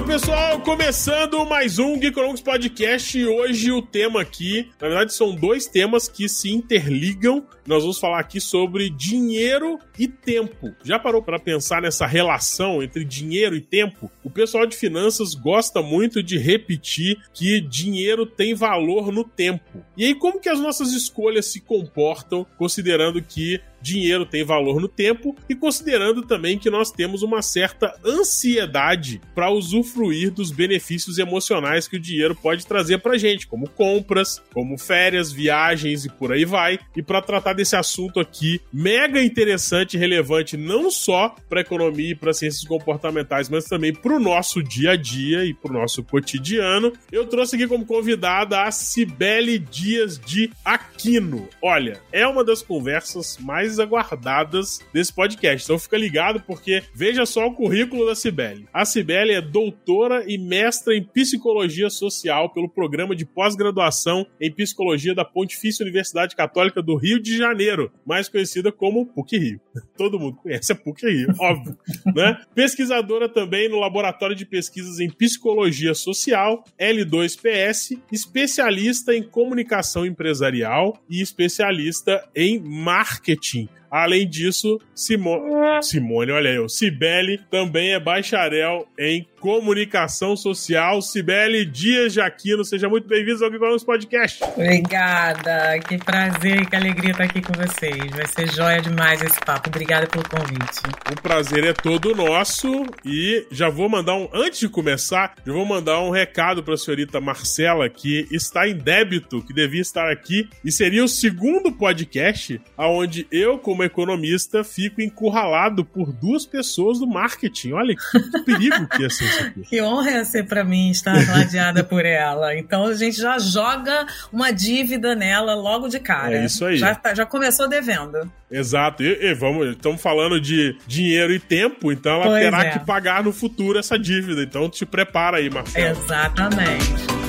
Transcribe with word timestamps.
Olá 0.00 0.08
pessoal, 0.08 0.60
começando 0.62 1.44
mais 1.44 1.78
um 1.78 2.00
Geekonomics 2.00 2.40
Podcast 2.40 3.18
e 3.18 3.26
hoje 3.26 3.70
o 3.70 3.82
tema 3.82 4.22
aqui, 4.22 4.70
na 4.80 4.88
verdade 4.88 5.12
são 5.12 5.34
dois 5.34 5.66
temas 5.66 6.08
que 6.08 6.26
se 6.26 6.50
interligam. 6.50 7.46
Nós 7.66 7.82
vamos 7.82 8.00
falar 8.00 8.18
aqui 8.18 8.40
sobre 8.40 8.88
dinheiro 8.88 9.78
e 9.98 10.08
tempo. 10.08 10.74
Já 10.82 10.98
parou 10.98 11.22
para 11.22 11.38
pensar 11.38 11.82
nessa 11.82 12.06
relação 12.06 12.82
entre 12.82 13.04
dinheiro 13.04 13.54
e 13.54 13.60
tempo? 13.60 14.10
O 14.24 14.30
pessoal 14.30 14.64
de 14.64 14.74
finanças 14.74 15.34
gosta 15.34 15.82
muito 15.82 16.22
de 16.22 16.38
repetir 16.38 17.18
que 17.34 17.60
dinheiro 17.60 18.24
tem 18.24 18.54
valor 18.54 19.12
no 19.12 19.22
tempo. 19.22 19.84
E 19.98 20.06
aí 20.06 20.14
como 20.14 20.40
que 20.40 20.48
as 20.48 20.58
nossas 20.58 20.94
escolhas 20.94 21.44
se 21.44 21.60
comportam 21.60 22.46
considerando 22.56 23.20
que 23.20 23.60
dinheiro 23.80 24.26
tem 24.26 24.44
valor 24.44 24.80
no 24.80 24.88
tempo 24.88 25.34
e 25.48 25.54
considerando 25.54 26.22
também 26.22 26.58
que 26.58 26.70
nós 26.70 26.90
temos 26.90 27.22
uma 27.22 27.42
certa 27.42 27.94
ansiedade 28.04 29.20
para 29.34 29.50
usufruir 29.50 30.30
dos 30.30 30.50
benefícios 30.50 31.18
emocionais 31.18 31.88
que 31.88 31.96
o 31.96 32.00
dinheiro 32.00 32.34
pode 32.34 32.66
trazer 32.66 32.98
para 32.98 33.18
gente, 33.18 33.46
como 33.46 33.68
compras, 33.68 34.42
como 34.52 34.78
férias, 34.78 35.32
viagens 35.32 36.04
e 36.04 36.08
por 36.08 36.32
aí 36.32 36.44
vai. 36.44 36.78
E 36.96 37.02
para 37.02 37.22
tratar 37.22 37.52
desse 37.52 37.76
assunto 37.76 38.20
aqui 38.20 38.60
mega 38.72 39.22
interessante 39.22 39.94
e 39.94 40.00
relevante 40.00 40.56
não 40.56 40.90
só 40.90 41.34
para 41.48 41.60
economia 41.60 42.12
e 42.12 42.14
para 42.14 42.32
ciências 42.32 42.64
comportamentais, 42.64 43.48
mas 43.48 43.64
também 43.64 43.92
para 43.92 44.14
o 44.14 44.20
nosso 44.20 44.62
dia 44.62 44.92
a 44.92 44.96
dia 44.96 45.44
e 45.44 45.54
para 45.54 45.70
o 45.70 45.74
nosso 45.74 46.02
cotidiano, 46.02 46.92
eu 47.10 47.26
trouxe 47.26 47.56
aqui 47.56 47.66
como 47.66 47.86
convidada 47.86 48.62
a 48.62 48.70
Cibele 48.70 49.58
Dias 49.58 50.18
de 50.18 50.50
Aquino. 50.64 51.48
Olha, 51.62 52.00
é 52.12 52.26
uma 52.26 52.44
das 52.44 52.62
conversas 52.62 53.38
mais 53.38 53.69
mais 53.70 53.78
aguardadas 53.78 54.80
desse 54.92 55.12
podcast. 55.12 55.64
Então 55.64 55.78
fica 55.78 55.96
ligado 55.96 56.40
porque 56.40 56.82
veja 56.92 57.24
só 57.24 57.46
o 57.46 57.54
currículo 57.54 58.06
da 58.06 58.14
Cibele. 58.14 58.66
A 58.72 58.84
Cibele 58.84 59.32
é 59.32 59.40
doutora 59.40 60.24
e 60.26 60.36
mestra 60.36 60.94
em 60.94 61.04
psicologia 61.04 61.88
social 61.88 62.50
pelo 62.52 62.68
programa 62.68 63.14
de 63.14 63.24
pós-graduação 63.24 64.26
em 64.40 64.52
psicologia 64.52 65.14
da 65.14 65.24
Pontifícia 65.24 65.84
Universidade 65.84 66.34
Católica 66.34 66.82
do 66.82 66.96
Rio 66.96 67.20
de 67.20 67.36
Janeiro, 67.36 67.92
mais 68.04 68.28
conhecida 68.28 68.72
como 68.72 69.06
PUC 69.06 69.38
Rio. 69.38 69.60
Todo 69.96 70.18
mundo 70.18 70.36
conhece 70.36 70.72
a 70.72 70.74
PUC 70.74 71.06
Rio, 71.06 71.34
óbvio, 71.38 71.76
né? 72.14 72.40
Pesquisadora 72.54 73.28
também 73.28 73.68
no 73.68 73.78
Laboratório 73.78 74.34
de 74.34 74.44
Pesquisas 74.44 74.98
em 75.00 75.08
Psicologia 75.08 75.94
Social, 75.94 76.64
L2PS, 76.78 78.00
especialista 78.10 79.14
em 79.14 79.22
comunicação 79.22 80.04
empresarial 80.04 81.00
e 81.08 81.20
especialista 81.20 82.28
em 82.34 82.58
marketing 82.58 83.68
Além 83.90 84.28
disso, 84.28 84.78
Simo... 84.94 85.60
Simone, 85.82 86.32
olha 86.32 86.48
eu, 86.48 86.68
Cibele 86.68 87.40
também 87.50 87.92
é 87.92 88.00
bacharel 88.00 88.86
em 88.98 89.26
comunicação 89.40 90.36
social. 90.36 91.00
Cibele 91.00 91.64
Dias 91.64 92.12
Jaquino, 92.12 92.64
seja 92.64 92.88
muito 92.88 93.08
bem-vindo 93.08 93.42
ao 93.42 93.50
Vamos 93.50 93.82
Podcast. 93.82 94.42
Obrigada, 94.44 95.78
que 95.80 95.96
prazer 95.96 96.62
e 96.62 96.66
que 96.66 96.76
alegria 96.76 97.12
estar 97.12 97.24
aqui 97.24 97.40
com 97.40 97.52
vocês. 97.54 98.10
Vai 98.10 98.26
ser 98.26 98.52
joia 98.52 98.82
demais 98.82 99.22
esse 99.22 99.40
papo. 99.40 99.68
Obrigada 99.68 100.06
pelo 100.06 100.28
convite. 100.28 100.80
O 101.10 101.22
prazer 101.22 101.64
é 101.64 101.72
todo 101.72 102.14
nosso 102.14 102.84
e 103.04 103.46
já 103.50 103.70
vou 103.70 103.88
mandar 103.88 104.14
um, 104.16 104.28
antes 104.32 104.60
de 104.60 104.68
começar, 104.68 105.34
já 105.46 105.52
vou 105.52 105.64
mandar 105.64 106.00
um 106.00 106.10
recado 106.10 106.62
para 106.62 106.74
a 106.74 106.78
senhorita 106.78 107.20
Marcela 107.20 107.88
que 107.88 108.26
está 108.30 108.68
em 108.68 108.76
débito, 108.76 109.42
que 109.42 109.54
devia 109.54 109.80
estar 109.80 110.10
aqui 110.10 110.48
e 110.64 110.70
seria 110.70 111.02
o 111.02 111.08
segundo 111.08 111.72
podcast 111.72 112.60
aonde 112.76 113.26
eu, 113.30 113.58
como 113.58 113.79
economista, 113.82 114.64
fico 114.64 115.00
encurralado 115.00 115.84
por 115.84 116.12
duas 116.12 116.46
pessoas 116.46 116.98
do 116.98 117.06
marketing. 117.06 117.72
Olha 117.72 117.94
que 117.94 118.44
perigo 118.44 118.86
que 118.88 119.02
ia 119.02 119.10
ser 119.10 119.24
isso 119.24 119.42
aqui. 119.44 119.62
Que 119.62 119.82
honra 119.82 120.10
ia 120.10 120.24
ser 120.24 120.46
para 120.46 120.64
mim 120.64 120.90
estar 120.90 121.14
radiada 121.14 121.82
por 121.84 122.04
ela. 122.04 122.56
Então 122.56 122.86
a 122.86 122.94
gente 122.94 123.16
já 123.16 123.38
joga 123.38 124.06
uma 124.32 124.50
dívida 124.50 125.14
nela 125.14 125.54
logo 125.54 125.88
de 125.88 126.00
cara. 126.00 126.36
É 126.36 126.44
isso 126.44 126.64
aí. 126.64 126.76
Já, 126.76 126.94
tá, 126.94 127.14
já 127.14 127.26
começou 127.26 127.68
devendo. 127.68 128.30
Exato. 128.50 129.02
E, 129.02 129.30
e 129.30 129.34
vamos, 129.34 129.68
estamos 129.70 130.00
falando 130.00 130.40
de 130.40 130.76
dinheiro 130.86 131.32
e 131.32 131.38
tempo, 131.38 131.92
então 131.92 132.14
ela 132.14 132.26
pois 132.26 132.42
terá 132.42 132.64
é. 132.64 132.70
que 132.70 132.78
pagar 132.80 133.22
no 133.22 133.32
futuro 133.32 133.78
essa 133.78 133.98
dívida. 133.98 134.42
Então 134.42 134.68
te 134.68 134.84
prepara 134.84 135.38
aí, 135.38 135.48
Marcelo. 135.48 135.98
Exatamente. 135.98 137.19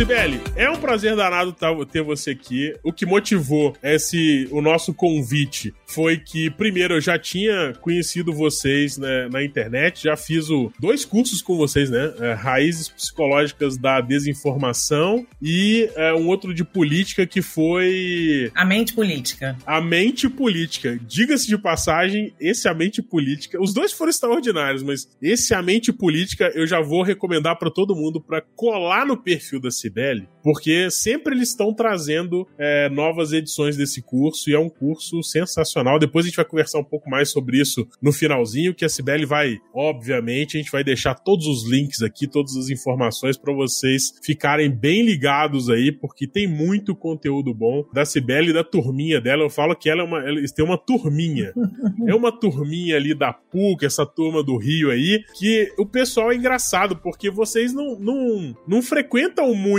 Sibeli, 0.00 0.40
é 0.56 0.70
um 0.70 0.78
prazer 0.78 1.14
danado 1.14 1.54
ter 1.84 2.02
você 2.02 2.30
aqui. 2.30 2.74
O 2.82 2.90
que 2.90 3.04
motivou 3.04 3.76
esse 3.82 4.48
o 4.50 4.62
nosso 4.62 4.94
convite 4.94 5.74
foi 5.86 6.16
que, 6.16 6.48
primeiro, 6.48 6.94
eu 6.94 7.00
já 7.02 7.18
tinha 7.18 7.74
conhecido 7.82 8.32
vocês 8.32 8.96
né, 8.96 9.28
na 9.28 9.44
internet, 9.44 10.04
já 10.04 10.16
fiz 10.16 10.48
o, 10.48 10.72
dois 10.80 11.04
cursos 11.04 11.42
com 11.42 11.54
vocês, 11.56 11.90
né? 11.90 12.14
É, 12.18 12.32
Raízes 12.32 12.88
Psicológicas 12.88 13.76
da 13.76 14.00
Desinformação 14.00 15.26
e 15.42 15.90
é, 15.94 16.14
um 16.14 16.28
outro 16.28 16.54
de 16.54 16.64
política 16.64 17.26
que 17.26 17.42
foi. 17.42 18.50
A 18.54 18.64
Mente 18.64 18.94
Política. 18.94 19.54
A 19.66 19.82
Mente 19.82 20.30
Política. 20.30 20.98
Diga-se 21.06 21.46
de 21.46 21.58
passagem, 21.58 22.32
esse 22.40 22.66
A 22.68 22.72
Mente 22.72 23.02
Política. 23.02 23.60
Os 23.60 23.74
dois 23.74 23.92
foram 23.92 24.08
extraordinários, 24.08 24.82
mas 24.82 25.06
esse 25.20 25.52
A 25.52 25.60
Mente 25.60 25.92
Política 25.92 26.50
eu 26.54 26.66
já 26.66 26.80
vou 26.80 27.02
recomendar 27.02 27.58
para 27.58 27.70
todo 27.70 27.94
mundo 27.94 28.18
para 28.18 28.40
colar 28.56 29.04
no 29.04 29.16
perfil 29.16 29.60
da 29.60 29.70
Cibele, 29.90 30.28
porque 30.42 30.90
sempre 30.90 31.34
eles 31.34 31.50
estão 31.50 31.74
trazendo 31.74 32.46
é, 32.56 32.88
novas 32.88 33.32
edições 33.32 33.76
desse 33.76 34.00
curso 34.00 34.48
e 34.48 34.54
é 34.54 34.58
um 34.58 34.68
curso 34.68 35.22
sensacional. 35.22 35.98
Depois 35.98 36.24
a 36.24 36.28
gente 36.28 36.36
vai 36.36 36.44
conversar 36.44 36.78
um 36.78 36.84
pouco 36.84 37.10
mais 37.10 37.30
sobre 37.30 37.60
isso 37.60 37.86
no 38.00 38.12
finalzinho, 38.12 38.74
que 38.74 38.84
a 38.84 38.88
Sibeli 38.88 39.26
vai, 39.26 39.58
obviamente, 39.74 40.56
a 40.56 40.60
gente 40.60 40.70
vai 40.70 40.84
deixar 40.84 41.14
todos 41.14 41.46
os 41.46 41.68
links 41.68 42.02
aqui, 42.02 42.26
todas 42.26 42.56
as 42.56 42.70
informações 42.70 43.36
para 43.36 43.52
vocês 43.52 44.14
ficarem 44.22 44.70
bem 44.70 45.02
ligados 45.02 45.68
aí, 45.68 45.92
porque 45.92 46.26
tem 46.26 46.46
muito 46.46 46.94
conteúdo 46.94 47.52
bom 47.52 47.84
da 47.92 48.04
Sibeli 48.04 48.50
e 48.50 48.54
da 48.54 48.64
turminha 48.64 49.20
dela. 49.20 49.42
Eu 49.42 49.50
falo 49.50 49.74
que 49.74 49.90
ela 49.90 50.02
é 50.02 50.04
uma, 50.04 50.20
eles 50.28 50.52
têm 50.52 50.64
uma 50.64 50.78
turminha. 50.78 51.52
é 52.06 52.14
uma 52.14 52.32
turminha 52.32 52.96
ali 52.96 53.14
da 53.14 53.32
PUC, 53.32 53.84
essa 53.84 54.06
turma 54.06 54.42
do 54.42 54.56
Rio 54.56 54.90
aí, 54.90 55.22
que 55.38 55.72
o 55.76 55.84
pessoal 55.84 56.32
é 56.32 56.36
engraçado, 56.36 56.96
porque 56.96 57.30
vocês 57.30 57.72
não, 57.72 57.98
não, 57.98 58.56
não 58.66 58.82
frequentam 58.82 59.54
muito, 59.54 59.69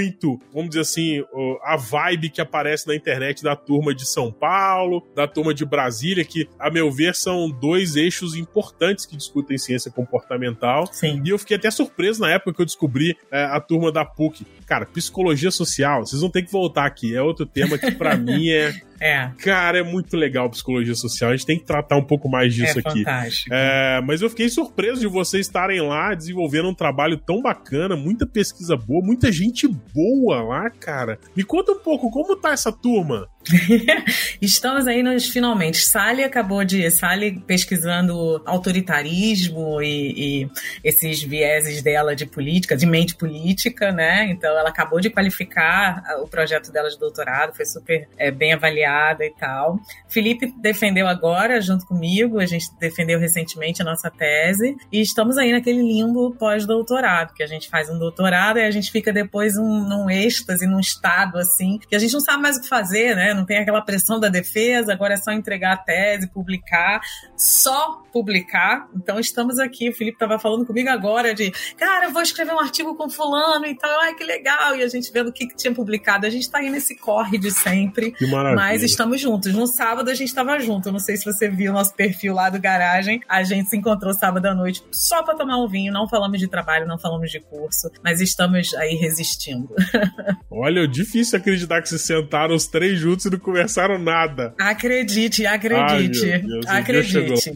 vamos 0.54 0.70
dizer 0.70 0.82
assim, 0.82 1.24
a 1.64 1.76
vibe 1.78 2.30
que 2.30 2.42
aparece 2.42 2.88
na 2.88 2.96
internet 2.96 3.44
da 3.44 3.56
turma 3.56 3.94
de 3.94 4.06
São 4.06 4.32
Paulo, 4.32 5.06
da 5.16 5.28
turma 5.28 5.54
de 5.54 5.66
Brasília 5.66 5.82
Brasília, 5.82 6.26
que, 6.26 6.48
a 6.60 6.70
meu 6.70 6.92
ver, 6.92 7.16
são 7.16 7.50
dois 7.50 7.96
eixos 7.96 8.36
importantes 8.36 9.06
que 9.06 9.16
discutem 9.18 9.58
ciência 9.58 9.92
comportamental. 9.92 10.88
Sim. 10.92 11.22
E 11.26 11.30
eu 11.30 11.38
fiquei 11.38 11.58
até 11.58 11.70
surpreso 11.70 12.22
na 12.22 12.32
época 12.32 12.54
que 12.54 12.62
eu 12.62 12.66
descobri 12.66 13.16
é, 13.32 13.44
a 13.44 13.60
turma 13.60 13.92
da 13.92 14.06
PUC. 14.06 14.46
Cara, 14.66 14.86
psicologia 14.86 15.52
social, 15.52 16.06
vocês 16.06 16.22
vão 16.22 16.30
ter 16.30 16.44
que 16.44 16.52
voltar 16.52 16.86
aqui. 16.86 17.16
É 17.16 17.22
outro 17.22 17.46
tema 17.46 17.78
que, 17.78 17.92
para 17.92 18.16
mim, 18.18 18.50
é 18.50 18.74
é. 19.02 19.32
Cara, 19.40 19.80
é 19.80 19.84
muito 19.84 20.16
legal 20.16 20.48
psicologia 20.50 20.94
social. 20.94 21.32
A 21.32 21.36
gente 21.36 21.46
tem 21.46 21.58
que 21.58 21.66
tratar 21.66 21.98
um 21.98 22.04
pouco 22.04 22.30
mais 22.30 22.54
disso 22.54 22.78
é 22.78 22.82
aqui. 22.86 23.04
Fantástico. 23.04 23.50
É, 23.52 24.00
mas 24.06 24.22
eu 24.22 24.30
fiquei 24.30 24.48
surpreso 24.48 25.02
de 25.02 25.08
vocês 25.08 25.48
estarem 25.48 25.82
lá 25.82 26.14
desenvolvendo 26.14 26.70
um 26.70 26.74
trabalho 26.74 27.18
tão 27.18 27.42
bacana, 27.42 27.96
muita 27.96 28.28
pesquisa 28.28 28.78
boa, 28.78 29.04
muita 29.04 29.32
gente 29.32 29.68
boa 29.68 30.44
lá, 30.44 30.70
cara. 30.70 31.18
Me 31.36 31.44
conta 31.44 31.72
um 31.72 31.80
pouco, 31.80 32.12
como 32.12 32.36
tá 32.36 32.52
essa 32.52 32.72
turma? 32.72 33.28
Estamos 34.42 34.88
aí 34.88 35.02
nos 35.02 35.28
finalmente. 35.28 35.80
Sally 35.80 36.24
acabou 36.24 36.64
de. 36.64 36.90
Sally 36.92 37.40
pesquisando 37.40 38.42
autoritarismo 38.46 39.82
e, 39.82 40.44
e, 40.44 40.50
esses 40.84 41.22
vieses 41.24 41.82
dela 41.82 42.16
de 42.16 42.26
política, 42.26 42.76
de 42.76 42.86
mente 42.86 43.16
política, 43.16 43.92
né? 43.92 44.30
Então 44.30 44.58
ela 44.58 44.70
acabou 44.70 45.00
de 45.00 45.10
qualificar 45.10 46.04
o 46.22 46.28
projeto 46.28 46.72
dela 46.72 46.90
de 46.90 46.98
doutorado, 47.00 47.56
foi 47.56 47.66
super 47.66 48.08
é, 48.18 48.30
bem 48.30 48.54
avaliado 48.54 49.24
e 49.24 49.32
tal. 49.32 49.80
Felipe 50.08 50.54
defendeu 50.62 51.08
agora, 51.08 51.60
junto 51.62 51.86
comigo, 51.86 52.40
a 52.40 52.46
gente 52.46 52.66
defendeu 52.80 53.20
recentemente 53.20 53.82
a 53.82 53.86
nossa 53.86 54.10
tese, 54.10 54.76
e 54.92 55.02
estamos 55.02 55.38
aí 55.38 55.52
naquele 55.52 55.82
limbo 55.82 56.36
pós-doutorado, 56.36 57.34
que 57.34 57.44
a 57.44 57.48
gente 57.48 57.70
faz 57.70 57.90
um 57.90 57.98
doutorado 57.98 58.60
e 58.60 58.64
a 58.64 58.72
gente 58.72 58.92
fica 58.92 59.12
depois 59.12 59.58
um, 59.58 59.88
num 59.88 60.10
êxtase, 60.10 60.68
num 60.68 60.80
estado 60.80 61.38
assim, 61.38 61.80
que 61.90 61.96
a 61.96 62.00
gente 62.00 62.14
não 62.14 62.20
sabe 62.20 62.42
mais 62.42 62.58
o 62.58 62.62
que 62.62 62.68
fazer, 62.68 63.16
né? 63.16 63.31
Né? 63.34 63.40
Não 63.40 63.46
tem 63.46 63.58
aquela 63.58 63.82
pressão 63.82 64.20
da 64.20 64.30
defesa, 64.30 64.94
agora 64.94 65.14
é 65.14 65.18
só 65.18 65.32
entregar 65.32 65.74
a 65.74 65.78
tese, 65.78 66.28
publicar, 66.28 67.02
só 67.36 68.02
publicar. 68.12 68.88
Então 68.96 69.20
estamos 69.20 69.60
aqui, 69.60 69.90
o 69.90 69.94
Felipe 69.94 70.16
estava 70.16 70.38
falando 70.40 70.66
comigo 70.66 70.90
agora 70.90 71.34
de, 71.34 71.52
cara, 71.78 72.06
eu 72.06 72.12
vou 72.12 72.22
escrever 72.22 72.54
um 72.54 72.60
artigo 72.60 72.96
com 72.96 73.10
fulano 73.10 73.66
e 73.66 73.76
tal, 73.76 74.00
ai 74.02 74.14
que 74.16 74.24
legal, 74.24 74.76
e 74.76 74.84
a 74.84 74.88
gente 74.88 75.12
vendo 75.12 75.30
o 75.30 75.34
que, 75.34 75.48
que 75.48 75.56
tinha 75.56 75.74
publicado. 75.74 76.26
A 76.26 76.30
gente 76.30 76.44
está 76.44 76.60
aí 76.60 76.70
nesse 76.70 76.96
corre 76.96 77.38
de 77.38 77.52
sempre, 77.52 78.12
que 78.12 78.28
maravilha. 78.28 78.56
mas 78.56 78.84
estamos 78.84 79.20
juntos. 79.20 79.54
No 79.54 79.68
sábado 79.68 80.10
a 80.10 80.14
gente 80.14 80.28
estava 80.28 80.60
junto, 80.60 80.92
não 80.92 81.00
sei 81.00 81.18
se 81.18 81.26
você 81.26 81.50
viu 81.50 81.72
o 81.72 81.74
nosso 81.74 81.96
perfil 81.96 82.34
lá 82.34 82.50
do 82.50 82.60
Garagem, 82.60 83.22
a 83.28 83.44
gente 83.44 83.70
se 83.70 83.78
encontrou 83.78 84.14
sábado 84.14 84.46
à 84.46 84.54
noite 84.54 84.84
só 84.92 85.24
para 85.24 85.36
tomar 85.36 85.58
um 85.58 85.68
vinho, 85.68 85.94
não 85.94 86.08
falamos 86.08 86.40
de 86.40 86.48
trabalho, 86.48 86.88
não 86.88 87.00
falamos 87.00 87.32
de 87.32 87.40
curso, 87.40 87.90
mas 88.04 88.22
estamos 88.22 88.74
aí 88.76 88.96
resistindo. 88.96 89.74
Olha, 90.50 90.82
é 90.82 90.88
difícil 90.88 91.38
acreditar 91.38 91.82
que 91.82 91.90
se 91.90 92.00
sentaram 92.00 92.56
os 92.56 92.68
três 92.68 93.00
juntos 93.00 93.26
e 93.26 93.30
não 93.30 93.40
conversaram 93.40 93.98
nada. 93.98 94.54
Acredite, 94.60 95.46
acredite. 95.46 96.32
Ai, 96.32 96.40
Deus, 96.40 96.66
acredite. 96.68 97.54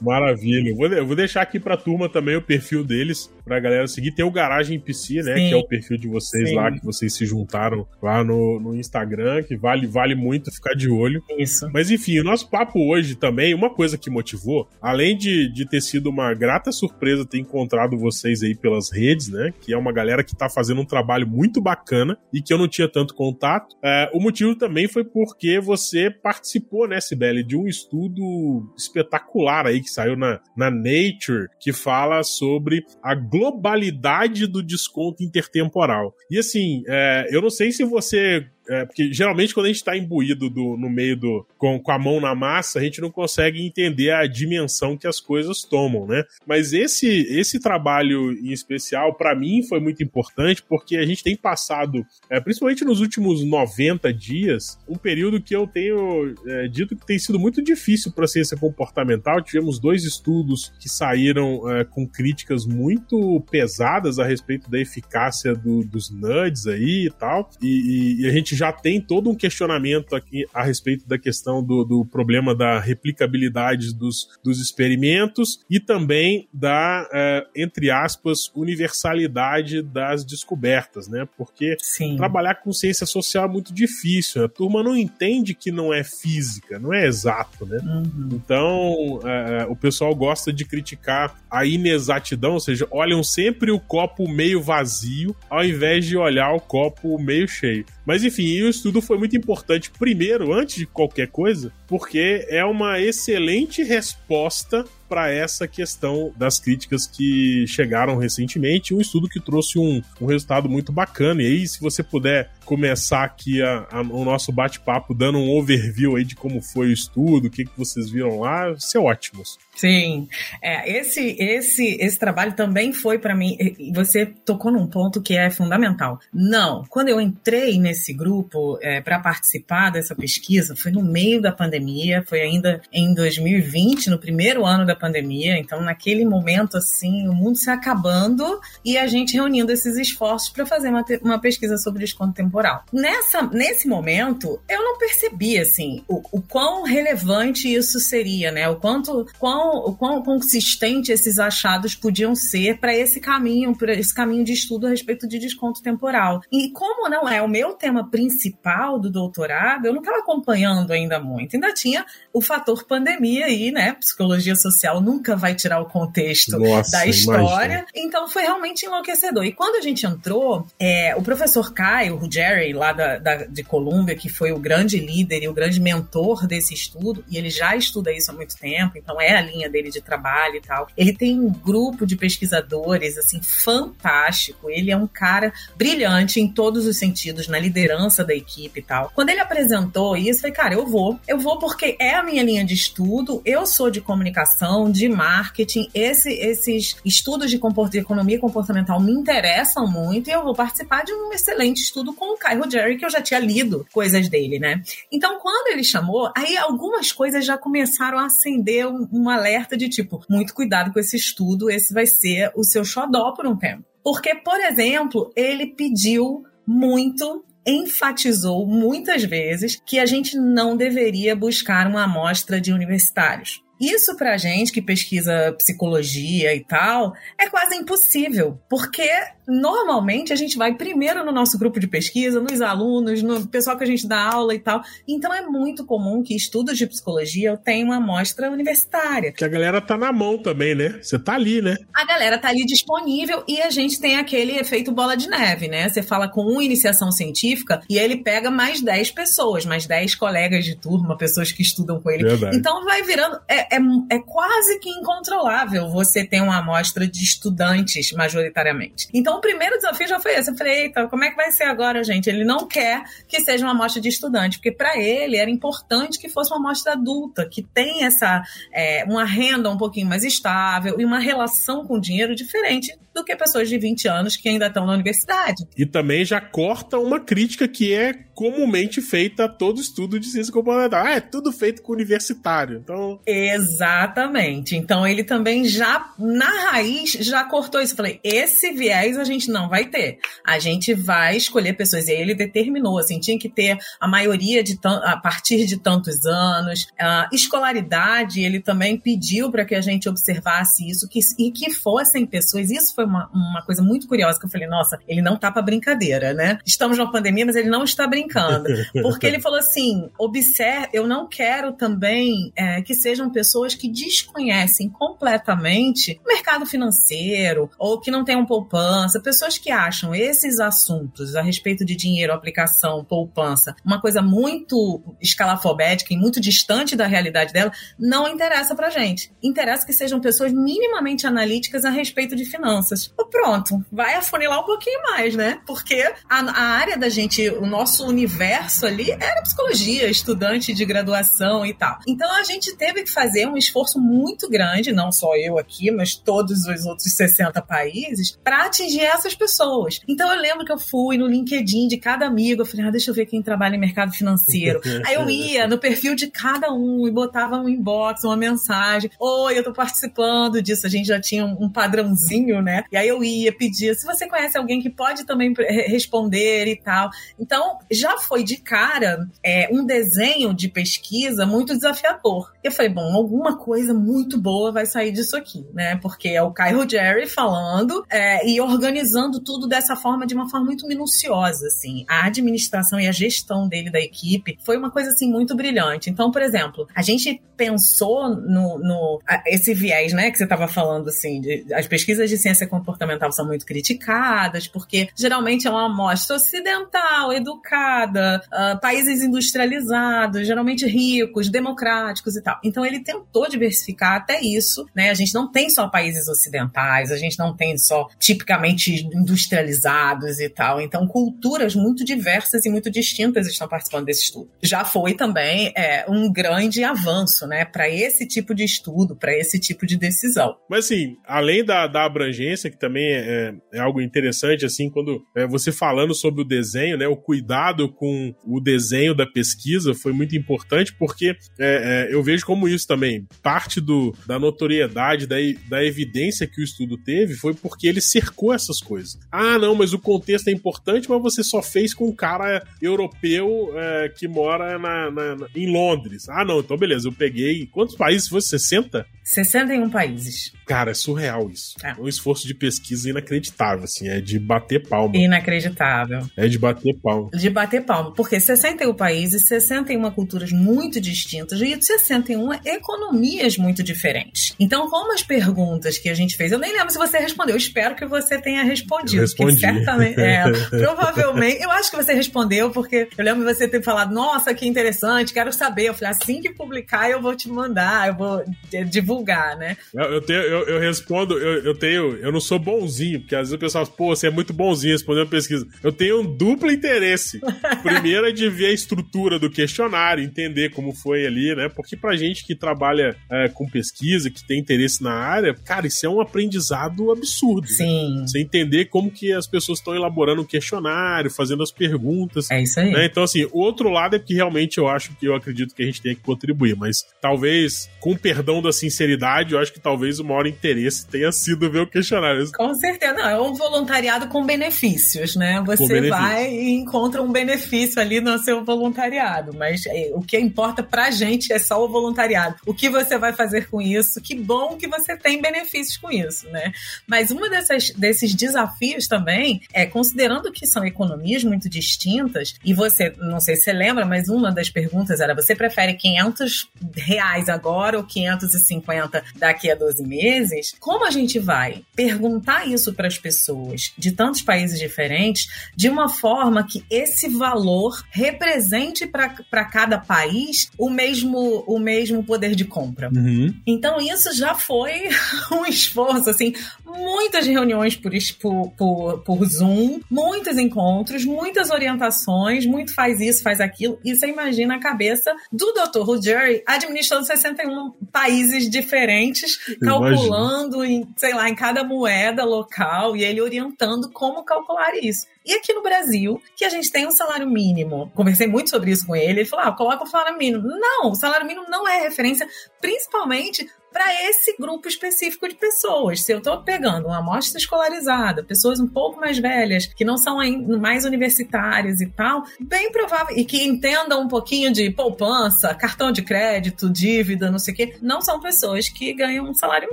Maravilha. 0.00 0.70
Eu 0.70 1.06
vou, 1.06 1.16
deixar 1.16 1.42
aqui 1.42 1.60
pra 1.60 1.76
turma 1.76 2.08
também 2.08 2.36
o 2.36 2.42
perfil 2.42 2.84
deles, 2.84 3.30
pra 3.50 3.58
galera 3.58 3.88
seguir. 3.88 4.12
Tem 4.12 4.24
o 4.24 4.30
Garagem 4.30 4.78
PC, 4.78 5.24
né? 5.24 5.34
Sim. 5.34 5.48
Que 5.48 5.54
é 5.54 5.56
o 5.56 5.66
perfil 5.66 5.96
de 5.96 6.06
vocês 6.06 6.50
Sim. 6.50 6.54
lá, 6.54 6.70
que 6.70 6.84
vocês 6.84 7.12
se 7.12 7.26
juntaram 7.26 7.84
lá 8.00 8.22
no, 8.22 8.60
no 8.60 8.76
Instagram, 8.76 9.42
que 9.42 9.56
vale, 9.56 9.88
vale 9.88 10.14
muito 10.14 10.52
ficar 10.52 10.74
de 10.74 10.88
olho. 10.88 11.20
Isso. 11.36 11.68
Mas 11.74 11.90
enfim, 11.90 12.20
o 12.20 12.22
nosso 12.22 12.48
papo 12.48 12.78
hoje 12.78 13.16
também, 13.16 13.52
uma 13.52 13.68
coisa 13.68 13.98
que 13.98 14.08
motivou, 14.08 14.68
além 14.80 15.16
de, 15.16 15.52
de 15.52 15.68
ter 15.68 15.80
sido 15.80 16.10
uma 16.10 16.32
grata 16.32 16.70
surpresa 16.70 17.26
ter 17.26 17.40
encontrado 17.40 17.98
vocês 17.98 18.40
aí 18.44 18.54
pelas 18.54 18.92
redes, 18.92 19.26
né? 19.26 19.52
Que 19.60 19.72
é 19.72 19.76
uma 19.76 19.90
galera 19.90 20.22
que 20.22 20.36
tá 20.36 20.48
fazendo 20.48 20.82
um 20.82 20.86
trabalho 20.86 21.26
muito 21.26 21.60
bacana 21.60 22.16
e 22.32 22.40
que 22.40 22.54
eu 22.54 22.58
não 22.58 22.68
tinha 22.68 22.88
tanto 22.88 23.16
contato. 23.16 23.74
É, 23.82 24.08
o 24.14 24.20
motivo 24.20 24.54
também 24.54 24.86
foi 24.86 25.02
porque 25.02 25.58
você 25.58 26.08
participou, 26.08 26.86
né, 26.86 27.00
Sibeli, 27.00 27.42
de 27.42 27.56
um 27.56 27.66
estudo 27.66 28.72
espetacular 28.78 29.66
aí 29.66 29.80
que 29.80 29.90
saiu 29.90 30.16
na, 30.16 30.38
na 30.56 30.70
Nature, 30.70 31.48
que 31.58 31.72
fala 31.72 32.22
sobre 32.22 32.84
a 33.02 33.12
globalidade 33.40 34.46
do 34.46 34.62
desconto 34.62 35.22
intertemporal. 35.22 36.14
E 36.30 36.38
assim, 36.38 36.82
é, 36.86 37.26
eu 37.30 37.40
não 37.40 37.48
sei 37.48 37.72
se 37.72 37.82
você 37.84 38.46
é, 38.70 38.84
porque 38.86 39.12
geralmente 39.12 39.52
quando 39.52 39.66
a 39.66 39.68
gente 39.68 39.78
está 39.78 39.96
imbuído 39.96 40.48
do, 40.48 40.76
no 40.76 40.88
meio 40.88 41.16
do. 41.16 41.44
Com, 41.58 41.80
com 41.80 41.90
a 41.90 41.98
mão 41.98 42.20
na 42.20 42.36
massa, 42.36 42.78
a 42.78 42.82
gente 42.82 43.00
não 43.00 43.10
consegue 43.10 43.60
entender 43.66 44.12
a 44.12 44.26
dimensão 44.28 44.96
que 44.96 45.08
as 45.08 45.18
coisas 45.18 45.62
tomam, 45.62 46.06
né? 46.06 46.22
Mas 46.46 46.72
esse, 46.72 47.08
esse 47.08 47.58
trabalho 47.58 48.30
em 48.32 48.52
especial, 48.52 49.14
para 49.14 49.34
mim, 49.34 49.64
foi 49.64 49.80
muito 49.80 50.04
importante 50.04 50.62
porque 50.62 50.96
a 50.96 51.04
gente 51.04 51.24
tem 51.24 51.34
passado, 51.34 52.06
é, 52.30 52.40
principalmente 52.40 52.84
nos 52.84 53.00
últimos 53.00 53.44
90 53.44 54.12
dias, 54.14 54.78
um 54.88 54.96
período 54.96 55.42
que 55.42 55.54
eu 55.54 55.66
tenho 55.66 56.32
é, 56.46 56.68
dito 56.68 56.94
que 56.94 57.04
tem 57.04 57.18
sido 57.18 57.40
muito 57.40 57.60
difícil 57.60 58.12
para 58.12 58.24
a 58.24 58.28
ciência 58.28 58.56
comportamental. 58.56 59.42
Tivemos 59.42 59.80
dois 59.80 60.04
estudos 60.04 60.72
que 60.78 60.88
saíram 60.88 61.68
é, 61.68 61.84
com 61.84 62.06
críticas 62.06 62.66
muito 62.66 63.44
pesadas 63.50 64.20
a 64.20 64.24
respeito 64.24 64.70
da 64.70 64.78
eficácia 64.78 65.54
do, 65.54 65.82
dos 65.82 66.08
nudes 66.08 66.68
aí 66.68 67.06
e 67.06 67.10
tal. 67.10 67.50
E, 67.60 67.66
e, 67.66 68.22
e 68.22 68.28
a 68.28 68.30
gente 68.30 68.59
já 68.60 68.70
tem 68.70 69.00
todo 69.00 69.30
um 69.30 69.34
questionamento 69.34 70.14
aqui 70.14 70.44
a 70.52 70.62
respeito 70.62 71.08
da 71.08 71.18
questão 71.18 71.64
do, 71.64 71.82
do 71.82 72.04
problema 72.04 72.54
da 72.54 72.78
replicabilidade 72.78 73.94
dos, 73.94 74.28
dos 74.44 74.60
experimentos 74.60 75.64
e 75.70 75.80
também 75.80 76.46
da, 76.52 77.08
é, 77.10 77.46
entre 77.56 77.90
aspas, 77.90 78.50
universalidade 78.54 79.80
das 79.80 80.26
descobertas, 80.26 81.08
né? 81.08 81.26
Porque 81.38 81.74
Sim. 81.80 82.18
trabalhar 82.18 82.56
com 82.56 82.70
ciência 82.70 83.06
social 83.06 83.46
é 83.46 83.48
muito 83.48 83.72
difícil. 83.72 84.44
A 84.44 84.48
turma 84.48 84.82
não 84.82 84.94
entende 84.94 85.54
que 85.54 85.72
não 85.72 85.92
é 85.92 86.04
física, 86.04 86.78
não 86.78 86.92
é 86.92 87.06
exato, 87.06 87.64
né? 87.64 87.78
Uhum. 87.82 88.28
Então, 88.32 89.20
é, 89.24 89.64
o 89.70 89.74
pessoal 89.74 90.14
gosta 90.14 90.52
de 90.52 90.66
criticar 90.66 91.34
a 91.50 91.64
inexatidão, 91.64 92.52
ou 92.52 92.60
seja, 92.60 92.86
olham 92.90 93.22
sempre 93.22 93.70
o 93.70 93.80
copo 93.80 94.28
meio 94.28 94.60
vazio 94.60 95.34
ao 95.48 95.64
invés 95.64 96.04
de 96.04 96.18
olhar 96.18 96.52
o 96.52 96.60
copo 96.60 97.18
meio 97.18 97.48
cheio. 97.48 97.86
Mas 98.10 98.24
enfim, 98.24 98.60
o 98.62 98.68
estudo 98.68 99.00
foi 99.00 99.16
muito 99.16 99.36
importante, 99.36 99.88
primeiro, 99.88 100.52
antes 100.52 100.74
de 100.74 100.84
qualquer 100.84 101.28
coisa, 101.28 101.72
porque 101.86 102.44
é 102.48 102.64
uma 102.64 102.98
excelente 102.98 103.84
resposta 103.84 104.84
para 105.10 105.28
essa 105.28 105.66
questão 105.66 106.32
das 106.36 106.60
críticas 106.60 107.04
que 107.04 107.66
chegaram 107.66 108.16
recentemente. 108.16 108.94
Um 108.94 109.00
estudo 109.00 109.28
que 109.28 109.40
trouxe 109.40 109.76
um, 109.76 110.00
um 110.20 110.26
resultado 110.26 110.68
muito 110.68 110.92
bacana. 110.92 111.42
E 111.42 111.46
aí, 111.46 111.66
se 111.66 111.80
você 111.80 112.00
puder 112.00 112.52
começar 112.64 113.24
aqui 113.24 113.60
a, 113.60 113.88
a, 113.90 114.00
o 114.02 114.24
nosso 114.24 114.52
bate-papo 114.52 115.12
dando 115.12 115.38
um 115.38 115.50
overview 115.50 116.14
aí 116.14 116.24
de 116.24 116.36
como 116.36 116.62
foi 116.62 116.86
o 116.86 116.92
estudo, 116.92 117.48
o 117.48 117.50
que, 117.50 117.64
que 117.64 117.76
vocês 117.76 118.08
viram 118.08 118.38
lá, 118.38 118.70
isso 118.70 118.96
é 118.96 119.00
ótimo. 119.00 119.42
Sim, 119.74 120.28
é, 120.62 120.98
esse, 120.98 121.36
esse, 121.40 121.96
esse 122.00 122.18
trabalho 122.18 122.52
também 122.52 122.92
foi 122.92 123.18
para 123.18 123.34
mim. 123.34 123.56
Você 123.92 124.26
tocou 124.26 124.70
num 124.70 124.86
ponto 124.86 125.20
que 125.20 125.36
é 125.36 125.50
fundamental. 125.50 126.20
Não, 126.32 126.84
quando 126.88 127.08
eu 127.08 127.20
entrei 127.20 127.76
nesse 127.76 128.12
grupo 128.12 128.78
é, 128.80 129.00
para 129.00 129.18
participar 129.18 129.90
dessa 129.90 130.14
pesquisa, 130.14 130.76
foi 130.76 130.92
no 130.92 131.02
meio 131.02 131.40
da 131.40 131.50
pandemia, 131.50 132.22
foi 132.24 132.40
ainda 132.40 132.80
em 132.92 133.12
2020, 133.14 134.10
no 134.10 134.18
primeiro 134.18 134.64
ano 134.64 134.86
da 134.86 134.94
pandemia. 135.00 135.58
Então, 135.58 135.80
naquele 135.80 136.24
momento, 136.24 136.76
assim, 136.76 137.26
o 137.26 137.32
mundo 137.32 137.56
se 137.56 137.70
acabando 137.70 138.60
e 138.84 138.98
a 138.98 139.06
gente 139.06 139.34
reunindo 139.34 139.72
esses 139.72 139.96
esforços 139.96 140.50
para 140.50 140.66
fazer 140.66 140.90
uma, 140.90 141.04
uma 141.22 141.38
pesquisa 141.40 141.76
sobre 141.78 142.04
desconto 142.04 142.34
temporal. 142.34 142.84
Nessa, 142.92 143.42
nesse 143.42 143.88
momento, 143.88 144.60
eu 144.68 144.82
não 144.82 144.98
percebi, 144.98 145.58
assim, 145.58 146.04
o, 146.06 146.22
o 146.30 146.42
quão 146.42 146.82
relevante 146.84 147.72
isso 147.72 147.98
seria, 147.98 148.52
né? 148.52 148.68
O 148.68 148.76
quanto, 148.76 149.26
quão, 149.38 149.78
o 149.86 149.96
quão 149.96 150.22
consistente 150.22 151.10
esses 151.10 151.38
achados 151.38 151.94
podiam 151.94 152.34
ser 152.34 152.78
para 152.78 152.94
esse 152.94 153.20
caminho, 153.20 153.76
para 153.76 153.94
esse 153.94 154.14
caminho 154.14 154.44
de 154.44 154.52
estudo 154.52 154.86
a 154.86 154.90
respeito 154.90 155.26
de 155.26 155.38
desconto 155.38 155.82
temporal. 155.82 156.42
E 156.52 156.70
como 156.72 157.08
não 157.08 157.28
é 157.28 157.40
o 157.40 157.48
meu 157.48 157.74
tema 157.74 158.08
principal 158.10 158.98
do 158.98 159.10
doutorado, 159.10 159.86
eu 159.86 159.92
não 159.92 160.00
estava 160.00 160.18
acompanhando 160.18 160.92
ainda 160.92 161.18
muito. 161.18 161.54
Ainda 161.54 161.72
tinha 161.72 162.04
o 162.32 162.40
fator 162.40 162.84
pandemia 162.86 163.46
aí, 163.46 163.70
né? 163.70 163.92
Psicologia 163.94 164.54
social 164.54 164.89
social 164.90 165.00
nunca 165.00 165.36
vai 165.36 165.54
tirar 165.54 165.80
o 165.80 165.84
contexto 165.84 166.58
Nossa, 166.58 166.90
da 166.90 167.06
história. 167.06 167.64
Imagina. 167.64 167.86
Então 167.94 168.28
foi 168.28 168.42
realmente 168.42 168.86
enlouquecedor. 168.86 169.44
E 169.44 169.52
quando 169.52 169.76
a 169.76 169.80
gente 169.80 170.06
entrou, 170.06 170.66
é, 170.78 171.14
o 171.16 171.22
professor 171.22 171.72
Caio 171.72 172.20
Jerry 172.30 172.72
lá 172.72 172.92
da, 172.92 173.18
da, 173.18 173.36
de 173.44 173.62
Colômbia, 173.62 174.16
que 174.16 174.28
foi 174.28 174.52
o 174.52 174.58
grande 174.58 174.98
líder 174.98 175.42
e 175.42 175.48
o 175.48 175.52
grande 175.52 175.80
mentor 175.80 176.46
desse 176.46 176.74
estudo, 176.74 177.24
e 177.28 177.36
ele 177.36 177.50
já 177.50 177.76
estuda 177.76 178.12
isso 178.12 178.30
há 178.30 178.34
muito 178.34 178.56
tempo, 178.56 178.96
então 178.96 179.20
é 179.20 179.36
a 179.36 179.40
linha 179.40 179.68
dele 179.68 179.90
de 179.90 180.00
trabalho 180.00 180.56
e 180.56 180.60
tal. 180.60 180.88
Ele 180.96 181.12
tem 181.12 181.38
um 181.38 181.50
grupo 181.50 182.06
de 182.06 182.16
pesquisadores, 182.16 183.18
assim, 183.18 183.40
fantástico. 183.42 184.70
Ele 184.70 184.90
é 184.90 184.96
um 184.96 185.06
cara 185.06 185.52
brilhante 185.76 186.40
em 186.40 186.48
todos 186.48 186.86
os 186.86 186.98
sentidos, 186.98 187.48
na 187.48 187.58
liderança 187.58 188.24
da 188.24 188.34
equipe 188.34 188.80
e 188.80 188.82
tal. 188.82 189.12
Quando 189.14 189.28
ele 189.28 189.40
apresentou 189.40 190.16
isso, 190.16 190.38
eu 190.38 190.40
falei, 190.40 190.54
cara, 190.54 190.74
eu 190.74 190.86
vou. 190.86 191.18
Eu 191.28 191.38
vou 191.38 191.58
porque 191.58 191.96
é 192.00 192.14
a 192.14 192.22
minha 192.22 192.42
linha 192.42 192.64
de 192.64 192.74
estudo, 192.74 193.42
eu 193.44 193.66
sou 193.66 193.90
de 193.90 194.00
comunicação, 194.00 194.79
de 194.88 195.08
marketing, 195.08 195.88
esse, 195.92 196.30
esses 196.30 196.96
estudos 197.04 197.50
de, 197.50 197.58
de 197.90 197.98
economia 197.98 198.38
comportamental 198.38 199.00
me 199.00 199.10
interessam 199.10 199.90
muito 199.90 200.30
e 200.30 200.32
eu 200.32 200.44
vou 200.44 200.54
participar 200.54 201.02
de 201.04 201.12
um 201.12 201.32
excelente 201.32 201.80
estudo 201.80 202.12
com 202.12 202.34
o 202.34 202.38
Caio 202.38 202.70
Jerry, 202.70 202.96
que 202.96 203.04
eu 203.04 203.10
já 203.10 203.20
tinha 203.20 203.40
lido 203.40 203.84
coisas 203.92 204.28
dele, 204.28 204.60
né? 204.60 204.80
Então, 205.10 205.40
quando 205.40 205.72
ele 205.72 205.82
chamou, 205.82 206.30
aí 206.36 206.56
algumas 206.56 207.10
coisas 207.10 207.44
já 207.44 207.58
começaram 207.58 208.18
a 208.18 208.26
acender 208.26 208.86
um, 208.86 209.08
um 209.12 209.28
alerta 209.28 209.76
de 209.76 209.88
tipo, 209.88 210.24
muito 210.30 210.54
cuidado 210.54 210.92
com 210.92 211.00
esse 211.00 211.16
estudo, 211.16 211.68
esse 211.68 211.92
vai 211.92 212.06
ser 212.06 212.52
o 212.54 212.62
seu 212.62 212.84
xodó 212.84 213.32
por 213.32 213.46
um 213.46 213.56
tempo. 213.56 213.84
Porque, 214.04 214.34
por 214.36 214.58
exemplo, 214.60 215.32
ele 215.34 215.66
pediu 215.66 216.44
muito 216.66 217.44
enfatizou 217.66 218.66
muitas 218.66 219.22
vezes 219.24 219.80
que 219.84 219.98
a 219.98 220.06
gente 220.06 220.36
não 220.36 220.76
deveria 220.76 221.36
buscar 221.36 221.86
uma 221.86 222.04
amostra 222.04 222.60
de 222.60 222.72
universitários. 222.72 223.62
Isso 223.80 224.16
pra 224.16 224.36
gente 224.36 224.72
que 224.72 224.82
pesquisa 224.82 225.54
psicologia 225.56 226.54
e 226.54 226.60
tal, 226.60 227.14
é 227.38 227.48
quase 227.48 227.76
impossível, 227.76 228.58
porque 228.68 229.08
normalmente 229.48 230.32
a 230.32 230.36
gente 230.36 230.56
vai 230.56 230.74
primeiro 230.74 231.24
no 231.24 231.32
nosso 231.32 231.58
grupo 231.58 231.80
de 231.80 231.88
pesquisa, 231.88 232.40
nos 232.40 232.60
alunos, 232.60 233.22
no 233.22 233.46
pessoal 233.46 233.76
que 233.76 233.84
a 233.84 233.86
gente 233.86 234.06
dá 234.06 234.22
aula 234.22 234.54
e 234.54 234.58
tal. 234.58 234.82
Então 235.08 235.34
é 235.34 235.42
muito 235.42 235.84
comum 235.84 236.22
que 236.22 236.36
estudos 236.36 236.78
de 236.78 236.86
psicologia 236.86 237.56
tenham 237.56 237.88
uma 237.88 237.96
amostra 237.96 238.50
universitária. 238.50 239.32
Que 239.32 239.44
a 239.44 239.48
galera 239.48 239.80
tá 239.80 239.96
na 239.96 240.12
mão 240.12 240.38
também, 240.38 240.74
né? 240.74 240.98
Você 241.02 241.18
tá 241.18 241.34
ali, 241.34 241.60
né? 241.60 241.76
A 241.94 242.04
galera 242.04 242.38
tá 242.38 242.48
ali 242.48 242.64
disponível 242.64 243.42
e 243.48 243.60
a 243.60 243.70
gente 243.70 244.00
tem 244.00 244.16
aquele 244.16 244.58
efeito 244.58 244.92
bola 244.92 245.16
de 245.16 245.28
neve, 245.28 245.68
né? 245.68 245.88
Você 245.88 246.02
fala 246.02 246.28
com 246.28 246.42
uma 246.42 246.62
iniciação 246.62 247.10
científica 247.10 247.82
e 247.88 247.98
ele 247.98 248.16
pega 248.18 248.50
mais 248.50 248.80
10 248.80 249.10
pessoas, 249.10 249.64
mais 249.64 249.86
10 249.86 250.14
colegas 250.14 250.64
de 250.64 250.76
turma, 250.76 251.16
pessoas 251.16 251.50
que 251.50 251.62
estudam 251.62 252.00
com 252.00 252.10
ele. 252.10 252.24
Verdade. 252.24 252.56
Então 252.56 252.84
vai 252.84 253.02
virando. 253.02 253.40
É, 253.48 253.69
é, 253.70 254.14
é 254.14 254.18
quase 254.18 254.78
que 254.78 254.90
incontrolável 254.90 255.88
você 255.88 256.24
ter 256.24 256.40
uma 256.42 256.58
amostra 256.58 257.06
de 257.06 257.22
estudantes, 257.22 258.12
majoritariamente. 258.12 259.08
Então, 259.14 259.38
o 259.38 259.40
primeiro 259.40 259.76
desafio 259.76 260.08
já 260.08 260.18
foi 260.18 260.34
esse. 260.34 260.50
Eu 260.50 260.56
falei, 260.56 260.82
eita, 260.84 261.06
como 261.08 261.24
é 261.24 261.30
que 261.30 261.36
vai 261.36 261.50
ser 261.52 261.64
agora, 261.64 262.02
gente? 262.02 262.28
Ele 262.28 262.44
não 262.44 262.66
quer 262.66 263.02
que 263.28 263.40
seja 263.40 263.64
uma 263.64 263.72
amostra 263.72 264.00
de 264.00 264.08
estudante, 264.08 264.58
porque 264.58 264.72
para 264.72 264.98
ele 264.98 265.36
era 265.36 265.50
importante 265.50 266.18
que 266.18 266.28
fosse 266.28 266.52
uma 266.52 266.58
amostra 266.58 266.92
adulta, 266.92 267.48
que 267.48 267.62
tem 267.62 268.04
essa 268.04 268.42
é, 268.72 269.04
uma 269.04 269.24
renda 269.24 269.70
um 269.70 269.76
pouquinho 269.76 270.08
mais 270.08 270.24
estável 270.24 270.98
e 270.98 271.04
uma 271.04 271.18
relação 271.18 271.86
com 271.86 271.94
o 271.94 272.00
dinheiro 272.00 272.34
diferente 272.34 272.96
do 273.20 273.24
que 273.24 273.36
pessoas 273.36 273.68
de 273.68 273.78
20 273.78 274.08
anos 274.08 274.36
que 274.36 274.48
ainda 274.48 274.66
estão 274.66 274.86
na 274.86 274.94
universidade. 274.94 275.64
E 275.76 275.86
também 275.86 276.24
já 276.24 276.40
corta 276.40 276.98
uma 276.98 277.20
crítica 277.20 277.68
que 277.68 277.92
é 277.92 278.12
comumente 278.40 279.02
feita 279.02 279.44
a 279.44 279.48
todo 279.48 279.80
estudo 279.80 280.18
de 280.18 280.26
ciência 280.26 280.50
comportamental. 280.50 281.04
Ah, 281.04 281.16
é 281.16 281.20
tudo 281.20 281.52
feito 281.52 281.82
com 281.82 281.92
universitário. 281.92 282.78
Então. 282.78 283.20
Exatamente. 283.26 284.74
Então 284.74 285.06
ele 285.06 285.22
também 285.22 285.66
já, 285.66 286.10
na 286.18 286.48
raiz, 286.70 287.12
já 287.12 287.44
cortou 287.44 287.82
isso. 287.82 287.94
falei, 287.94 288.18
esse 288.24 288.72
viés 288.72 289.18
a 289.18 289.24
gente 289.24 289.50
não 289.50 289.68
vai 289.68 289.86
ter. 289.86 290.18
A 290.42 290.58
gente 290.58 290.94
vai 290.94 291.36
escolher 291.36 291.74
pessoas. 291.74 292.08
E 292.08 292.12
ele 292.12 292.34
determinou, 292.34 292.98
assim, 292.98 293.20
tinha 293.20 293.38
que 293.38 293.48
ter 293.48 293.76
a 294.00 294.08
maioria 294.08 294.62
de 294.62 294.78
a 294.82 295.18
partir 295.18 295.66
de 295.66 295.76
tantos 295.76 296.24
anos. 296.24 296.86
A 296.98 297.28
escolaridade, 297.32 298.40
ele 298.40 298.60
também 298.60 298.98
pediu 298.98 299.50
para 299.50 299.66
que 299.66 299.74
a 299.74 299.82
gente 299.82 300.08
observasse 300.08 300.88
isso 300.88 301.06
que, 301.08 301.20
e 301.38 301.52
que 301.52 301.70
fossem 301.70 302.24
pessoas. 302.24 302.70
Isso 302.70 302.94
foi 302.94 303.04
uma, 303.10 303.28
uma 303.34 303.62
coisa 303.62 303.82
muito 303.82 304.06
curiosa 304.06 304.38
que 304.38 304.46
eu 304.46 304.50
falei, 304.50 304.68
nossa, 304.68 304.98
ele 305.06 305.20
não 305.20 305.36
tá 305.36 305.50
para 305.50 305.62
brincadeira, 305.62 306.32
né? 306.32 306.58
Estamos 306.64 306.96
numa 306.96 307.10
pandemia, 307.10 307.44
mas 307.44 307.56
ele 307.56 307.68
não 307.68 307.84
está 307.84 308.06
brincando. 308.06 308.68
Porque 309.02 309.26
ele 309.26 309.40
falou 309.40 309.58
assim: 309.58 310.08
observe, 310.18 310.88
eu 310.92 311.06
não 311.06 311.28
quero 311.28 311.72
também 311.72 312.52
é, 312.56 312.80
que 312.82 312.94
sejam 312.94 313.30
pessoas 313.30 313.74
que 313.74 313.88
desconhecem 313.88 314.88
completamente 314.88 316.20
o 316.24 316.28
mercado 316.28 316.64
financeiro 316.64 317.70
ou 317.78 318.00
que 318.00 318.10
não 318.10 318.24
tenham 318.24 318.46
poupança, 318.46 319.20
pessoas 319.20 319.58
que 319.58 319.70
acham 319.70 320.14
esses 320.14 320.60
assuntos 320.60 321.34
a 321.34 321.42
respeito 321.42 321.84
de 321.84 321.96
dinheiro, 321.96 322.32
aplicação, 322.32 323.04
poupança, 323.04 323.74
uma 323.84 324.00
coisa 324.00 324.22
muito 324.22 325.02
escalafobética 325.20 326.14
e 326.14 326.16
muito 326.16 326.40
distante 326.40 326.94
da 326.94 327.06
realidade 327.06 327.52
dela, 327.52 327.72
não 327.98 328.28
interessa 328.28 328.74
pra 328.74 328.90
gente. 328.90 329.32
Interessa 329.42 329.84
que 329.84 329.92
sejam 329.92 330.20
pessoas 330.20 330.52
minimamente 330.52 331.26
analíticas 331.26 331.84
a 331.84 331.90
respeito 331.90 332.36
de 332.36 332.44
finanças 332.44 332.89
crianças. 332.90 333.12
Pronto, 333.30 333.84
vai 333.90 334.14
afunilar 334.14 334.60
um 334.60 334.64
pouquinho 334.64 335.00
mais, 335.02 335.34
né? 335.36 335.60
Porque 335.66 336.12
a, 336.28 336.40
a 336.40 336.62
área 336.62 336.98
da 336.98 337.08
gente, 337.08 337.48
o 337.48 337.64
nosso 337.64 338.06
universo 338.06 338.86
ali 338.86 339.10
era 339.10 339.42
psicologia, 339.42 340.08
estudante 340.08 340.74
de 340.74 340.84
graduação 340.84 341.64
e 341.64 341.72
tal. 341.72 341.98
Então 342.06 342.30
a 342.36 342.42
gente 342.42 342.76
teve 342.76 343.04
que 343.04 343.10
fazer 343.10 343.46
um 343.46 343.56
esforço 343.56 344.00
muito 344.00 344.48
grande, 344.48 344.92
não 344.92 345.12
só 345.12 345.36
eu 345.36 345.58
aqui, 345.58 345.90
mas 345.90 346.14
todos 346.14 346.66
os 346.66 346.84
outros 346.84 347.12
60 347.14 347.62
países, 347.62 348.36
para 348.42 348.66
atingir 348.66 349.02
essas 349.02 349.34
pessoas. 349.34 350.00
Então 350.08 350.32
eu 350.32 350.40
lembro 350.40 350.64
que 350.64 350.72
eu 350.72 350.78
fui 350.78 351.16
no 351.16 351.26
LinkedIn 351.26 351.88
de 351.88 351.96
cada 351.96 352.26
amigo, 352.26 352.62
eu 352.62 352.66
falei, 352.66 352.86
ah, 352.86 352.90
deixa 352.90 353.10
eu 353.10 353.14
ver 353.14 353.26
quem 353.26 353.42
trabalha 353.42 353.76
em 353.76 353.80
mercado 353.80 354.12
financeiro. 354.12 354.80
Aí 355.06 355.14
eu 355.14 355.30
ia 355.30 355.66
no 355.66 355.78
perfil 355.78 356.14
de 356.14 356.26
cada 356.26 356.72
um 356.72 357.06
e 357.06 357.10
botava 357.10 357.56
um 357.56 357.68
inbox, 357.68 358.24
uma 358.24 358.36
mensagem. 358.36 359.10
Oi, 359.18 359.58
eu 359.58 359.64
tô 359.64 359.72
participando 359.72 360.60
disso. 360.60 360.86
A 360.86 360.90
gente 360.90 361.06
já 361.06 361.20
tinha 361.20 361.44
um 361.44 361.68
padrãozinho, 361.70 362.60
né? 362.60 362.79
E 362.90 362.96
aí 362.96 363.08
eu 363.08 363.22
ia 363.22 363.52
pedir 363.52 363.94
se 363.94 364.06
você 364.06 364.28
conhece 364.28 364.56
alguém 364.56 364.80
que 364.80 364.90
pode 364.90 365.24
também 365.24 365.52
responder 365.86 366.66
e 366.66 366.76
tal. 366.76 367.10
Então, 367.38 367.78
já 367.90 368.18
foi 368.18 368.42
de 368.42 368.56
cara 368.56 369.26
é, 369.44 369.68
um 369.72 369.84
desenho 369.84 370.54
de 370.54 370.68
pesquisa 370.68 371.46
muito 371.46 371.74
desafiador. 371.74 372.52
Eu 372.62 372.72
falei, 372.72 372.90
bom, 372.90 373.14
alguma 373.14 373.56
coisa 373.56 373.94
muito 373.94 374.38
boa 374.38 374.72
vai 374.72 374.86
sair 374.86 375.12
disso 375.12 375.36
aqui, 375.36 375.66
né? 375.72 375.96
Porque 375.96 376.28
é 376.28 376.42
o 376.42 376.52
Cairo 376.52 376.88
Jerry 376.88 377.26
falando 377.26 378.04
é, 378.10 378.46
e 378.48 378.60
organizando 378.60 379.40
tudo 379.40 379.66
dessa 379.66 379.96
forma, 379.96 380.26
de 380.26 380.34
uma 380.34 380.48
forma 380.48 380.66
muito 380.66 380.86
minuciosa, 380.86 381.66
assim. 381.66 382.04
A 382.08 382.26
administração 382.26 383.00
e 383.00 383.06
a 383.06 383.12
gestão 383.12 383.68
dele 383.68 383.90
da 383.90 384.00
equipe 384.00 384.58
foi 384.64 384.76
uma 384.76 384.90
coisa, 384.90 385.10
assim, 385.10 385.30
muito 385.30 385.54
brilhante. 385.56 386.10
Então, 386.10 386.30
por 386.30 386.42
exemplo, 386.42 386.86
a 386.94 387.02
gente 387.02 387.40
pensou 387.56 388.28
no, 388.28 388.78
no 388.78 389.20
esse 389.46 389.74
viés, 389.74 390.12
né, 390.12 390.30
que 390.30 390.38
você 390.38 390.44
estava 390.44 390.66
falando, 390.66 391.08
assim, 391.08 391.40
de, 391.40 391.66
as 391.74 391.86
pesquisas 391.86 392.30
de 392.30 392.38
ciência 392.38 392.66
comportamental 392.70 393.30
são 393.32 393.46
muito 393.46 393.66
criticadas, 393.66 394.66
porque 394.66 395.08
geralmente 395.16 395.66
é 395.66 395.70
uma 395.70 395.86
amostra 395.86 396.36
ocidental, 396.36 397.32
educada, 397.32 398.42
uh, 398.46 398.80
países 398.80 399.22
industrializados, 399.22 400.46
geralmente 400.46 400.86
ricos, 400.86 401.50
democráticos 401.50 402.36
e 402.36 402.42
tal. 402.42 402.58
Então 402.64 402.86
ele 402.86 403.00
tentou 403.00 403.48
diversificar 403.48 404.14
até 404.14 404.40
isso, 404.40 404.86
né? 404.94 405.10
A 405.10 405.14
gente 405.14 405.34
não 405.34 405.50
tem 405.50 405.68
só 405.68 405.88
países 405.88 406.28
ocidentais, 406.28 407.10
a 407.10 407.16
gente 407.16 407.38
não 407.38 407.54
tem 407.54 407.76
só 407.76 408.08
tipicamente 408.18 409.04
industrializados 409.12 410.38
e 410.40 410.48
tal. 410.48 410.80
Então 410.80 411.06
culturas 411.06 411.74
muito 411.74 412.04
diversas 412.04 412.64
e 412.64 412.70
muito 412.70 412.90
distintas 412.90 413.46
estão 413.46 413.68
participando 413.68 414.06
desse 414.06 414.24
estudo. 414.24 414.48
Já 414.62 414.84
foi 414.84 415.14
também 415.14 415.72
é, 415.76 416.04
um 416.08 416.32
grande 416.32 416.84
avanço, 416.84 417.46
né, 417.46 417.64
para 417.64 417.88
esse 417.88 418.26
tipo 418.26 418.54
de 418.54 418.64
estudo, 418.64 419.16
para 419.16 419.36
esse 419.36 419.58
tipo 419.58 419.86
de 419.86 419.96
decisão. 419.96 420.56
Mas 420.68 420.84
assim, 420.84 421.16
além 421.26 421.64
da, 421.64 421.86
da 421.86 422.04
abrangência 422.04 422.59
que 422.68 422.78
também 422.78 423.12
é, 423.12 423.54
é 423.72 423.78
algo 423.78 424.00
interessante, 424.00 424.66
assim, 424.66 424.90
quando 424.90 425.22
é, 425.34 425.46
você 425.46 425.70
falando 425.70 426.14
sobre 426.14 426.42
o 426.42 426.44
desenho, 426.44 426.98
né, 426.98 427.06
o 427.06 427.16
cuidado 427.16 427.88
com 427.88 428.34
o 428.44 428.60
desenho 428.60 429.14
da 429.14 429.26
pesquisa 429.26 429.94
foi 429.94 430.12
muito 430.12 430.36
importante, 430.36 430.94
porque 430.98 431.36
é, 431.58 432.08
é 432.10 432.14
eu 432.14 432.22
vejo 432.22 432.44
como 432.44 432.68
isso 432.68 432.86
também, 432.86 433.26
parte 433.42 433.80
do, 433.80 434.14
da 434.26 434.38
notoriedade, 434.38 435.26
da, 435.26 435.36
da 435.68 435.84
evidência 435.84 436.46
que 436.46 436.60
o 436.60 436.64
estudo 436.64 436.98
teve 436.98 437.34
foi 437.34 437.54
porque 437.54 437.86
ele 437.86 438.00
cercou 438.00 438.52
essas 438.52 438.80
coisas. 438.80 439.18
Ah, 439.30 439.58
não, 439.58 439.74
mas 439.74 439.92
o 439.92 439.98
contexto 439.98 440.48
é 440.48 440.52
importante, 440.52 441.08
mas 441.08 441.22
você 441.22 441.42
só 441.42 441.62
fez 441.62 441.94
com 441.94 442.08
um 442.08 442.14
cara 442.14 442.66
europeu 442.82 443.70
é, 443.76 444.08
que 444.08 444.26
mora 444.26 444.78
na, 444.78 445.10
na, 445.10 445.36
na, 445.36 445.46
em 445.54 445.70
Londres. 445.70 446.28
Ah, 446.28 446.44
não, 446.44 446.60
então 446.60 446.76
beleza, 446.76 447.08
eu 447.08 447.12
peguei. 447.12 447.66
Quantos 447.66 447.94
países 447.94 448.28
foi? 448.28 448.40
60? 448.40 449.06
61 449.22 449.90
países. 449.90 450.52
Cara, 450.66 450.90
é 450.90 450.94
surreal 450.94 451.50
isso. 451.50 451.74
É. 451.84 451.94
um 452.00 452.08
esforço 452.08 452.46
de 452.50 452.54
pesquisa 452.54 453.10
inacreditável, 453.10 453.84
assim, 453.84 454.08
é 454.08 454.20
de 454.20 454.38
bater 454.38 454.86
palma. 454.86 455.16
Inacreditável. 455.16 456.26
É 456.36 456.48
de 456.48 456.58
bater 456.58 456.94
palma. 457.00 457.30
De 457.32 457.48
bater 457.48 457.84
palma, 457.84 458.12
porque 458.12 458.40
61 458.40 458.92
países, 458.94 459.46
61 459.46 460.10
culturas 460.10 460.50
muito 460.50 461.00
distintas 461.00 461.60
e 461.60 461.80
61 461.80 462.52
economias 462.64 463.56
muito 463.56 463.82
diferentes. 463.82 464.54
Então, 464.58 464.88
como 464.88 465.12
as 465.12 465.22
perguntas 465.22 465.96
que 465.98 466.08
a 466.08 466.14
gente 466.14 466.36
fez, 466.36 466.50
eu 466.50 466.58
nem 466.58 466.72
lembro 466.72 466.90
se 466.90 466.98
você 466.98 467.18
respondeu, 467.18 467.54
eu 467.54 467.58
espero 467.58 467.94
que 467.94 468.04
você 468.06 468.40
tenha 468.40 468.64
respondido. 468.64 469.18
Eu 469.18 469.22
respondi. 469.22 469.60
Certamente, 469.60 470.20
é, 470.20 470.44
provavelmente, 470.70 471.62
eu 471.62 471.70
acho 471.70 471.90
que 471.90 471.96
você 471.96 472.12
respondeu, 472.12 472.70
porque 472.70 473.08
eu 473.16 473.24
lembro 473.24 473.44
você 473.44 473.68
ter 473.68 473.82
falado, 473.82 474.12
nossa, 474.12 474.52
que 474.52 474.66
interessante, 474.66 475.32
quero 475.32 475.52
saber. 475.52 475.84
Eu 475.84 475.94
falei, 475.94 476.10
assim 476.10 476.40
que 476.40 476.52
publicar, 476.52 477.08
eu 477.10 477.22
vou 477.22 477.36
te 477.36 477.48
mandar, 477.48 478.08
eu 478.08 478.14
vou 478.16 478.44
divulgar, 478.88 479.56
né? 479.56 479.76
Eu, 479.94 480.14
eu, 480.14 480.20
tenho, 480.20 480.40
eu, 480.40 480.66
eu 480.66 480.80
respondo, 480.80 481.38
eu, 481.38 481.64
eu 481.64 481.78
tenho, 481.78 482.16
eu 482.16 482.32
não 482.32 482.39
sou 482.40 482.58
bonzinho, 482.58 483.20
porque 483.20 483.34
às 483.34 483.42
vezes 483.42 483.54
o 483.54 483.58
pessoal 483.58 483.84
fala, 483.84 483.96
pô, 483.96 484.14
você 484.14 484.26
é 484.26 484.30
muito 484.30 484.52
bonzinho 484.52 484.92
respondendo 484.92 485.28
pesquisa. 485.28 485.66
Eu 485.82 485.92
tenho 485.92 486.20
um 486.20 486.36
duplo 486.36 486.70
interesse. 486.70 487.40
Primeiro 487.82 488.26
é 488.26 488.32
de 488.32 488.48
ver 488.48 488.66
a 488.66 488.72
estrutura 488.72 489.38
do 489.38 489.50
questionário, 489.50 490.22
entender 490.22 490.70
como 490.70 490.94
foi 490.94 491.26
ali, 491.26 491.54
né? 491.54 491.68
Porque 491.68 491.96
pra 491.96 492.16
gente 492.16 492.46
que 492.46 492.54
trabalha 492.54 493.16
é, 493.30 493.48
com 493.48 493.68
pesquisa, 493.68 494.30
que 494.30 494.46
tem 494.46 494.58
interesse 494.58 495.02
na 495.02 495.12
área, 495.12 495.54
cara, 495.54 495.86
isso 495.86 496.04
é 496.04 496.08
um 496.08 496.20
aprendizado 496.20 497.10
absurdo. 497.10 497.66
Né? 497.68 497.74
Sim. 497.74 498.16
Né? 498.16 498.26
Você 498.26 498.40
entender 498.40 498.86
como 498.86 499.10
que 499.10 499.32
as 499.32 499.46
pessoas 499.46 499.78
estão 499.78 499.94
elaborando 499.94 500.42
o 500.42 500.46
questionário, 500.46 501.30
fazendo 501.30 501.62
as 501.62 501.72
perguntas. 501.72 502.50
É 502.50 502.62
isso 502.62 502.78
aí. 502.80 502.92
Né? 502.92 503.06
Então, 503.06 503.22
assim, 503.22 503.46
o 503.52 503.60
outro 503.60 503.88
lado 503.88 504.16
é 504.16 504.18
que 504.18 504.34
realmente 504.34 504.78
eu 504.78 504.88
acho 504.88 505.14
que 505.16 505.26
eu 505.26 505.34
acredito 505.34 505.74
que 505.74 505.82
a 505.82 505.86
gente 505.86 506.02
tem 506.02 506.14
que 506.14 506.22
contribuir, 506.22 506.76
mas 506.76 507.04
talvez, 507.20 507.88
com 508.00 508.16
perdão 508.16 508.62
da 508.62 508.72
sinceridade, 508.72 509.54
eu 509.54 509.60
acho 509.60 509.72
que 509.72 509.80
talvez 509.80 510.18
o 510.18 510.24
maior 510.24 510.46
interesse 510.46 511.06
tenha 511.06 511.30
sido 511.32 511.70
ver 511.70 511.80
o 511.80 511.86
questionário. 511.86 512.29
Com 512.56 512.74
certeza, 512.74 513.12
não, 513.12 513.28
é 513.28 513.40
um 513.40 513.54
voluntariado 513.54 514.28
com 514.28 514.44
benefícios, 514.44 515.36
né? 515.36 515.62
Você 515.66 515.86
benefício. 515.86 516.10
vai 516.10 516.50
e 516.50 516.70
encontra 516.70 517.22
um 517.22 517.30
benefício 517.30 518.00
ali 518.00 518.20
no 518.20 518.38
seu 518.38 518.64
voluntariado, 518.64 519.54
mas 519.54 519.84
é, 519.86 520.10
o 520.14 520.20
que 520.20 520.38
importa 520.38 520.82
pra 520.82 521.10
gente 521.10 521.52
é 521.52 521.58
só 521.58 521.84
o 521.84 521.88
voluntariado. 521.88 522.56
O 522.66 522.74
que 522.74 522.88
você 522.88 523.18
vai 523.18 523.32
fazer 523.32 523.68
com 523.68 523.80
isso? 523.80 524.20
Que 524.20 524.34
bom 524.34 524.76
que 524.76 524.86
você 524.86 525.16
tem 525.16 525.40
benefícios 525.40 525.96
com 525.96 526.10
isso, 526.10 526.48
né? 526.50 526.72
Mas 527.06 527.30
uma 527.30 527.48
dessas, 527.48 527.90
desses 527.90 528.34
desafios 528.34 529.06
também 529.06 529.60
é, 529.72 529.86
considerando 529.86 530.52
que 530.52 530.66
são 530.66 530.84
economias 530.84 531.44
muito 531.44 531.68
distintas, 531.68 532.54
e 532.64 532.72
você, 532.72 533.12
não 533.18 533.40
sei 533.40 533.56
se 533.56 533.62
você 533.62 533.72
lembra, 533.72 534.04
mas 534.04 534.28
uma 534.28 534.52
das 534.52 534.70
perguntas 534.70 535.20
era: 535.20 535.34
você 535.34 535.54
prefere 535.54 535.94
500 535.94 536.68
reais 536.96 537.48
agora 537.48 537.98
ou 537.98 538.04
550 538.04 539.22
daqui 539.36 539.70
a 539.70 539.74
12 539.74 540.02
meses? 540.06 540.74
Como 540.78 541.06
a 541.06 541.10
gente 541.10 541.38
vai 541.38 541.82
perguntar 542.20 542.68
isso 542.68 542.92
para 542.92 543.08
as 543.08 543.16
pessoas 543.16 543.92
de 543.96 544.12
tantos 544.12 544.42
países 544.42 544.78
diferentes 544.78 545.48
de 545.74 545.88
uma 545.88 546.08
forma 546.08 546.66
que 546.66 546.84
esse 546.90 547.28
valor 547.28 548.04
represente 548.10 549.06
para 549.06 549.64
cada 549.64 549.98
país 549.98 550.70
o 550.76 550.90
mesmo, 550.90 551.64
o 551.66 551.78
mesmo 551.78 552.22
poder 552.22 552.54
de 552.54 552.64
compra. 552.64 553.08
Uhum. 553.08 553.54
Então, 553.66 553.98
isso 553.98 554.34
já 554.36 554.54
foi 554.54 555.08
um 555.50 555.64
esforço, 555.64 556.28
assim, 556.28 556.52
muitas 556.96 557.46
reuniões 557.46 557.96
por, 557.96 558.12
por, 558.40 558.70
por, 558.76 559.18
por 559.22 559.44
Zoom, 559.44 560.00
muitos 560.10 560.58
encontros, 560.58 561.24
muitas 561.24 561.70
orientações, 561.70 562.66
muito 562.66 562.94
faz 562.94 563.20
isso, 563.20 563.42
faz 563.42 563.60
aquilo. 563.60 563.98
E 564.04 564.14
você 564.14 564.26
imagina 564.26 564.76
a 564.76 564.80
cabeça 564.80 565.34
do 565.52 565.72
Dr. 565.72 566.00
Ruggieri 566.00 566.62
administrando 566.66 567.24
61 567.24 567.92
países 568.12 568.68
diferentes, 568.68 569.58
calculando 569.80 570.84
em, 570.84 571.08
sei 571.16 571.34
lá, 571.34 571.48
em 571.48 571.54
cada 571.54 571.84
moeda 571.84 572.44
local 572.44 573.16
e 573.16 573.24
ele 573.24 573.40
orientando 573.40 574.10
como 574.12 574.44
calcular 574.44 574.92
isso. 575.00 575.26
E 575.44 575.54
aqui 575.54 575.72
no 575.72 575.82
Brasil, 575.82 576.40
que 576.54 576.64
a 576.64 576.68
gente 576.68 576.92
tem 576.92 577.06
um 577.06 577.10
salário 577.10 577.48
mínimo, 577.48 578.10
conversei 578.14 578.46
muito 578.46 578.70
sobre 578.70 578.90
isso 578.90 579.06
com 579.06 579.16
ele, 579.16 579.40
ele 579.40 579.44
falou: 579.48 579.66
ah, 579.66 579.72
coloca 579.72 580.04
o 580.04 580.06
salário 580.06 580.36
mínimo. 580.36 580.68
Não, 580.68 581.10
o 581.10 581.14
salário 581.14 581.46
mínimo 581.46 581.66
não 581.68 581.88
é 581.88 582.02
referência, 582.02 582.46
principalmente 582.80 583.68
para 583.92 584.28
esse 584.28 584.56
grupo 584.56 584.88
específico 584.88 585.48
de 585.48 585.54
pessoas. 585.54 586.22
Se 586.22 586.32
eu 586.32 586.38
estou 586.38 586.62
pegando 586.62 587.06
uma 587.06 587.18
amostra 587.18 587.58
escolarizada, 587.58 588.42
pessoas 588.42 588.80
um 588.80 588.86
pouco 588.86 589.20
mais 589.20 589.38
velhas, 589.38 589.86
que 589.86 590.04
não 590.04 590.16
são 590.16 590.38
mais 590.78 591.04
universitárias 591.04 592.00
e 592.00 592.06
tal, 592.06 592.42
bem 592.60 592.90
provável, 592.90 593.36
e 593.36 593.44
que 593.44 593.62
entendam 593.62 594.22
um 594.22 594.28
pouquinho 594.28 594.72
de 594.72 594.90
poupança, 594.90 595.74
cartão 595.74 596.12
de 596.12 596.22
crédito, 596.22 596.88
dívida, 596.88 597.50
não 597.50 597.58
sei 597.58 597.74
o 597.74 597.76
quê, 597.76 597.96
não 598.00 598.20
são 598.20 598.40
pessoas 598.40 598.88
que 598.88 599.12
ganham 599.12 599.48
um 599.48 599.54
salário 599.54 599.92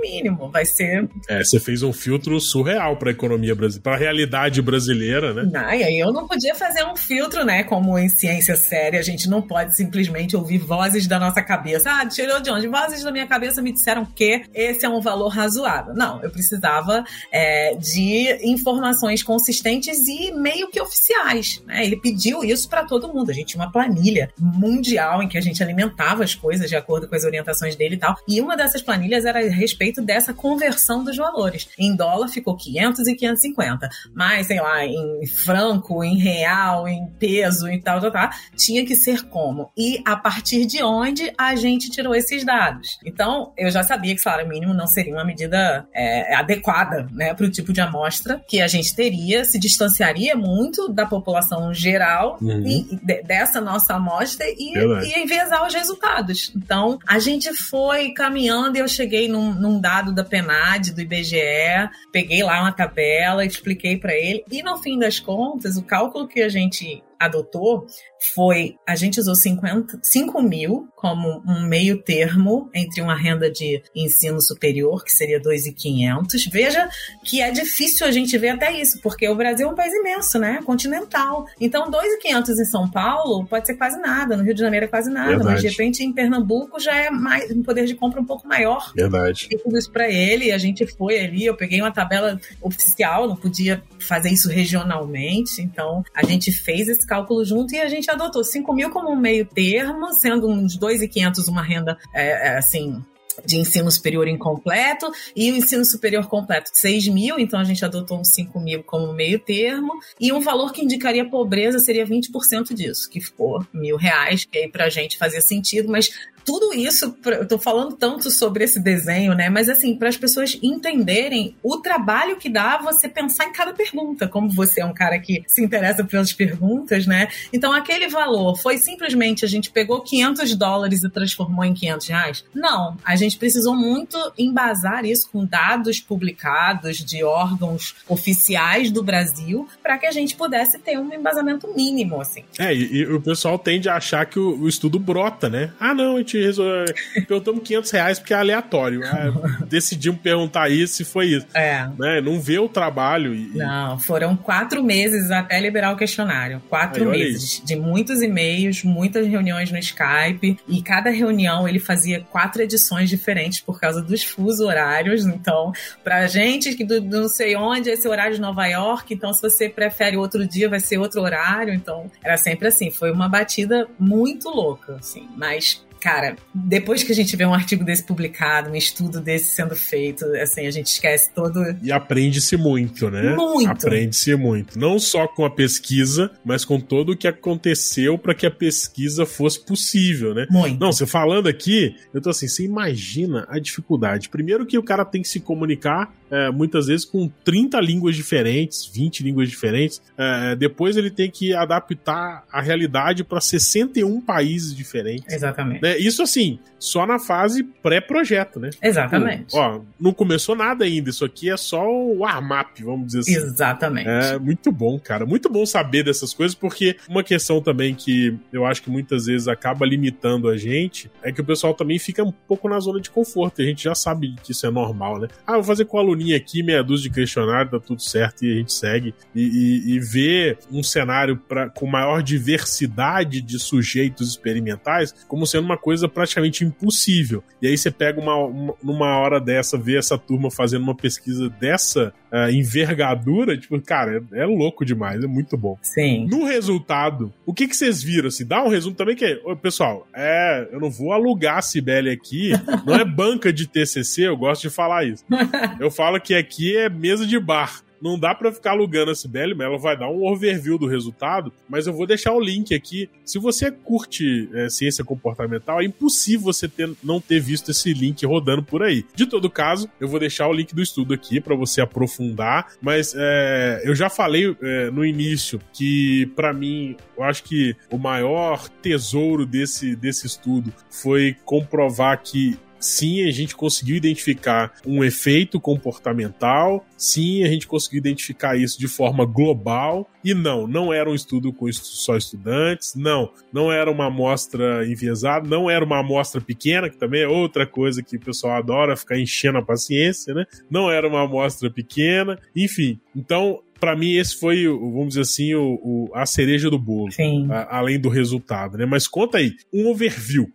mínimo. 0.00 0.50
Vai 0.50 0.64
ser. 0.64 1.08
É, 1.28 1.42
você 1.42 1.58
fez 1.58 1.82
um 1.82 1.92
filtro 1.92 2.40
surreal 2.40 2.96
para 2.96 3.10
a 3.10 3.12
economia 3.12 3.54
brasileira, 3.54 3.82
para 3.82 3.94
a 3.94 3.98
realidade 3.98 4.62
brasileira, 4.62 5.34
né? 5.34 5.50
Não, 5.52 5.74
e 5.74 5.84
aí 5.84 5.98
eu 5.98 6.12
não 6.12 6.26
podia 6.26 6.54
fazer 6.54 6.84
um 6.84 6.96
filtro, 6.96 7.44
né? 7.44 7.64
Como 7.64 7.98
em 7.98 8.08
ciência 8.08 8.56
séria, 8.56 9.00
a 9.00 9.02
gente 9.02 9.28
não 9.28 9.42
pode 9.42 9.76
simplesmente 9.76 10.36
ouvir 10.36 10.58
vozes 10.58 11.06
da 11.06 11.18
nossa 11.18 11.42
cabeça. 11.42 11.90
Ah, 11.90 12.06
tirou 12.06 12.40
de 12.40 12.50
onde? 12.50 12.68
Vozes 12.68 13.02
da 13.02 13.10
minha 13.10 13.26
cabeça 13.26 13.60
me 13.62 13.72
disseram 13.72 13.87
disseram 13.88 14.04
que 14.04 14.44
esse 14.54 14.84
é 14.84 14.88
um 14.88 15.00
valor 15.00 15.28
razoável. 15.28 15.94
Não, 15.94 16.22
eu 16.22 16.30
precisava 16.30 17.04
é, 17.32 17.74
de 17.74 18.38
informações 18.46 19.22
consistentes 19.22 20.06
e 20.06 20.30
meio 20.32 20.68
que 20.68 20.80
oficiais. 20.80 21.62
Né? 21.66 21.84
Ele 21.86 21.96
pediu 21.96 22.44
isso 22.44 22.68
para 22.68 22.84
todo 22.84 23.12
mundo. 23.12 23.30
A 23.30 23.34
gente 23.34 23.48
tinha 23.48 23.62
uma 23.62 23.72
planilha 23.72 24.30
mundial 24.38 25.22
em 25.22 25.28
que 25.28 25.38
a 25.38 25.40
gente 25.40 25.62
alimentava 25.62 26.22
as 26.22 26.34
coisas 26.34 26.68
de 26.68 26.76
acordo 26.76 27.08
com 27.08 27.14
as 27.14 27.24
orientações 27.24 27.74
dele 27.76 27.94
e 27.94 27.98
tal. 27.98 28.14
E 28.28 28.40
uma 28.40 28.56
dessas 28.56 28.82
planilhas 28.82 29.24
era 29.24 29.38
a 29.38 29.50
respeito 29.50 30.02
dessa 30.02 30.34
conversão 30.34 31.02
dos 31.02 31.16
valores. 31.16 31.68
Em 31.78 31.94
dólar 31.96 32.28
ficou 32.28 32.56
500 32.56 33.06
e 33.06 33.14
550, 33.14 33.88
mas 34.14 34.46
sei 34.46 34.60
lá, 34.60 34.84
em 34.84 35.26
franco, 35.26 36.04
em 36.04 36.18
real, 36.18 36.86
em 36.86 37.06
peso 37.18 37.68
e 37.68 37.80
tal, 37.80 38.00
tal, 38.00 38.10
tal, 38.10 38.30
tinha 38.56 38.84
que 38.84 38.94
ser 38.94 39.22
como? 39.28 39.70
E 39.76 40.02
a 40.04 40.16
partir 40.16 40.66
de 40.66 40.82
onde 40.82 41.32
a 41.38 41.54
gente 41.54 41.90
tirou 41.90 42.14
esses 42.14 42.44
dados? 42.44 42.98
Então, 43.04 43.52
eu 43.56 43.70
já 43.70 43.77
já 43.78 43.82
sabia 43.84 44.14
que 44.14 44.20
salário 44.20 44.48
mínimo 44.48 44.74
não 44.74 44.86
seria 44.86 45.14
uma 45.14 45.24
medida 45.24 45.86
é, 45.94 46.34
adequada 46.34 47.08
né, 47.12 47.32
para 47.34 47.46
o 47.46 47.50
tipo 47.50 47.72
de 47.72 47.80
amostra 47.80 48.40
que 48.46 48.60
a 48.60 48.66
gente 48.66 48.94
teria, 48.94 49.44
se 49.44 49.58
distanciaria 49.58 50.34
muito 50.34 50.88
da 50.88 51.06
população 51.06 51.72
geral 51.72 52.38
uhum. 52.40 52.66
e, 52.66 52.98
de, 53.02 53.22
dessa 53.22 53.60
nossa 53.60 53.94
amostra 53.94 54.46
e, 54.48 54.74
e 54.76 55.22
envezar 55.22 55.66
os 55.66 55.74
resultados. 55.74 56.52
Então, 56.56 56.98
a 57.06 57.18
gente 57.18 57.52
foi 57.54 58.10
caminhando 58.10 58.76
e 58.76 58.80
eu 58.80 58.88
cheguei 58.88 59.28
num, 59.28 59.54
num 59.54 59.80
dado 59.80 60.12
da 60.12 60.24
PNAD, 60.24 60.92
do 60.92 61.00
IBGE, 61.00 61.88
peguei 62.12 62.42
lá 62.42 62.60
uma 62.60 62.72
tabela, 62.72 63.44
expliquei 63.44 63.96
para 63.96 64.14
ele, 64.14 64.44
e 64.50 64.62
no 64.62 64.78
fim 64.78 64.98
das 64.98 65.20
contas, 65.20 65.76
o 65.76 65.82
cálculo 65.82 66.26
que 66.26 66.42
a 66.42 66.48
gente 66.48 67.02
adotou 67.18 67.86
foi 68.34 68.76
a 68.86 68.96
gente 68.96 69.20
usou 69.20 69.34
50, 69.34 70.00
5 70.02 70.42
mil 70.42 70.88
como 70.94 71.42
um 71.46 71.66
meio 71.66 72.02
termo 72.02 72.68
entre 72.74 73.00
uma 73.00 73.14
renda 73.14 73.50
de 73.50 73.80
ensino 73.94 74.40
superior, 74.42 75.04
que 75.04 75.12
seria 75.12 75.40
2,500. 75.40 76.46
Veja 76.46 76.88
que 77.24 77.40
é 77.40 77.50
difícil 77.50 78.06
a 78.06 78.10
gente 78.10 78.36
ver 78.36 78.50
até 78.50 78.72
isso, 78.72 79.00
porque 79.00 79.28
o 79.28 79.36
Brasil 79.36 79.68
é 79.68 79.70
um 79.70 79.74
país 79.74 79.92
imenso, 79.94 80.38
né? 80.38 80.60
Continental. 80.64 81.46
Então, 81.60 81.88
2,500 81.90 82.58
em 82.58 82.64
São 82.64 82.90
Paulo 82.90 83.46
pode 83.46 83.66
ser 83.66 83.74
quase 83.74 83.98
nada, 84.00 84.36
no 84.36 84.42
Rio 84.42 84.54
de 84.54 84.60
Janeiro 84.60 84.86
é 84.86 84.88
quase 84.88 85.10
nada, 85.10 85.28
Verdade. 85.28 85.50
mas 85.50 85.60
de 85.60 85.68
repente 85.68 86.02
em 86.02 86.12
Pernambuco 86.12 86.80
já 86.80 86.96
é 86.96 87.10
mais 87.10 87.50
um 87.52 87.62
poder 87.62 87.84
de 87.86 87.94
compra 87.94 88.20
um 88.20 88.24
pouco 88.24 88.46
maior. 88.48 88.92
Verdade. 88.94 89.48
E 89.50 89.56
tudo 89.56 89.78
isso 89.78 89.90
para 89.90 90.10
ele, 90.10 90.50
a 90.50 90.58
gente 90.58 90.86
foi 90.86 91.20
ali, 91.20 91.46
eu 91.46 91.56
peguei 91.56 91.80
uma 91.80 91.92
tabela 91.92 92.40
oficial, 92.60 93.28
não 93.28 93.36
podia 93.36 93.82
fazer 94.00 94.30
isso 94.30 94.48
regionalmente, 94.48 95.62
então 95.62 96.02
a 96.14 96.24
gente 96.24 96.50
fez 96.50 96.88
esse 96.88 97.06
cálculo 97.08 97.44
junto 97.44 97.74
e 97.74 97.80
a 97.80 97.88
gente 97.88 98.10
adotou 98.10 98.44
5 98.44 98.72
mil 98.72 98.90
como 98.90 99.10
um 99.10 99.16
meio 99.16 99.46
termo, 99.46 100.12
sendo 100.12 100.46
uns 100.46 100.78
2.500 100.78 101.48
uma 101.48 101.62
renda, 101.62 101.98
é, 102.14 102.48
é, 102.48 102.58
assim, 102.58 103.02
de 103.44 103.56
ensino 103.56 103.90
superior 103.90 104.28
incompleto 104.28 105.10
e 105.34 105.50
o 105.50 105.56
ensino 105.56 105.84
superior 105.84 106.28
completo 106.28 106.70
de 106.70 106.78
6 106.78 107.08
mil, 107.08 107.38
então 107.38 107.58
a 107.58 107.64
gente 107.64 107.84
adotou 107.84 108.18
uns 108.18 108.28
5 108.28 108.60
mil 108.60 108.82
como 108.82 109.12
meio 109.12 109.38
termo, 109.38 109.92
e 110.20 110.32
um 110.32 110.40
valor 110.40 110.72
que 110.72 110.82
indicaria 110.82 111.28
pobreza 111.28 111.78
seria 111.78 112.06
20% 112.06 112.74
disso, 112.74 113.08
que 113.08 113.20
ficou 113.20 113.64
mil 113.72 113.96
reais, 113.96 114.44
que 114.44 114.58
aí 114.58 114.68
pra 114.68 114.88
gente 114.88 115.16
fazia 115.16 115.40
sentido, 115.40 115.90
mas 115.90 116.10
tudo 116.48 116.72
isso, 116.72 117.14
eu 117.26 117.46
tô 117.46 117.58
falando 117.58 117.94
tanto 117.94 118.30
sobre 118.30 118.64
esse 118.64 118.80
desenho, 118.80 119.34
né? 119.34 119.50
Mas 119.50 119.68
assim, 119.68 119.94
para 119.94 120.08
as 120.08 120.16
pessoas 120.16 120.58
entenderem 120.62 121.54
o 121.62 121.76
trabalho 121.76 122.38
que 122.38 122.48
dá 122.48 122.78
você 122.78 123.06
pensar 123.06 123.44
em 123.44 123.52
cada 123.52 123.74
pergunta, 123.74 124.26
como 124.26 124.48
você 124.48 124.80
é 124.80 124.84
um 124.86 124.94
cara 124.94 125.18
que 125.18 125.44
se 125.46 125.62
interessa 125.62 126.02
pelas 126.02 126.32
perguntas, 126.32 127.06
né? 127.06 127.28
Então 127.52 127.70
aquele 127.70 128.08
valor 128.08 128.56
foi 128.56 128.78
simplesmente 128.78 129.44
a 129.44 129.48
gente 129.48 129.70
pegou 129.70 130.00
500 130.00 130.54
dólares 130.54 131.02
e 131.02 131.10
transformou 131.10 131.66
em 131.66 131.74
500 131.74 132.08
reais? 132.08 132.44
Não, 132.54 132.96
a 133.04 133.14
gente 133.14 133.36
precisou 133.36 133.76
muito 133.76 134.16
embasar 134.38 135.04
isso 135.04 135.28
com 135.30 135.44
dados 135.44 136.00
publicados 136.00 137.04
de 137.04 137.22
órgãos 137.22 137.94
oficiais 138.08 138.90
do 138.90 139.02
Brasil 139.02 139.68
para 139.82 139.98
que 139.98 140.06
a 140.06 140.12
gente 140.12 140.34
pudesse 140.34 140.78
ter 140.78 140.98
um 140.98 141.12
embasamento 141.12 141.68
mínimo, 141.76 142.22
assim. 142.22 142.42
É, 142.58 142.74
e, 142.74 143.00
e 143.00 143.06
o 143.06 143.20
pessoal 143.20 143.58
tende 143.58 143.86
a 143.90 143.96
achar 143.96 144.24
que 144.24 144.38
o, 144.38 144.60
o 144.60 144.66
estudo 144.66 144.98
brota, 144.98 145.50
né? 145.50 145.74
Ah, 145.78 145.92
não, 145.92 146.16
a 146.16 146.18
gente 146.20 146.37
gente 146.38 146.46
resolveu. 146.46 146.84
Perguntamos 147.26 147.62
500 147.62 147.90
reais 147.90 148.18
porque 148.18 148.34
é 148.34 148.36
aleatório. 148.36 149.02
Ah, 149.04 149.64
decidimos 149.66 150.20
perguntar 150.20 150.70
isso 150.70 151.02
e 151.02 151.04
foi 151.04 151.26
isso. 151.26 151.46
É. 151.54 151.88
Né? 151.98 152.20
Não 152.20 152.40
vê 152.40 152.58
o 152.58 152.68
trabalho. 152.68 153.34
E... 153.34 153.48
Não, 153.56 153.98
foram 153.98 154.36
quatro 154.36 154.82
meses 154.82 155.30
até 155.30 155.60
liberar 155.60 155.92
o 155.92 155.96
questionário. 155.96 156.62
Quatro 156.68 157.10
Aí, 157.10 157.18
meses. 157.18 157.62
De 157.64 157.76
muitos 157.76 158.22
e-mails, 158.22 158.82
muitas 158.84 159.26
reuniões 159.26 159.70
no 159.70 159.78
Skype. 159.78 160.58
E 160.66 160.82
cada 160.82 161.10
reunião 161.10 161.68
ele 161.68 161.78
fazia 161.78 162.20
quatro 162.30 162.62
edições 162.62 163.08
diferentes 163.10 163.60
por 163.60 163.80
causa 163.80 164.02
dos 164.02 164.22
fusos 164.24 164.60
horários. 164.60 165.26
Então, 165.26 165.72
pra 166.02 166.26
gente 166.26 166.74
que 166.74 166.84
do, 166.84 167.00
do 167.00 167.22
não 167.22 167.28
sei 167.28 167.56
onde, 167.56 167.90
esse 167.90 168.08
horário 168.08 168.34
de 168.34 168.40
Nova 168.40 168.66
York. 168.66 169.12
Então, 169.12 169.32
se 169.32 169.42
você 169.42 169.68
prefere 169.68 170.16
outro 170.16 170.46
dia, 170.46 170.68
vai 170.68 170.80
ser 170.80 170.98
outro 170.98 171.20
horário. 171.20 171.74
Então, 171.74 172.10
era 172.22 172.36
sempre 172.36 172.68
assim. 172.68 172.90
Foi 172.90 173.10
uma 173.10 173.28
batida 173.28 173.86
muito 173.98 174.48
louca, 174.48 174.96
assim. 174.96 175.28
Mas 175.36 175.84
cara, 176.00 176.36
depois 176.54 177.02
que 177.02 177.12
a 177.12 177.14
gente 177.14 177.36
vê 177.36 177.44
um 177.44 177.54
artigo 177.54 177.84
desse 177.84 178.02
publicado, 178.02 178.70
um 178.70 178.74
estudo 178.74 179.20
desse 179.20 179.54
sendo 179.54 179.74
feito, 179.74 180.24
assim, 180.36 180.66
a 180.66 180.70
gente 180.70 180.86
esquece 180.86 181.30
todo. 181.34 181.60
E 181.82 181.92
aprende-se 181.92 182.56
muito, 182.56 183.10
né? 183.10 183.34
Muito. 183.34 183.70
Aprende-se 183.70 184.34
muito. 184.34 184.78
Não 184.78 184.98
só 184.98 185.26
com 185.26 185.44
a 185.44 185.50
pesquisa, 185.50 186.30
mas 186.44 186.64
com 186.64 186.80
todo 186.80 187.12
o 187.12 187.16
que 187.16 187.28
aconteceu 187.28 188.18
para 188.18 188.34
que 188.34 188.46
a 188.46 188.50
pesquisa 188.50 189.26
fosse 189.26 189.64
possível, 189.64 190.34
né? 190.34 190.46
Muito. 190.50 190.78
Não, 190.78 190.92
você 190.92 191.06
falando 191.06 191.48
aqui, 191.48 191.96
eu 192.12 192.20
tô 192.20 192.30
assim, 192.30 192.48
você 192.48 192.64
imagina 192.64 193.46
a 193.48 193.58
dificuldade. 193.58 194.28
Primeiro 194.28 194.66
que 194.66 194.78
o 194.78 194.82
cara 194.82 195.04
tem 195.04 195.22
que 195.22 195.28
se 195.28 195.40
comunicar 195.40 196.12
é, 196.30 196.50
muitas 196.50 196.86
vezes 196.86 197.04
com 197.04 197.28
30 197.44 197.80
línguas 197.80 198.14
diferentes, 198.14 198.86
20 198.86 199.22
línguas 199.22 199.48
diferentes. 199.48 200.02
É, 200.16 200.54
depois 200.56 200.96
ele 200.96 201.10
tem 201.10 201.30
que 201.30 201.54
adaptar 201.54 202.44
a 202.52 202.60
realidade 202.60 203.24
para 203.24 203.40
61 203.40 204.20
países 204.20 204.74
diferentes. 204.74 205.32
Exatamente. 205.32 205.82
Né? 205.82 205.87
Isso 205.96 206.22
assim, 206.22 206.58
só 206.78 207.06
na 207.06 207.18
fase 207.18 207.62
pré-projeto, 207.62 208.60
né? 208.60 208.70
Exatamente. 208.82 209.56
ó, 209.56 209.80
não 209.98 210.12
começou 210.12 210.54
nada 210.54 210.84
ainda. 210.84 211.08
Isso 211.10 211.24
aqui 211.24 211.50
é 211.50 211.56
só 211.56 211.88
o 211.88 212.18
warm-up, 212.18 212.82
vamos 212.82 213.06
dizer 213.06 213.20
assim. 213.20 213.36
Exatamente. 213.36 214.08
É 214.08 214.38
muito 214.38 214.70
bom, 214.70 214.98
cara. 214.98 215.24
Muito 215.24 215.48
bom 215.48 215.64
saber 215.64 216.02
dessas 216.02 216.34
coisas, 216.34 216.54
porque 216.54 216.96
uma 217.08 217.22
questão 217.22 217.62
também 217.62 217.94
que 217.94 218.36
eu 218.52 218.66
acho 218.66 218.82
que 218.82 218.90
muitas 218.90 219.26
vezes 219.26 219.48
acaba 219.48 219.86
limitando 219.86 220.48
a 220.48 220.56
gente 220.56 221.10
é 221.22 221.32
que 221.32 221.40
o 221.40 221.44
pessoal 221.44 221.74
também 221.74 221.98
fica 221.98 222.22
um 222.22 222.32
pouco 222.32 222.68
na 222.68 222.78
zona 222.80 223.00
de 223.00 223.10
conforto. 223.10 223.62
A 223.62 223.64
gente 223.64 223.84
já 223.84 223.94
sabe 223.94 224.34
que 224.42 224.52
isso 224.52 224.66
é 224.66 224.70
normal, 224.70 225.20
né? 225.20 225.28
Ah, 225.46 225.54
vou 225.54 225.64
fazer 225.64 225.84
com 225.84 225.98
aluno 225.98 226.18
aluninha 226.18 226.36
aqui, 226.36 226.62
meia 226.62 226.82
dúzia 226.82 227.08
de 227.08 227.14
questionário, 227.14 227.70
tá 227.70 227.78
tudo 227.78 228.02
certo 228.02 228.44
e 228.44 228.52
a 228.52 228.56
gente 228.56 228.72
segue. 228.72 229.14
E, 229.34 229.42
e, 229.42 229.94
e 229.94 230.00
ver 230.00 230.58
um 230.70 230.82
cenário 230.82 231.36
pra, 231.36 231.70
com 231.70 231.86
maior 231.86 232.22
diversidade 232.22 233.40
de 233.40 233.58
sujeitos 233.58 234.28
experimentais 234.30 235.14
como 235.28 235.46
sendo 235.46 235.64
uma 235.64 235.77
coisa 235.78 236.08
praticamente 236.08 236.64
impossível. 236.64 237.42
E 237.62 237.66
aí 237.66 237.78
você 237.78 237.90
pega 237.90 238.20
uma, 238.20 238.36
uma 238.36 238.74
numa 238.82 239.18
hora 239.18 239.40
dessa, 239.40 239.78
vê 239.78 239.96
essa 239.96 240.18
turma 240.18 240.50
fazendo 240.50 240.82
uma 240.82 240.94
pesquisa 240.94 241.48
dessa 241.48 242.12
uh, 242.32 242.50
envergadura, 242.50 243.56
tipo, 243.56 243.80
cara, 243.80 244.24
é, 244.32 244.42
é, 244.42 244.46
louco 244.46 244.84
demais, 244.84 245.22
é 245.22 245.26
muito 245.26 245.56
bom. 245.56 245.78
Sim. 245.82 246.26
No 246.26 246.44
resultado, 246.44 247.32
o 247.46 247.54
que 247.54 247.68
que 247.68 247.76
vocês 247.76 248.02
viram? 248.02 248.28
Assim, 248.28 248.46
dá 248.46 248.62
um 248.62 248.68
resumo 248.68 248.94
também 248.94 249.16
que, 249.16 249.40
pessoal, 249.62 250.06
é, 250.14 250.68
eu 250.72 250.80
não 250.80 250.90
vou 250.90 251.12
alugar 251.12 251.58
a 251.58 251.62
Cibele 251.62 252.10
aqui, 252.10 252.52
não 252.86 252.94
é 252.94 253.04
banca 253.04 253.52
de 253.52 253.66
TCC, 253.66 254.28
eu 254.28 254.36
gosto 254.36 254.62
de 254.62 254.70
falar 254.70 255.04
isso. 255.04 255.24
Eu 255.78 255.90
falo 255.90 256.20
que 256.20 256.34
aqui 256.34 256.76
é 256.76 256.88
mesa 256.88 257.26
de 257.26 257.38
bar. 257.38 257.82
Não 258.00 258.18
dá 258.18 258.34
para 258.34 258.52
ficar 258.52 258.72
alugando 258.72 259.10
a 259.10 259.14
Sibeli, 259.14 259.54
mas 259.54 259.66
ela 259.66 259.78
vai 259.78 259.96
dar 259.96 260.08
um 260.08 260.24
overview 260.24 260.78
do 260.78 260.86
resultado, 260.86 261.52
mas 261.68 261.86
eu 261.86 261.92
vou 261.92 262.06
deixar 262.06 262.32
o 262.32 262.40
link 262.40 262.74
aqui. 262.74 263.08
Se 263.24 263.38
você 263.38 263.70
curte 263.70 264.48
é, 264.52 264.68
ciência 264.68 265.04
comportamental, 265.04 265.80
é 265.80 265.84
impossível 265.84 266.46
você 266.46 266.68
ter, 266.68 266.90
não 267.02 267.20
ter 267.20 267.40
visto 267.40 267.70
esse 267.70 267.92
link 267.92 268.24
rodando 268.24 268.62
por 268.62 268.82
aí. 268.82 269.04
De 269.14 269.26
todo 269.26 269.50
caso, 269.50 269.88
eu 270.00 270.08
vou 270.08 270.20
deixar 270.20 270.48
o 270.48 270.52
link 270.52 270.74
do 270.74 270.82
estudo 270.82 271.14
aqui 271.14 271.40
para 271.40 271.54
você 271.54 271.80
aprofundar, 271.80 272.68
mas 272.80 273.14
é, 273.16 273.82
eu 273.84 273.94
já 273.94 274.08
falei 274.08 274.56
é, 274.60 274.90
no 274.90 275.04
início 275.04 275.60
que, 275.72 276.26
para 276.36 276.52
mim, 276.52 276.96
eu 277.16 277.24
acho 277.24 277.42
que 277.44 277.74
o 277.90 277.98
maior 277.98 278.68
tesouro 278.82 279.44
desse, 279.44 279.96
desse 279.96 280.26
estudo 280.26 280.72
foi 280.90 281.36
comprovar 281.44 282.22
que 282.22 282.58
sim, 282.78 283.26
a 283.26 283.30
gente 283.30 283.54
conseguiu 283.54 283.96
identificar 283.96 284.72
um 284.86 285.02
efeito 285.04 285.60
comportamental, 285.60 286.84
sim, 286.96 287.44
a 287.44 287.48
gente 287.48 287.66
conseguiu 287.66 287.98
identificar 287.98 288.56
isso 288.56 288.78
de 288.78 288.88
forma 288.88 289.24
global, 289.24 290.08
e 290.24 290.34
não, 290.34 290.66
não 290.66 290.92
era 290.92 291.08
um 291.08 291.14
estudo 291.14 291.52
com 291.52 291.70
só 291.72 292.16
estudantes, 292.16 292.94
não, 292.94 293.32
não 293.52 293.72
era 293.72 293.90
uma 293.90 294.06
amostra 294.06 294.86
enviesada, 294.86 295.48
não 295.48 295.70
era 295.70 295.84
uma 295.84 296.00
amostra 296.00 296.40
pequena, 296.40 296.90
que 296.90 296.96
também 296.96 297.22
é 297.22 297.28
outra 297.28 297.66
coisa 297.66 298.02
que 298.02 298.16
o 298.16 298.20
pessoal 298.20 298.56
adora 298.56 298.96
ficar 298.96 299.18
enchendo 299.18 299.58
a 299.58 299.62
paciência, 299.62 300.34
né? 300.34 300.44
Não 300.70 300.90
era 300.90 301.08
uma 301.08 301.22
amostra 301.22 301.70
pequena, 301.70 302.38
enfim. 302.54 303.00
Então, 303.14 303.62
para 303.78 303.96
mim, 303.96 304.16
esse 304.16 304.36
foi, 304.36 304.66
vamos 304.66 305.08
dizer 305.08 305.20
assim, 305.22 305.54
o, 305.54 305.78
o 305.82 306.10
a 306.14 306.26
cereja 306.26 306.70
do 306.70 306.78
bolo. 306.78 307.10
A, 307.50 307.78
além 307.78 307.98
do 307.98 308.08
resultado, 308.08 308.76
né? 308.76 308.86
Mas 308.86 309.06
conta 309.06 309.38
aí, 309.38 309.54
um 309.72 309.88
overview. 309.88 310.50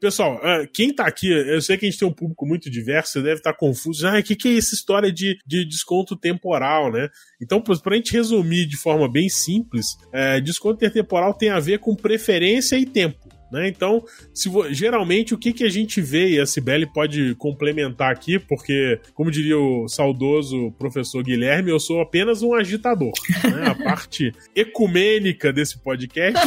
Pessoal, 0.00 0.40
ah, 0.42 0.66
quem 0.72 0.94
tá 0.94 1.06
aqui, 1.06 1.28
eu 1.28 1.60
sei 1.60 1.76
que 1.76 1.86
a 1.86 1.90
gente 1.90 1.98
tem 1.98 2.08
um 2.08 2.12
público 2.12 2.46
muito 2.46 2.70
diverso, 2.70 3.12
você 3.12 3.22
deve 3.22 3.36
estar 3.36 3.52
tá 3.52 3.58
confuso. 3.58 4.06
Ah, 4.06 4.18
o 4.18 4.22
que, 4.22 4.36
que 4.36 4.48
é 4.48 4.56
essa 4.56 4.74
história 4.74 5.12
de, 5.12 5.38
de 5.46 5.64
desconto 5.64 6.16
temporal, 6.16 6.92
né? 6.92 7.08
Então, 7.40 7.60
para 7.60 7.94
a 7.94 7.96
gente 7.96 8.12
resumir 8.12 8.66
de 8.66 8.76
forma 8.76 9.10
bem 9.10 9.28
simples, 9.28 9.86
é, 10.12 10.40
desconto 10.40 10.90
temporal 10.90 11.34
tem 11.34 11.50
a 11.50 11.60
ver 11.60 11.78
com 11.78 11.94
preferência 11.94 12.78
e 12.78 12.86
tempo. 12.86 13.35
Né? 13.50 13.68
Então, 13.68 14.02
se 14.34 14.50
geralmente 14.70 15.34
o 15.34 15.38
que, 15.38 15.52
que 15.52 15.64
a 15.64 15.68
gente 15.68 16.00
vê, 16.00 16.30
e 16.30 16.40
a 16.40 16.46
Cibele 16.46 16.86
pode 16.86 17.34
complementar 17.36 18.12
aqui, 18.12 18.38
porque, 18.38 19.00
como 19.14 19.30
diria 19.30 19.58
o 19.58 19.88
saudoso 19.88 20.72
professor 20.78 21.22
Guilherme, 21.22 21.70
eu 21.70 21.80
sou 21.80 22.00
apenas 22.00 22.42
um 22.42 22.54
agitador. 22.54 23.12
Né? 23.44 23.68
A 23.68 23.74
parte 23.82 24.32
ecumênica 24.54 25.52
desse 25.52 25.78
podcast 25.78 26.38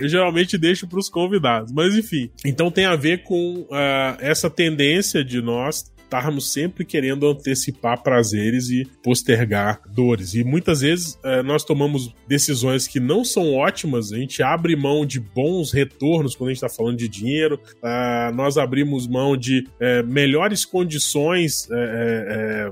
eu 0.00 0.08
geralmente 0.08 0.58
deixo 0.58 0.86
para 0.86 0.98
os 0.98 1.08
convidados. 1.08 1.72
Mas 1.72 1.94
enfim, 1.94 2.30
então 2.44 2.70
tem 2.70 2.84
a 2.84 2.96
ver 2.96 3.22
com 3.22 3.60
uh, 3.62 4.16
essa 4.18 4.50
tendência 4.50 5.24
de 5.24 5.40
nós 5.40 5.90
estarmos 6.10 6.52
sempre 6.52 6.84
querendo 6.84 7.28
antecipar 7.28 8.02
prazeres 8.02 8.68
e 8.68 8.84
postergar 9.02 9.80
dores. 9.94 10.34
E 10.34 10.42
muitas 10.42 10.80
vezes 10.80 11.16
é, 11.24 11.40
nós 11.42 11.62
tomamos 11.62 12.12
decisões 12.26 12.88
que 12.88 12.98
não 12.98 13.24
são 13.24 13.54
ótimas, 13.54 14.12
a 14.12 14.16
gente 14.16 14.42
abre 14.42 14.74
mão 14.74 15.06
de 15.06 15.20
bons 15.20 15.72
retornos 15.72 16.34
quando 16.34 16.48
a 16.48 16.52
gente 16.52 16.64
está 16.64 16.68
falando 16.68 16.98
de 16.98 17.08
dinheiro, 17.08 17.60
é, 17.82 18.32
nós 18.32 18.58
abrimos 18.58 19.06
mão 19.06 19.36
de 19.36 19.64
é, 19.78 20.02
melhores 20.02 20.64
condições, 20.64 21.68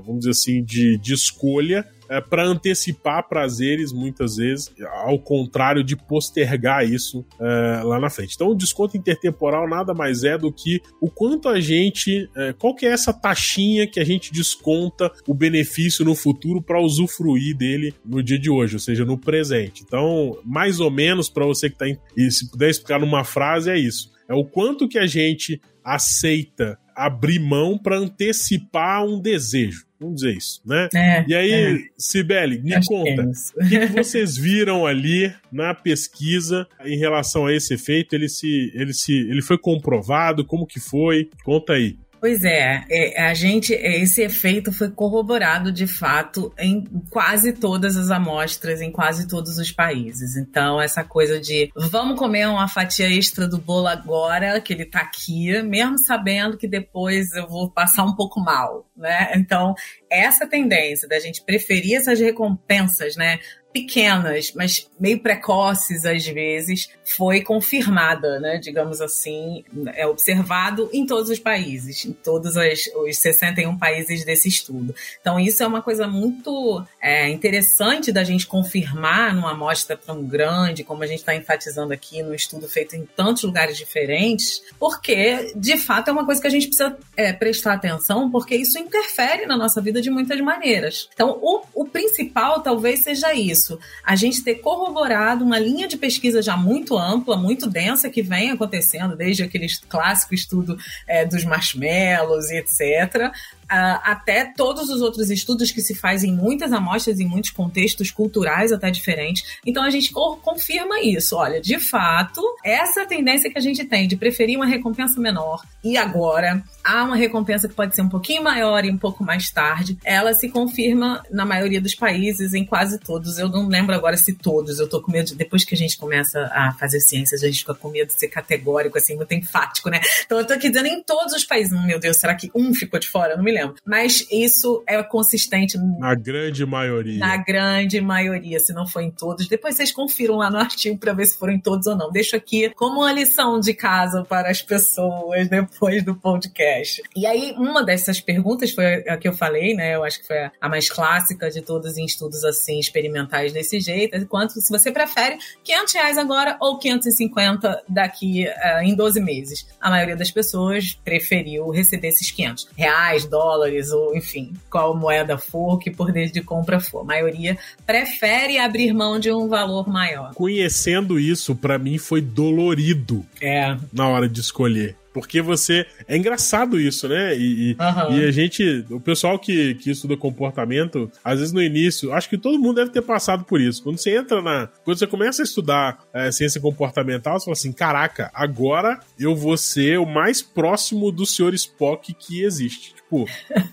vamos 0.03 0.19
dizer 0.19 0.31
assim, 0.31 0.63
de, 0.63 0.97
de 0.97 1.13
escolha 1.13 1.85
é, 2.09 2.19
para 2.19 2.45
antecipar 2.45 3.27
prazeres, 3.27 3.91
muitas 3.93 4.37
vezes, 4.37 4.73
ao 5.03 5.19
contrário 5.19 5.83
de 5.83 5.95
postergar 5.95 6.83
isso 6.83 7.25
é, 7.39 7.83
lá 7.83 7.99
na 7.99 8.09
frente. 8.09 8.33
Então, 8.35 8.49
o 8.49 8.55
desconto 8.55 8.97
intertemporal 8.97 9.67
nada 9.67 9.93
mais 9.93 10.23
é 10.23 10.37
do 10.37 10.51
que 10.51 10.81
o 10.99 11.09
quanto 11.09 11.47
a 11.47 11.59
gente. 11.59 12.29
É, 12.35 12.53
qual 12.53 12.75
que 12.75 12.85
é 12.85 12.89
essa 12.89 13.13
taxinha 13.13 13.87
que 13.87 13.99
a 13.99 14.03
gente 14.03 14.31
desconta 14.31 15.11
o 15.27 15.33
benefício 15.33 16.03
no 16.03 16.15
futuro 16.15 16.61
para 16.61 16.81
usufruir 16.81 17.55
dele 17.55 17.93
no 18.03 18.23
dia 18.23 18.39
de 18.39 18.49
hoje, 18.49 18.75
ou 18.75 18.79
seja, 18.79 19.05
no 19.05 19.17
presente. 19.17 19.83
Então, 19.85 20.37
mais 20.43 20.79
ou 20.79 20.89
menos, 20.89 21.29
para 21.29 21.45
você 21.45 21.69
que 21.69 21.83
está. 21.83 22.01
Se 22.29 22.49
puder 22.49 22.69
explicar 22.69 22.99
numa 22.99 23.23
frase, 23.23 23.69
é 23.69 23.77
isso. 23.77 24.11
É 24.29 24.33
o 24.33 24.45
quanto 24.45 24.87
que 24.87 24.99
a 24.99 25.07
gente 25.07 25.59
aceita 25.83 26.77
abrir 26.95 27.39
mão 27.39 27.77
para 27.77 27.97
antecipar 27.97 29.03
um 29.03 29.19
desejo. 29.19 29.85
Vamos 29.99 30.21
dizer 30.21 30.37
isso, 30.37 30.61
né? 30.65 30.87
É, 30.93 31.25
e 31.27 31.35
aí, 31.35 31.51
é. 31.51 31.77
Sibeli, 31.97 32.61
me 32.61 32.73
Acho 32.73 32.87
conta, 32.87 33.21
é 33.21 33.25
o 33.25 33.69
que, 33.69 33.79
que, 33.79 33.93
vocês 33.93 34.37
viram 34.37 34.85
ali 34.85 35.33
na 35.51 35.73
pesquisa 35.73 36.65
em 36.85 36.97
relação 36.97 37.45
a 37.45 37.53
esse 37.53 37.73
efeito? 37.73 38.15
Ele 38.15 38.29
se, 38.29 38.71
ele 38.73 38.93
se, 38.93 39.13
ele 39.13 39.41
foi 39.41 39.57
comprovado? 39.57 40.45
Como 40.45 40.65
que 40.65 40.79
foi? 40.79 41.29
Conta 41.43 41.73
aí. 41.73 41.97
Pois 42.19 42.43
é, 42.43 42.83
é, 42.89 43.23
a 43.23 43.33
gente 43.33 43.73
esse 43.73 44.21
efeito 44.21 44.73
foi 44.73 44.89
corroborado 44.89 45.71
de 45.71 45.87
fato 45.87 46.53
em 46.59 46.83
quase 47.09 47.53
todas 47.53 47.95
as 47.95 48.11
amostras, 48.11 48.81
em 48.81 48.91
quase 48.91 49.27
todos 49.27 49.57
os 49.57 49.71
países. 49.71 50.35
Então 50.35 50.81
essa 50.81 51.03
coisa 51.03 51.39
de 51.39 51.71
vamos 51.75 52.19
comer 52.19 52.47
uma 52.47 52.67
fatia 52.67 53.09
extra 53.09 53.47
do 53.47 53.57
bolo 53.57 53.87
agora 53.87 54.59
que 54.59 54.73
ele 54.73 54.85
tá 54.85 54.99
aqui, 54.99 55.61
mesmo 55.61 55.97
sabendo 55.97 56.57
que 56.57 56.67
depois 56.67 57.31
eu 57.33 57.47
vou 57.47 57.71
passar 57.71 58.03
um 58.03 58.15
pouco 58.15 58.41
mal, 58.41 58.88
né? 58.99 59.31
Então 59.35 59.73
essa 60.09 60.47
tendência 60.47 61.07
da 61.07 61.19
gente 61.19 61.41
preferir 61.41 61.95
essas 61.95 62.19
recompensas, 62.19 63.15
né? 63.15 63.39
pequenas, 63.71 64.51
mas 64.53 64.89
meio 64.99 65.19
precoces 65.19 66.05
às 66.05 66.25
vezes, 66.25 66.89
foi 67.03 67.41
confirmada, 67.41 68.39
né? 68.39 68.57
Digamos 68.57 68.99
assim, 68.99 69.63
é 69.93 70.07
observado 70.07 70.89
em 70.91 71.05
todos 71.05 71.29
os 71.29 71.39
países, 71.39 72.05
em 72.05 72.11
todos 72.11 72.57
as, 72.57 72.87
os 72.95 73.17
61 73.17 73.77
países 73.77 74.25
desse 74.25 74.47
estudo. 74.47 74.93
Então, 75.21 75.39
isso 75.39 75.61
é 75.61 75.67
uma 75.67 75.81
coisa 75.81 76.07
muito 76.07 76.83
é, 77.01 77.29
interessante 77.29 78.11
da 78.11 78.23
gente 78.23 78.47
confirmar 78.47 79.35
numa 79.35 79.51
amostra 79.51 79.95
tão 79.95 80.23
grande, 80.23 80.83
como 80.83 81.03
a 81.03 81.07
gente 81.07 81.19
está 81.19 81.35
enfatizando 81.35 81.93
aqui, 81.93 82.23
no 82.23 82.33
estudo 82.33 82.67
feito 82.67 82.95
em 82.95 83.05
tantos 83.05 83.43
lugares 83.43 83.77
diferentes, 83.77 84.63
porque, 84.79 85.53
de 85.55 85.77
fato, 85.77 86.09
é 86.09 86.11
uma 86.11 86.25
coisa 86.25 86.41
que 86.41 86.47
a 86.47 86.51
gente 86.51 86.67
precisa 86.67 86.97
é, 87.15 87.31
prestar 87.33 87.73
atenção, 87.73 88.31
porque 88.31 88.55
isso 88.55 88.79
interfere 88.89 89.45
na 89.45 89.55
nossa 89.55 89.79
vida 89.79 90.01
de 90.01 90.09
muitas 90.09 90.39
maneiras. 90.41 91.07
Então, 91.13 91.37
o, 91.41 91.61
o 91.73 91.85
principal 91.85 92.61
talvez 92.61 93.03
seja 93.03 93.33
isso 93.33 93.79
a 94.03 94.15
gente 94.15 94.43
ter 94.43 94.55
corroborado 94.55 95.45
uma 95.45 95.59
linha 95.59 95.87
de 95.87 95.97
pesquisa 95.97 96.41
já 96.41 96.57
muito 96.57 96.97
ampla, 96.97 97.37
muito 97.37 97.69
densa, 97.69 98.09
que 98.09 98.21
vem 98.21 98.51
acontecendo 98.51 99.15
desde 99.15 99.43
aquele 99.43 99.67
clássico 99.87 100.33
estudo 100.33 100.77
é, 101.07 101.25
dos 101.25 101.43
marshmallows 101.45 102.49
e 102.49 102.57
etc., 102.57 103.31
até 103.69 104.45
todos 104.45 104.89
os 104.89 105.01
outros 105.01 105.29
estudos 105.29 105.71
que 105.71 105.81
se 105.81 105.95
fazem 105.95 106.31
em 106.31 106.35
muitas 106.35 106.73
amostras, 106.73 107.19
em 107.19 107.27
muitos 107.27 107.51
contextos 107.51 108.11
culturais 108.11 108.71
até 108.71 108.89
diferentes. 108.89 109.43
Então 109.65 109.83
a 109.83 109.89
gente 109.89 110.11
confirma 110.11 110.99
isso. 111.01 111.35
Olha, 111.35 111.61
de 111.61 111.79
fato, 111.79 112.41
essa 112.63 113.05
tendência 113.05 113.49
que 113.49 113.57
a 113.57 113.61
gente 113.61 113.85
tem 113.85 114.07
de 114.07 114.15
preferir 114.15 114.57
uma 114.57 114.65
recompensa 114.65 115.19
menor 115.19 115.63
e 115.83 115.97
agora 115.97 116.63
há 116.83 117.03
uma 117.03 117.15
recompensa 117.15 117.67
que 117.67 117.75
pode 117.75 117.95
ser 117.95 118.01
um 118.01 118.09
pouquinho 118.09 118.43
maior 118.43 118.83
e 118.83 118.91
um 118.91 118.97
pouco 118.97 119.23
mais 119.23 119.49
tarde, 119.49 119.97
ela 120.03 120.33
se 120.33 120.49
confirma 120.49 121.23
na 121.29 121.45
maioria 121.45 121.79
dos 121.79 121.93
países, 121.93 122.53
em 122.53 122.65
quase 122.65 122.99
todos. 122.99 123.37
Eu 123.37 123.49
não 123.49 123.67
lembro 123.67 123.93
agora 123.93 124.17
se 124.17 124.33
todos, 124.33 124.79
eu 124.79 124.89
tô 124.89 125.01
com 125.01 125.11
medo 125.11 125.27
de, 125.27 125.35
depois 125.35 125.63
que 125.63 125.75
a 125.75 125.77
gente 125.77 125.97
começa 125.97 126.49
a 126.51 126.73
fazer 126.79 126.99
ciências, 126.99 127.43
a 127.43 127.47
gente 127.47 127.59
fica 127.59 127.75
com 127.75 127.89
medo 127.89 128.07
de 128.07 128.13
ser 128.13 128.27
categórico, 128.27 128.97
assim, 128.97 129.15
muito 129.15 129.33
enfático, 129.33 129.89
né? 129.89 129.99
Então 130.25 130.39
eu 130.39 130.45
tô 130.45 130.53
aqui 130.53 130.69
dizendo 130.69 130.87
em 130.87 131.01
todos 131.03 131.33
os 131.33 131.43
países, 131.43 131.71
meu 131.85 131.99
Deus, 131.99 132.17
será 132.17 132.33
que 132.33 132.49
um 132.55 132.73
ficou 132.73 132.99
de 132.99 133.07
fora? 133.07 133.33
Eu 133.33 133.37
não 133.37 133.43
me 133.43 133.51
lembro. 133.51 133.58
Mas 133.85 134.27
isso 134.31 134.83
é 134.87 135.01
consistente. 135.03 135.77
Na 135.77 136.15
grande 136.15 136.65
maioria. 136.65 137.19
Na 137.19 137.37
grande 137.37 138.01
maioria, 138.01 138.59
se 138.59 138.73
não 138.73 138.87
for 138.87 139.01
em 139.01 139.11
todos. 139.11 139.47
Depois 139.47 139.75
vocês 139.75 139.91
confiram 139.91 140.37
lá 140.37 140.49
no 140.49 140.57
artigo 140.57 140.97
para 140.97 141.13
ver 141.13 141.25
se 141.25 141.37
foram 141.37 141.53
em 141.53 141.59
todos 141.59 141.87
ou 141.87 141.95
não. 141.95 142.11
Deixo 142.11 142.35
aqui 142.35 142.69
como 142.75 143.01
uma 143.01 143.11
lição 143.11 143.59
de 143.59 143.73
casa 143.73 144.23
para 144.23 144.49
as 144.49 144.61
pessoas 144.61 145.47
depois 145.47 146.03
do 146.03 146.15
podcast. 146.15 147.01
E 147.15 147.25
aí, 147.25 147.53
uma 147.57 147.83
dessas 147.83 148.19
perguntas 148.19 148.71
foi 148.71 148.85
a 149.07 149.17
que 149.17 149.27
eu 149.27 149.33
falei, 149.33 149.73
né? 149.73 149.95
Eu 149.95 150.03
acho 150.03 150.19
que 150.21 150.27
foi 150.27 150.49
a 150.59 150.69
mais 150.69 150.89
clássica 150.89 151.49
de 151.49 151.61
todos 151.61 151.97
em 151.97 152.05
estudos 152.05 152.43
assim, 152.43 152.79
experimentais 152.79 153.51
desse 153.53 153.79
jeito. 153.79 154.15
É 154.15 154.25
quanto 154.25 154.53
se 154.53 154.69
você 154.71 154.91
prefere 154.91 155.37
500 155.63 155.93
reais 155.93 156.17
agora 156.17 156.57
ou 156.59 156.77
550 156.77 157.83
daqui 157.87 158.47
uh, 158.47 158.83
em 158.83 158.95
12 158.95 159.19
meses. 159.21 159.67
A 159.79 159.89
maioria 159.89 160.15
das 160.15 160.31
pessoas 160.31 160.99
preferiu 161.03 161.69
receber 161.69 162.09
esses 162.09 162.31
500 162.31 162.69
reais, 162.75 163.25
dólares 163.25 163.48
dólares, 163.49 163.91
ou 163.91 164.15
enfim, 164.15 164.53
qual 164.69 164.95
moeda 164.95 165.37
for, 165.37 165.79
que 165.79 165.89
poder 165.89 166.31
de 166.31 166.41
compra 166.41 166.79
for. 166.79 167.01
A 167.01 167.03
maioria 167.03 167.57
prefere 167.85 168.59
abrir 168.59 168.93
mão 168.93 169.19
de 169.19 169.31
um 169.31 169.47
valor 169.47 169.87
maior. 169.87 170.33
Conhecendo 170.35 171.19
isso, 171.19 171.55
para 171.55 171.79
mim 171.79 171.97
foi 171.97 172.21
dolorido. 172.21 173.25
É. 173.41 173.75
Na 173.91 174.07
hora 174.07 174.29
de 174.29 174.39
escolher. 174.39 174.95
Porque 175.13 175.41
você. 175.41 175.85
É 176.07 176.15
engraçado 176.15 176.79
isso, 176.79 177.07
né? 177.07 177.35
E, 177.35 177.75
uhum. 177.79 178.17
e, 178.17 178.25
a 178.25 178.31
gente. 178.31 178.85
O 178.89 178.99
pessoal 178.99 179.39
que, 179.39 179.75
que 179.75 179.91
estuda 179.91 180.15
comportamento, 180.15 181.11
às 181.23 181.39
vezes 181.39 181.53
no 181.53 181.61
início, 181.61 182.13
acho 182.13 182.29
que 182.29 182.37
todo 182.37 182.59
mundo 182.59 182.75
deve 182.75 182.91
ter 182.91 183.01
passado 183.01 183.43
por 183.43 183.59
isso. 183.59 183.81
Quando 183.83 183.97
você 183.97 184.15
entra 184.15 184.41
na. 184.41 184.69
Quando 184.83 184.99
você 184.99 185.07
começa 185.07 185.41
a 185.41 185.45
estudar 185.45 185.99
é, 186.13 186.31
ciência 186.31 186.61
comportamental, 186.61 187.39
você 187.39 187.45
fala 187.45 187.53
assim: 187.53 187.71
caraca, 187.71 188.29
agora 188.33 188.99
eu 189.17 189.35
vou 189.35 189.57
ser 189.57 189.99
o 189.99 190.05
mais 190.05 190.41
próximo 190.41 191.11
do 191.11 191.25
Sr. 191.25 191.53
Spock 191.53 192.13
que 192.13 192.43
existe. 192.43 192.98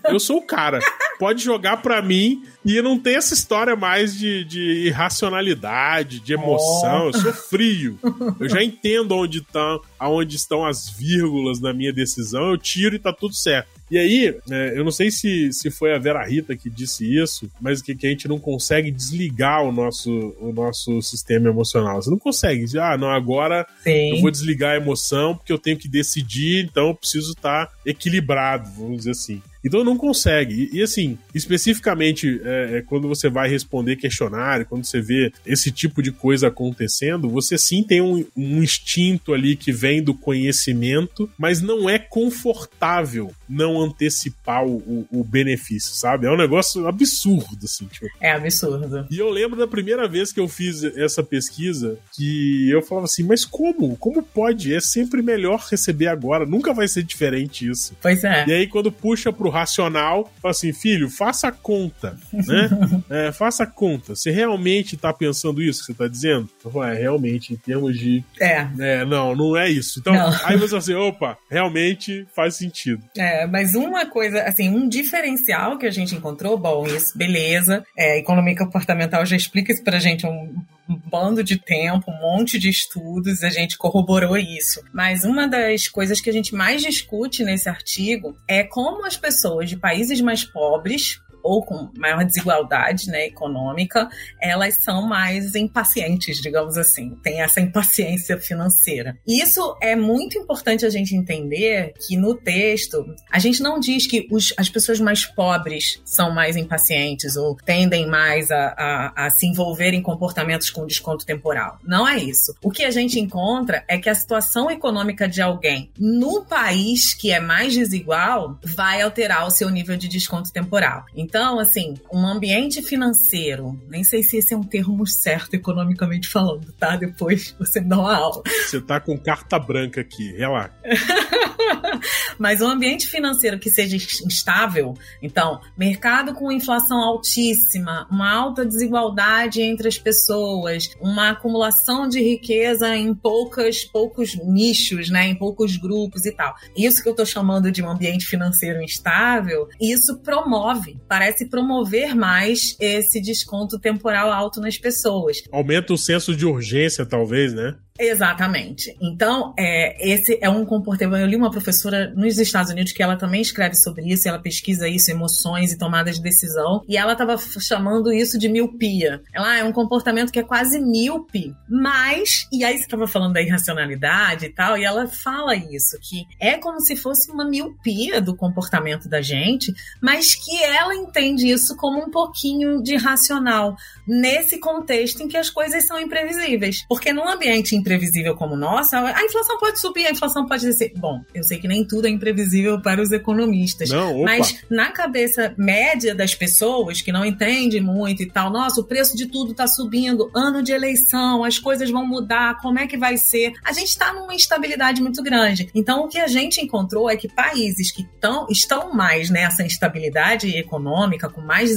Eu 0.09 0.19
sou 0.19 0.37
o 0.37 0.41
cara. 0.41 0.79
Pode 1.19 1.43
jogar 1.43 1.77
pra 1.77 2.01
mim 2.01 2.43
e 2.63 2.81
não 2.81 2.97
tem 2.97 3.15
essa 3.15 3.33
história 3.33 3.75
mais 3.75 4.15
de, 4.15 4.43
de 4.43 4.87
irracionalidade, 4.87 6.19
de 6.19 6.33
emoção. 6.33 7.05
Oh. 7.05 7.07
Eu 7.09 7.13
sou 7.13 7.33
frio. 7.33 7.99
Eu 8.39 8.49
já 8.49 8.63
entendo 8.63 9.15
onde, 9.15 9.41
tá, 9.41 9.79
aonde 9.99 10.35
estão 10.35 10.65
as 10.65 10.89
vírgulas 10.89 11.59
na 11.59 11.73
minha 11.73 11.93
decisão. 11.93 12.51
Eu 12.51 12.57
tiro 12.57 12.95
e 12.95 12.99
tá 12.99 13.11
tudo 13.11 13.33
certo. 13.33 13.69
E 13.89 13.97
aí, 13.97 14.35
é, 14.51 14.73
eu 14.77 14.83
não 14.83 14.91
sei 14.91 15.09
se, 15.09 15.51
se 15.53 15.71
foi 15.71 15.93
a 15.93 15.97
Vera 15.97 16.25
Rita 16.25 16.55
que 16.55 16.69
disse 16.69 17.05
isso, 17.05 17.49
mas 17.59 17.81
que, 17.81 17.95
que 17.95 18.05
a 18.05 18.09
gente 18.09 18.27
não 18.27 18.39
consegue 18.39 18.91
desligar 18.91 19.63
o 19.63 19.71
nosso, 19.71 20.35
o 20.39 20.51
nosso 20.51 21.01
sistema 21.01 21.49
emocional. 21.49 22.01
Você 22.01 22.09
não 22.09 22.19
consegue 22.19 22.65
dizer, 22.65 22.81
ah, 22.81 22.97
não, 22.97 23.09
agora 23.09 23.65
Sim. 23.83 24.15
eu 24.15 24.21
vou 24.21 24.29
desligar 24.29 24.73
a 24.73 24.77
emoção 24.77 25.35
porque 25.35 25.53
eu 25.53 25.57
tenho 25.57 25.77
que 25.77 25.87
decidir, 25.87 26.65
então 26.65 26.89
eu 26.89 26.95
preciso 26.95 27.31
estar 27.31 27.71
equilibrado, 27.85 28.69
vamos 28.77 28.97
dizer 28.97 29.11
assim. 29.11 29.41
Então 29.63 29.83
não 29.83 29.97
consegue. 29.97 30.69
E, 30.71 30.77
e 30.77 30.83
assim, 30.83 31.17
especificamente 31.33 32.41
é, 32.43 32.77
é, 32.77 32.81
quando 32.81 33.07
você 33.07 33.29
vai 33.29 33.49
responder 33.49 33.95
questionário, 33.95 34.65
quando 34.65 34.85
você 34.85 35.01
vê 35.01 35.31
esse 35.45 35.71
tipo 35.71 36.01
de 36.01 36.11
coisa 36.11 36.47
acontecendo, 36.47 37.29
você 37.29 37.57
sim 37.57 37.83
tem 37.83 38.01
um, 38.01 38.25
um 38.35 38.63
instinto 38.63 39.33
ali 39.33 39.55
que 39.55 39.71
vem 39.71 40.01
do 40.01 40.13
conhecimento, 40.13 41.29
mas 41.37 41.61
não 41.61 41.89
é 41.89 41.99
confortável 41.99 43.31
não 43.47 43.81
antecipar 43.81 44.65
o, 44.65 45.07
o, 45.11 45.23
benefício, 45.23 45.93
sabe? 45.93 46.27
É 46.27 46.31
um 46.31 46.37
negócio 46.37 46.85
absurdo, 46.87 47.59
assim. 47.63 47.85
Tipo. 47.85 48.07
É 48.19 48.31
absurdo. 48.31 49.07
E 49.09 49.17
eu 49.17 49.29
lembro 49.29 49.57
da 49.57 49.67
primeira 49.67 50.07
vez 50.07 50.33
que 50.33 50.39
eu 50.39 50.47
fiz 50.47 50.83
essa 50.83 51.23
pesquisa 51.23 51.97
que 52.13 52.69
eu 52.69 52.81
falava 52.81 53.05
assim, 53.05 53.23
mas 53.23 53.45
como? 53.45 53.95
Como 53.97 54.21
pode? 54.21 54.73
É 54.73 54.79
sempre 54.79 55.21
melhor 55.21 55.65
receber 55.69 56.07
agora, 56.07 56.45
nunca 56.45 56.73
vai 56.73 56.87
ser 56.87 57.03
diferente 57.03 57.69
isso. 57.69 57.95
Pois 58.01 58.23
é. 58.23 58.45
E 58.47 58.53
aí 58.53 58.67
quando 58.67 58.91
puxa 58.91 59.31
pro 59.31 59.46
racional, 59.49 60.31
fala 60.41 60.51
assim, 60.51 60.73
filho, 60.73 61.09
faça 61.09 61.47
a 61.47 61.51
conta, 61.51 62.17
né? 62.31 62.69
é, 63.27 63.31
faça 63.31 63.63
a 63.63 63.67
conta. 63.67 64.15
Você 64.15 64.31
realmente 64.31 64.97
tá 64.97 65.13
pensando 65.13 65.61
isso 65.61 65.81
que 65.81 65.87
você 65.87 65.93
tá 65.93 66.07
dizendo? 66.07 66.49
Eu 66.63 66.83
é, 66.83 66.93
realmente, 66.93 67.53
em 67.53 67.57
termos 67.57 67.97
de... 67.97 68.23
É. 68.39 68.67
é 68.79 69.05
não, 69.05 69.35
não 69.35 69.57
é 69.57 69.69
isso. 69.69 69.99
Então, 69.99 70.13
não. 70.13 70.29
aí 70.43 70.57
você 70.57 70.69
fala 70.69 70.77
assim, 70.79 70.93
opa, 70.93 71.37
realmente 71.49 72.27
faz 72.35 72.55
sentido. 72.55 73.03
É, 73.17 73.45
mas 73.47 73.75
uma 73.75 74.05
coisa, 74.05 74.43
assim, 74.43 74.69
um 74.69 74.87
diferencial 74.87 75.77
que 75.77 75.85
a 75.85 75.91
gente 75.91 76.15
encontrou, 76.15 76.57
bom, 76.57 76.85
isso, 76.85 77.17
beleza, 77.17 77.83
é, 77.97 78.19
economia 78.19 78.55
comportamental 78.55 79.25
já 79.25 79.35
explica 79.35 79.71
isso 79.71 79.83
pra 79.83 79.99
gente 79.99 80.25
um 80.25 80.55
um 80.89 80.95
bando 80.95 81.43
de 81.43 81.57
tempo, 81.57 82.11
um 82.11 82.21
monte 82.21 82.57
de 82.57 82.69
estudos, 82.69 83.43
a 83.43 83.49
gente 83.49 83.77
corroborou 83.77 84.37
isso. 84.37 84.81
Mas 84.93 85.23
uma 85.23 85.47
das 85.47 85.87
coisas 85.87 86.21
que 86.21 86.29
a 86.29 86.33
gente 86.33 86.55
mais 86.55 86.81
discute 86.81 87.43
nesse 87.43 87.69
artigo 87.69 88.37
é 88.47 88.63
como 88.63 89.05
as 89.05 89.17
pessoas 89.17 89.69
de 89.69 89.77
países 89.77 90.21
mais 90.21 90.43
pobres 90.43 91.21
ou 91.47 91.63
com 91.63 91.89
maior 91.97 92.23
desigualdade 92.25 93.07
né, 93.07 93.27
econômica, 93.27 94.09
elas 94.41 94.75
são 94.75 95.07
mais 95.07 95.55
impacientes, 95.55 96.41
digamos 96.41 96.77
assim, 96.77 97.15
tem 97.23 97.41
essa 97.41 97.61
impaciência 97.61 98.37
financeira. 98.37 99.17
Isso 99.25 99.75
é 99.81 99.95
muito 99.95 100.37
importante 100.37 100.85
a 100.85 100.89
gente 100.89 101.15
entender 101.15 101.93
que 102.05 102.17
no 102.17 102.35
texto 102.35 103.05
a 103.31 103.39
gente 103.39 103.61
não 103.61 103.79
diz 103.79 104.05
que 104.05 104.27
os, 104.29 104.53
as 104.57 104.69
pessoas 104.69 104.99
mais 104.99 105.25
pobres 105.25 106.01
são 106.03 106.33
mais 106.33 106.57
impacientes 106.57 107.35
ou 107.37 107.55
tendem 107.55 108.07
mais 108.07 108.51
a, 108.51 108.73
a, 108.77 109.25
a 109.25 109.29
se 109.29 109.47
envolver 109.47 109.93
em 109.93 110.01
comportamentos 110.01 110.69
com 110.69 110.85
desconto 110.85 111.25
temporal. 111.25 111.79
Não 111.83 112.07
é 112.07 112.17
isso. 112.17 112.55
O 112.61 112.69
que 112.69 112.83
a 112.83 112.91
gente 112.91 113.19
encontra 113.19 113.83
é 113.87 113.97
que 113.97 114.09
a 114.09 114.15
situação 114.15 114.69
econômica 114.69 115.27
de 115.27 115.41
alguém 115.41 115.91
no 115.97 116.43
país 116.43 117.13
que 117.13 117.31
é 117.31 117.39
mais 117.39 117.73
desigual 117.73 118.59
vai 118.63 119.01
alterar 119.01 119.45
o 119.47 119.51
seu 119.51 119.69
nível 119.69 119.95
de 119.95 120.07
desconto 120.07 120.51
temporal. 120.51 121.05
Então, 121.15 121.36
então, 121.37 121.59
assim, 121.59 121.93
um 122.11 122.25
ambiente 122.25 122.81
financeiro, 122.81 123.79
nem 123.87 124.03
sei 124.03 124.23
se 124.23 124.37
esse 124.37 124.55
é 124.55 124.57
um 124.57 124.63
termo 124.63 125.05
certo 125.05 125.53
economicamente 125.53 126.27
falando, 126.27 126.73
tá? 126.73 126.95
Depois 126.95 127.55
você 127.59 127.79
me 127.79 127.87
dá 127.87 127.99
uma 127.99 128.17
aula. 128.17 128.41
Você 128.65 128.81
tá 128.81 128.99
com 128.99 129.15
carta 129.19 129.59
branca 129.59 130.01
aqui, 130.01 130.35
relaxa. 130.35 130.73
Mas 132.39 132.61
um 132.61 132.67
ambiente 132.67 133.07
financeiro 133.07 133.59
que 133.59 133.69
seja 133.69 133.95
instável, 133.95 134.95
então, 135.21 135.59
mercado 135.77 136.33
com 136.33 136.51
inflação 136.51 136.97
altíssima, 136.97 138.07
uma 138.09 138.31
alta 138.31 138.65
desigualdade 138.65 139.61
entre 139.61 139.87
as 139.87 139.97
pessoas, 139.97 140.89
uma 140.99 141.29
acumulação 141.29 142.07
de 142.07 142.19
riqueza 142.19 142.95
em 142.95 143.13
poucas, 143.13 143.83
poucos 143.83 144.35
nichos, 144.35 145.09
né, 145.09 145.27
em 145.27 145.35
poucos 145.35 145.77
grupos 145.77 146.25
e 146.25 146.31
tal. 146.31 146.55
Isso 146.75 147.03
que 147.03 147.09
eu 147.09 147.15
tô 147.15 147.25
chamando 147.25 147.71
de 147.71 147.83
um 147.83 147.89
ambiente 147.89 148.25
financeiro 148.25 148.81
instável, 148.81 149.67
isso 149.79 150.17
promove, 150.17 150.97
parece 151.27 151.49
promover 151.49 152.15
mais 152.15 152.75
esse 152.79 153.21
desconto 153.21 153.77
temporal 153.77 154.31
alto 154.31 154.61
nas 154.61 154.77
pessoas. 154.77 155.37
Aumenta 155.51 155.93
o 155.93 155.97
senso 155.97 156.35
de 156.35 156.45
urgência, 156.45 157.05
talvez, 157.05 157.53
né? 157.53 157.75
Exatamente. 157.99 158.95
Então, 159.01 159.53
é, 159.57 160.13
esse 160.13 160.37
é 160.41 160.49
um 160.49 160.65
comportamento. 160.65 161.19
Eu 161.19 161.27
li 161.27 161.35
uma 161.35 161.49
professora 161.49 162.13
nos 162.15 162.37
Estados 162.37 162.71
Unidos 162.71 162.91
que 162.91 163.01
ela 163.01 163.15
também 163.15 163.41
escreve 163.41 163.75
sobre 163.75 164.05
isso, 164.11 164.27
ela 164.27 164.39
pesquisa 164.39 164.87
isso, 164.87 165.09
emoções 165.09 165.71
e 165.71 165.77
tomadas 165.77 166.17
de 166.17 166.21
decisão, 166.21 166.83
e 166.87 166.97
ela 166.97 167.13
estava 167.13 167.37
chamando 167.37 168.11
isso 168.11 168.37
de 168.37 168.47
miopia. 168.47 169.21
Ela 169.33 169.51
ah, 169.51 169.57
é 169.57 169.63
um 169.63 169.71
comportamento 169.71 170.31
que 170.31 170.39
é 170.39 170.43
quase 170.43 170.79
míope, 170.79 171.55
mas. 171.69 172.47
E 172.51 172.63
aí 172.63 172.77
você 172.77 172.83
estava 172.83 173.07
falando 173.07 173.33
da 173.33 173.41
irracionalidade 173.41 174.45
e 174.45 174.49
tal, 174.49 174.77
e 174.77 174.83
ela 174.83 175.07
fala 175.07 175.55
isso, 175.55 175.97
que 176.01 176.25
é 176.39 176.57
como 176.57 176.79
se 176.81 176.95
fosse 176.95 177.31
uma 177.31 177.45
miopia 177.45 178.21
do 178.21 178.35
comportamento 178.35 179.09
da 179.09 179.21
gente, 179.21 179.73
mas 180.01 180.35
que 180.35 180.63
ela 180.63 180.93
entende 180.93 181.47
isso 181.47 181.75
como 181.77 181.99
um 181.99 182.11
pouquinho 182.11 182.81
de 182.83 182.95
racional, 182.95 183.75
nesse 184.07 184.59
contexto 184.59 185.23
em 185.23 185.27
que 185.27 185.37
as 185.37 185.49
coisas 185.49 185.85
são 185.85 185.99
imprevisíveis. 185.99 186.85
Porque 186.87 187.13
num 187.13 187.27
ambiente 187.27 187.75
imprevisível 187.87 188.35
como 188.35 188.53
o 188.53 188.57
nosso, 188.57 188.95
a 188.95 189.23
inflação 189.23 189.57
pode 189.57 189.79
subir, 189.79 190.05
a 190.05 190.11
inflação 190.11 190.45
pode 190.45 190.65
descer. 190.65 190.91
Bom, 190.97 191.21
eu 191.33 191.43
sei 191.43 191.57
que 191.57 191.67
nem 191.67 191.85
tudo 191.85 192.07
é 192.07 192.09
imprevisível 192.09 192.81
para 192.81 193.01
os 193.01 193.11
economistas. 193.11 193.89
Não, 193.89 194.23
mas 194.23 194.63
na 194.69 194.91
cabeça 194.91 195.53
média 195.57 196.13
das 196.13 196.35
pessoas 196.35 197.01
que 197.01 197.11
não 197.11 197.25
entendem 197.25 197.81
muito 197.81 198.21
e 198.21 198.29
tal, 198.29 198.51
nossa, 198.51 198.81
o 198.81 198.83
preço 198.83 199.15
de 199.15 199.27
tudo 199.27 199.51
está 199.51 199.67
subindo, 199.67 200.29
ano 200.35 200.61
de 200.61 200.71
eleição, 200.71 201.43
as 201.43 201.57
coisas 201.57 201.89
vão 201.89 202.05
mudar, 202.05 202.59
como 202.61 202.79
é 202.79 202.87
que 202.87 202.97
vai 202.97 203.17
ser? 203.17 203.53
A 203.63 203.71
gente 203.71 203.89
está 203.89 204.13
numa 204.13 204.33
instabilidade 204.33 205.01
muito 205.01 205.23
grande. 205.23 205.69
Então, 205.73 206.01
o 206.01 206.07
que 206.07 206.19
a 206.19 206.27
gente 206.27 206.61
encontrou 206.61 207.09
é 207.09 207.15
que 207.15 207.27
países 207.27 207.91
que 207.91 208.05
tão, 208.19 208.47
estão 208.49 208.93
mais 208.93 209.29
nessa 209.29 209.63
instabilidade 209.63 210.49
econômica, 210.57 211.29
com 211.29 211.41
mais 211.41 211.71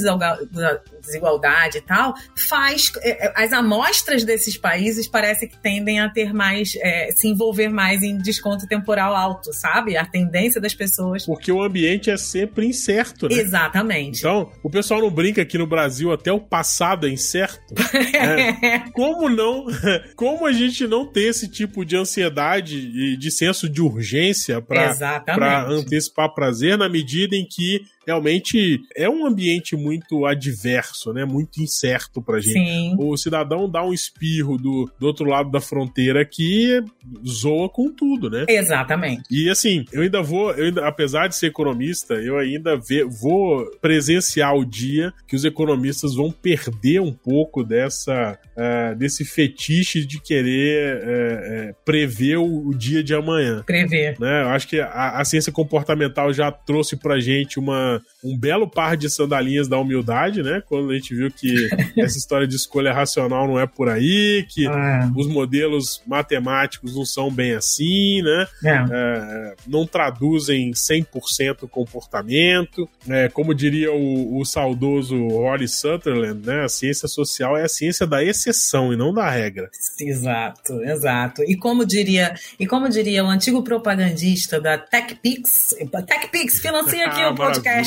desigualdade 1.01 1.77
e 1.77 1.81
tal, 1.81 2.13
faz 2.35 2.91
é, 3.01 3.27
é, 3.27 3.33
as 3.35 3.53
amostras 3.53 4.23
desses 4.23 4.57
países 4.57 5.07
parece 5.07 5.47
que 5.47 5.57
tendem 5.57 5.99
a 5.99 6.00
ter 6.09 6.33
mais, 6.33 6.73
é, 6.77 7.11
se 7.11 7.27
envolver 7.27 7.69
mais 7.69 8.01
em 8.01 8.17
desconto 8.17 8.67
temporal 8.67 9.15
alto, 9.15 9.53
sabe? 9.53 9.97
A 9.97 10.05
tendência 10.05 10.59
das 10.59 10.73
pessoas. 10.73 11.25
Porque 11.25 11.51
o 11.51 11.61
ambiente 11.61 12.09
é 12.09 12.17
sempre 12.17 12.65
incerto, 12.65 13.27
né? 13.27 13.35
Exatamente. 13.35 14.19
Então, 14.19 14.51
o 14.63 14.69
pessoal 14.69 15.01
não 15.01 15.11
brinca 15.11 15.41
aqui 15.41 15.57
no 15.57 15.67
Brasil, 15.67 16.11
até 16.11 16.31
o 16.31 16.39
passado 16.39 17.07
é 17.07 17.09
incerto. 17.09 17.73
é. 18.15 18.79
Como 18.93 19.29
não? 19.29 19.65
Como 20.15 20.45
a 20.45 20.51
gente 20.51 20.87
não 20.87 21.05
ter 21.05 21.29
esse 21.29 21.47
tipo 21.47 21.85
de 21.85 21.95
ansiedade 21.95 22.77
e 22.77 23.17
de 23.17 23.31
senso 23.31 23.69
de 23.69 23.81
urgência 23.81 24.61
para 24.61 25.67
antecipar 25.69 26.33
prazer 26.33 26.77
na 26.77 26.89
medida 26.89 27.35
em 27.35 27.45
que 27.45 27.81
realmente 28.05 28.81
é 28.95 29.09
um 29.09 29.25
ambiente 29.25 29.75
muito 29.75 30.25
adverso, 30.25 31.13
né? 31.13 31.25
Muito 31.25 31.61
incerto 31.61 32.21
pra 32.21 32.39
gente. 32.39 32.53
Sim. 32.53 32.95
O 32.97 33.15
cidadão 33.17 33.69
dá 33.69 33.83
um 33.83 33.93
espirro 33.93 34.57
do, 34.57 34.91
do 34.99 35.07
outro 35.07 35.25
lado 35.25 35.51
da 35.51 35.61
fronteira 35.61 36.25
que 36.25 36.83
zoa 37.27 37.69
com 37.69 37.91
tudo, 37.91 38.29
né? 38.29 38.45
Exatamente. 38.47 39.23
E 39.29 39.49
assim, 39.49 39.85
eu 39.91 40.01
ainda 40.01 40.21
vou, 40.21 40.51
eu 40.51 40.65
ainda, 40.65 40.87
apesar 40.87 41.27
de 41.27 41.35
ser 41.35 41.47
economista, 41.47 42.15
eu 42.15 42.37
ainda 42.37 42.77
ve, 42.77 43.03
vou 43.03 43.69
presenciar 43.81 44.55
o 44.55 44.65
dia 44.65 45.13
que 45.27 45.35
os 45.35 45.45
economistas 45.45 46.15
vão 46.15 46.31
perder 46.31 47.01
um 47.01 47.13
pouco 47.13 47.63
dessa 47.63 48.37
uh, 48.55 48.95
desse 48.95 49.25
fetiche 49.25 50.05
de 50.05 50.19
querer 50.21 50.97
uh, 50.97 51.71
uh, 51.71 51.75
prever 51.85 52.37
o, 52.37 52.67
o, 52.67 52.75
dia 52.75 53.03
de 53.03 53.13
amanhã. 53.13 53.63
Prever. 53.63 54.19
Né? 54.19 54.43
Eu 54.43 54.49
acho 54.49 54.67
que 54.67 54.79
a, 54.79 55.19
a 55.19 55.25
ciência 55.25 55.51
comportamental 55.51 56.33
já 56.33 56.51
trouxe 56.51 56.95
pra 56.95 57.19
gente 57.19 57.59
uma 57.59 57.90
uma, 57.91 58.01
um 58.23 58.37
belo 58.37 58.69
par 58.69 58.95
de 58.95 59.09
sandalinhas 59.09 59.67
da 59.67 59.77
humildade, 59.77 60.41
né? 60.41 60.61
Quando 60.67 60.91
a 60.91 60.93
gente 60.93 61.13
viu 61.15 61.31
que 61.31 61.69
essa 61.97 62.17
história 62.17 62.47
de 62.47 62.55
escolha 62.55 62.93
racional 62.93 63.47
não 63.47 63.59
é 63.59 63.65
por 63.65 63.89
aí, 63.89 64.45
que 64.49 64.67
é. 64.67 65.09
os 65.15 65.27
modelos 65.27 66.01
matemáticos 66.07 66.95
não 66.95 67.05
são 67.05 67.31
bem 67.31 67.53
assim, 67.53 68.21
né? 68.21 68.47
É. 68.63 68.85
É, 68.91 69.55
não 69.67 69.85
traduzem 69.85 70.71
100% 70.71 71.63
o 71.63 71.67
comportamento. 71.67 72.87
É, 73.07 73.27
como 73.29 73.53
diria 73.53 73.91
o, 73.91 74.39
o 74.39 74.45
saudoso 74.45 75.15
Holly 75.27 75.67
Sutherland, 75.67 76.45
né? 76.45 76.63
A 76.63 76.69
ciência 76.69 77.07
social 77.07 77.57
é 77.57 77.63
a 77.63 77.69
ciência 77.69 78.05
da 78.05 78.23
exceção 78.23 78.93
e 78.93 78.97
não 78.97 79.13
da 79.13 79.29
regra. 79.29 79.69
Exato, 79.99 80.81
exato. 80.83 81.43
E 81.43 81.55
como 81.55 81.85
diria, 81.85 82.35
e 82.59 82.67
como 82.67 82.89
diria 82.89 83.23
o 83.23 83.27
antigo 83.27 83.63
propagandista 83.63 84.59
da 84.59 84.77
TechPix, 84.77 85.75
TechPix 86.07 86.59
financia 86.59 87.05
aqui 87.05 87.21
ah, 87.21 87.29
o 87.31 87.35
podcast. 87.35 87.80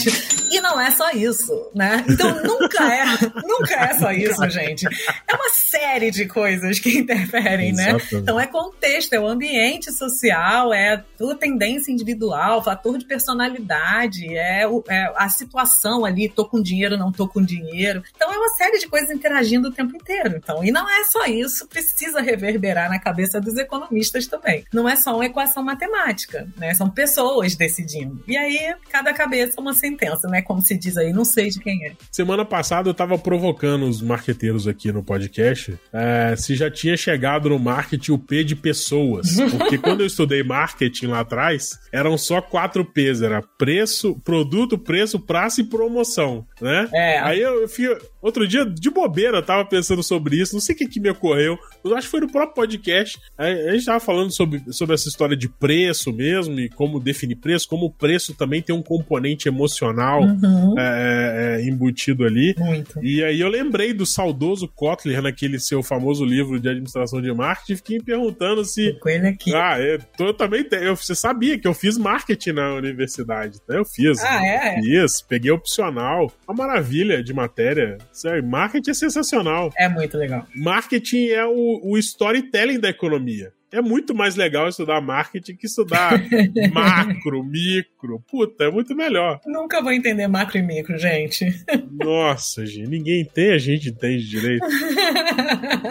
E 0.51 0.61
não 0.61 0.81
é 0.81 0.91
só 0.91 1.11
isso, 1.11 1.71
né? 1.75 2.05
Então 2.09 2.43
nunca 2.43 2.85
é, 2.93 3.05
nunca 3.47 3.75
é 3.75 3.95
só 3.99 4.13
isso, 4.13 4.49
gente. 4.51 4.87
É 4.87 5.35
uma 5.35 5.49
série 5.51 6.11
de 6.11 6.27
coisas 6.27 6.79
que 6.79 6.99
interferem, 6.99 7.73
né? 7.73 7.85
Né? 7.93 7.99
Então 8.13 8.39
é 8.39 8.47
contexto, 8.47 9.13
é 9.13 9.21
o 9.21 9.27
ambiente 9.27 9.93
social, 9.93 10.73
é 10.73 10.95
a 10.95 10.99
tua 10.99 11.35
tendência 11.35 11.93
individual, 11.93 12.63
fator 12.63 12.99
de 12.99 13.05
personalidade, 13.05 14.35
é, 14.37 14.67
o, 14.67 14.83
é 14.89 15.13
a 15.17 15.29
situação 15.29 16.05
ali, 16.05 16.29
tô 16.29 16.45
com 16.45 16.61
dinheiro, 16.61 16.97
não 16.97 17.13
tô 17.13 17.29
com 17.29 17.43
dinheiro. 17.43 18.03
Então 18.15 18.33
é 18.33 18.37
uma 18.37 18.51
série 18.51 18.79
de 18.79 18.89
coisas 18.89 19.11
interagindo 19.11 19.69
o 19.69 19.73
tempo 19.73 19.97
inteiro. 19.97 20.37
Então, 20.37 20.65
e 20.65 20.71
não 20.71 20.89
é 20.89 21.05
só 21.05 21.27
isso, 21.27 21.67
precisa 21.67 22.21
reverberar 22.21 22.89
na 22.89 22.99
cabeça 22.99 23.41
dos 23.41 23.57
economistas 23.57 24.27
também. 24.27 24.65
Não 24.73 24.89
é 24.89 24.97
só 24.97 25.15
uma 25.15 25.27
equação 25.27 25.63
matemática, 25.63 26.49
né? 26.57 26.75
São 26.75 26.89
pessoas 26.89 27.55
decidindo. 27.55 28.23
E 28.27 28.37
aí, 28.37 28.75
cada 28.91 29.13
cabeça 29.13 29.55
é 29.59 29.61
uma 29.61 29.75
sentença, 29.85 30.29
né? 30.29 30.41
Como 30.41 30.63
se 30.63 30.77
diz 30.77 30.97
aí, 30.97 31.13
não 31.13 31.25
sei 31.25 31.51
de 31.51 31.61
quem 31.61 31.87
é. 31.87 31.93
Semana 32.11 32.45
passada 32.45 32.89
eu 32.89 32.95
tava 32.95 33.19
provocando 33.19 33.87
os 33.87 34.01
marqueteiros 34.01 34.67
aqui 34.67 34.91
no 34.91 35.03
podcast 35.03 35.79
é, 35.93 36.35
se 36.37 36.55
já 36.55 36.71
tinha 36.71 36.97
chegado 36.97 37.51
no 37.51 37.59
marketing 37.59 38.13
o 38.13 38.19
P 38.19 38.43
de 38.43 38.57
pessoas. 38.57 39.37
Porque 39.59 39.77
quando 39.77 40.01
eu 40.01 40.07
estudei 40.07 40.43
marketing 40.43 41.07
lá 41.09 41.21
atrás, 41.21 41.79
eram 41.93 42.17
só 42.17 42.41
quatro 42.41 42.85
P's. 42.85 43.21
Era 43.21 43.43
preço, 43.43 44.19
produto, 44.25 44.79
preço, 44.79 45.21
prazo 45.21 45.61
e 45.61 45.65
promoção, 45.65 46.47
né? 46.61 46.89
É. 46.93 47.19
Aí 47.19 47.41
eu, 47.41 47.61
eu 47.63 47.69
fui, 47.69 47.85
outro 48.25 48.47
dia, 48.49 48.65
de 48.65 48.91
bobeira, 48.91 49.39
eu 49.39 49.43
tava 49.43 49.65
pensando 49.65 50.03
sobre 50.03 50.41
isso, 50.41 50.55
não 50.55 50.61
sei 50.61 50.75
o 50.75 50.79
que, 50.79 50.89
que 50.89 51.01
me 51.01 51.11
ocorreu, 51.11 51.59
mas 51.83 51.93
acho 51.93 52.07
que 52.07 52.11
foi 52.11 52.21
no 52.21 52.33
próprio 52.33 52.55
podcast. 52.55 53.19
A 53.37 53.73
gente 53.73 53.85
tava 53.85 54.01
falando 54.01 54.33
sobre, 54.33 54.63
sobre 54.73 54.95
essa 54.95 55.09
história 55.09 55.37
de 55.37 55.49
preço 55.49 56.13
mesmo 56.13 56.59
e 56.59 56.69
como 56.69 56.99
definir 56.99 57.37
preço, 57.37 57.69
como 57.69 57.87
o 57.87 57.91
preço 57.91 58.35
também 58.35 58.63
tem 58.63 58.75
um 58.75 58.83
componente 58.83 59.49
emocional 59.49 60.23
uhum. 60.23 60.75
é, 60.79 61.57
é, 61.59 61.61
é 61.61 61.69
embutido 61.69 62.25
ali. 62.25 62.55
Muito. 62.59 63.05
E 63.05 63.23
aí 63.23 63.41
eu 63.41 63.49
lembrei 63.49 63.93
do 63.93 64.07
saudoso 64.07 64.69
Kotler 64.69 65.23
naquele 65.23 65.59
seu 65.59 65.83
famoso 65.83 66.25
livro 66.25 66.59
de 66.59 66.69
administração 66.69 67.21
de 67.21 67.33
marketing, 67.33 67.77
fiquei 67.77 67.99
me 67.99 68.05
perguntando 68.05 68.65
se. 68.65 68.99
Com 69.01 69.09
ele 69.09 69.29
aqui. 69.29 69.55
Ah, 69.55 69.79
eu, 69.79 69.99
eu 70.27 70.35
também 70.35 70.67
eu, 70.73 70.97
você 70.97 71.15
sabia 71.15 71.59
que 71.59 71.67
eu 71.67 71.75
fiz 71.75 71.99
marketing 71.99 72.53
na 72.53 72.75
universidade, 72.75 73.59
né? 73.69 73.79
Eu 73.79 73.85
fiz. 73.85 74.19
Ah, 74.23 74.47
é? 74.47 74.81
Fiz, 74.81 75.23
peguei 75.23 75.51
opcional. 75.51 76.33
Uma 76.49 76.67
maravilha 76.67 77.23
de 77.23 77.33
matéria. 77.33 77.99
Sério, 78.15 78.45
marketing 78.45 78.91
é 78.91 78.95
sensacional. 78.95 79.73
É 79.77 79.89
muito 79.89 80.17
legal. 80.17 80.47
Marketing 80.55 81.27
é 81.27 81.45
o, 81.45 81.81
o 81.83 81.99
storytelling 81.99 82.79
da 82.79 82.89
economia 82.89 83.53
é 83.75 83.83
muito 83.83 84.15
mais 84.15 84.37
legal 84.37 84.69
estudar 84.69 85.01
marketing 85.01 85.57
que 85.57 85.67
estudar 85.67 86.13
macro, 86.73 87.43
micro. 87.43 88.23
Puta, 88.31 88.65
é 88.65 88.71
muito 88.71 88.95
melhor. 88.95 89.41
Nunca 89.45 89.83
vou 89.83 89.93
entender 89.93 90.29
macro 90.29 90.59
e 90.59 90.63
micro, 90.63 90.97
gente. 90.97 91.47
Nossa, 91.91 92.65
gente, 92.65 92.89
ninguém 92.89 93.25
tem, 93.25 93.53
a 93.53 93.59
gente 93.59 93.89
entende 93.89 94.29
direito. 94.29 94.65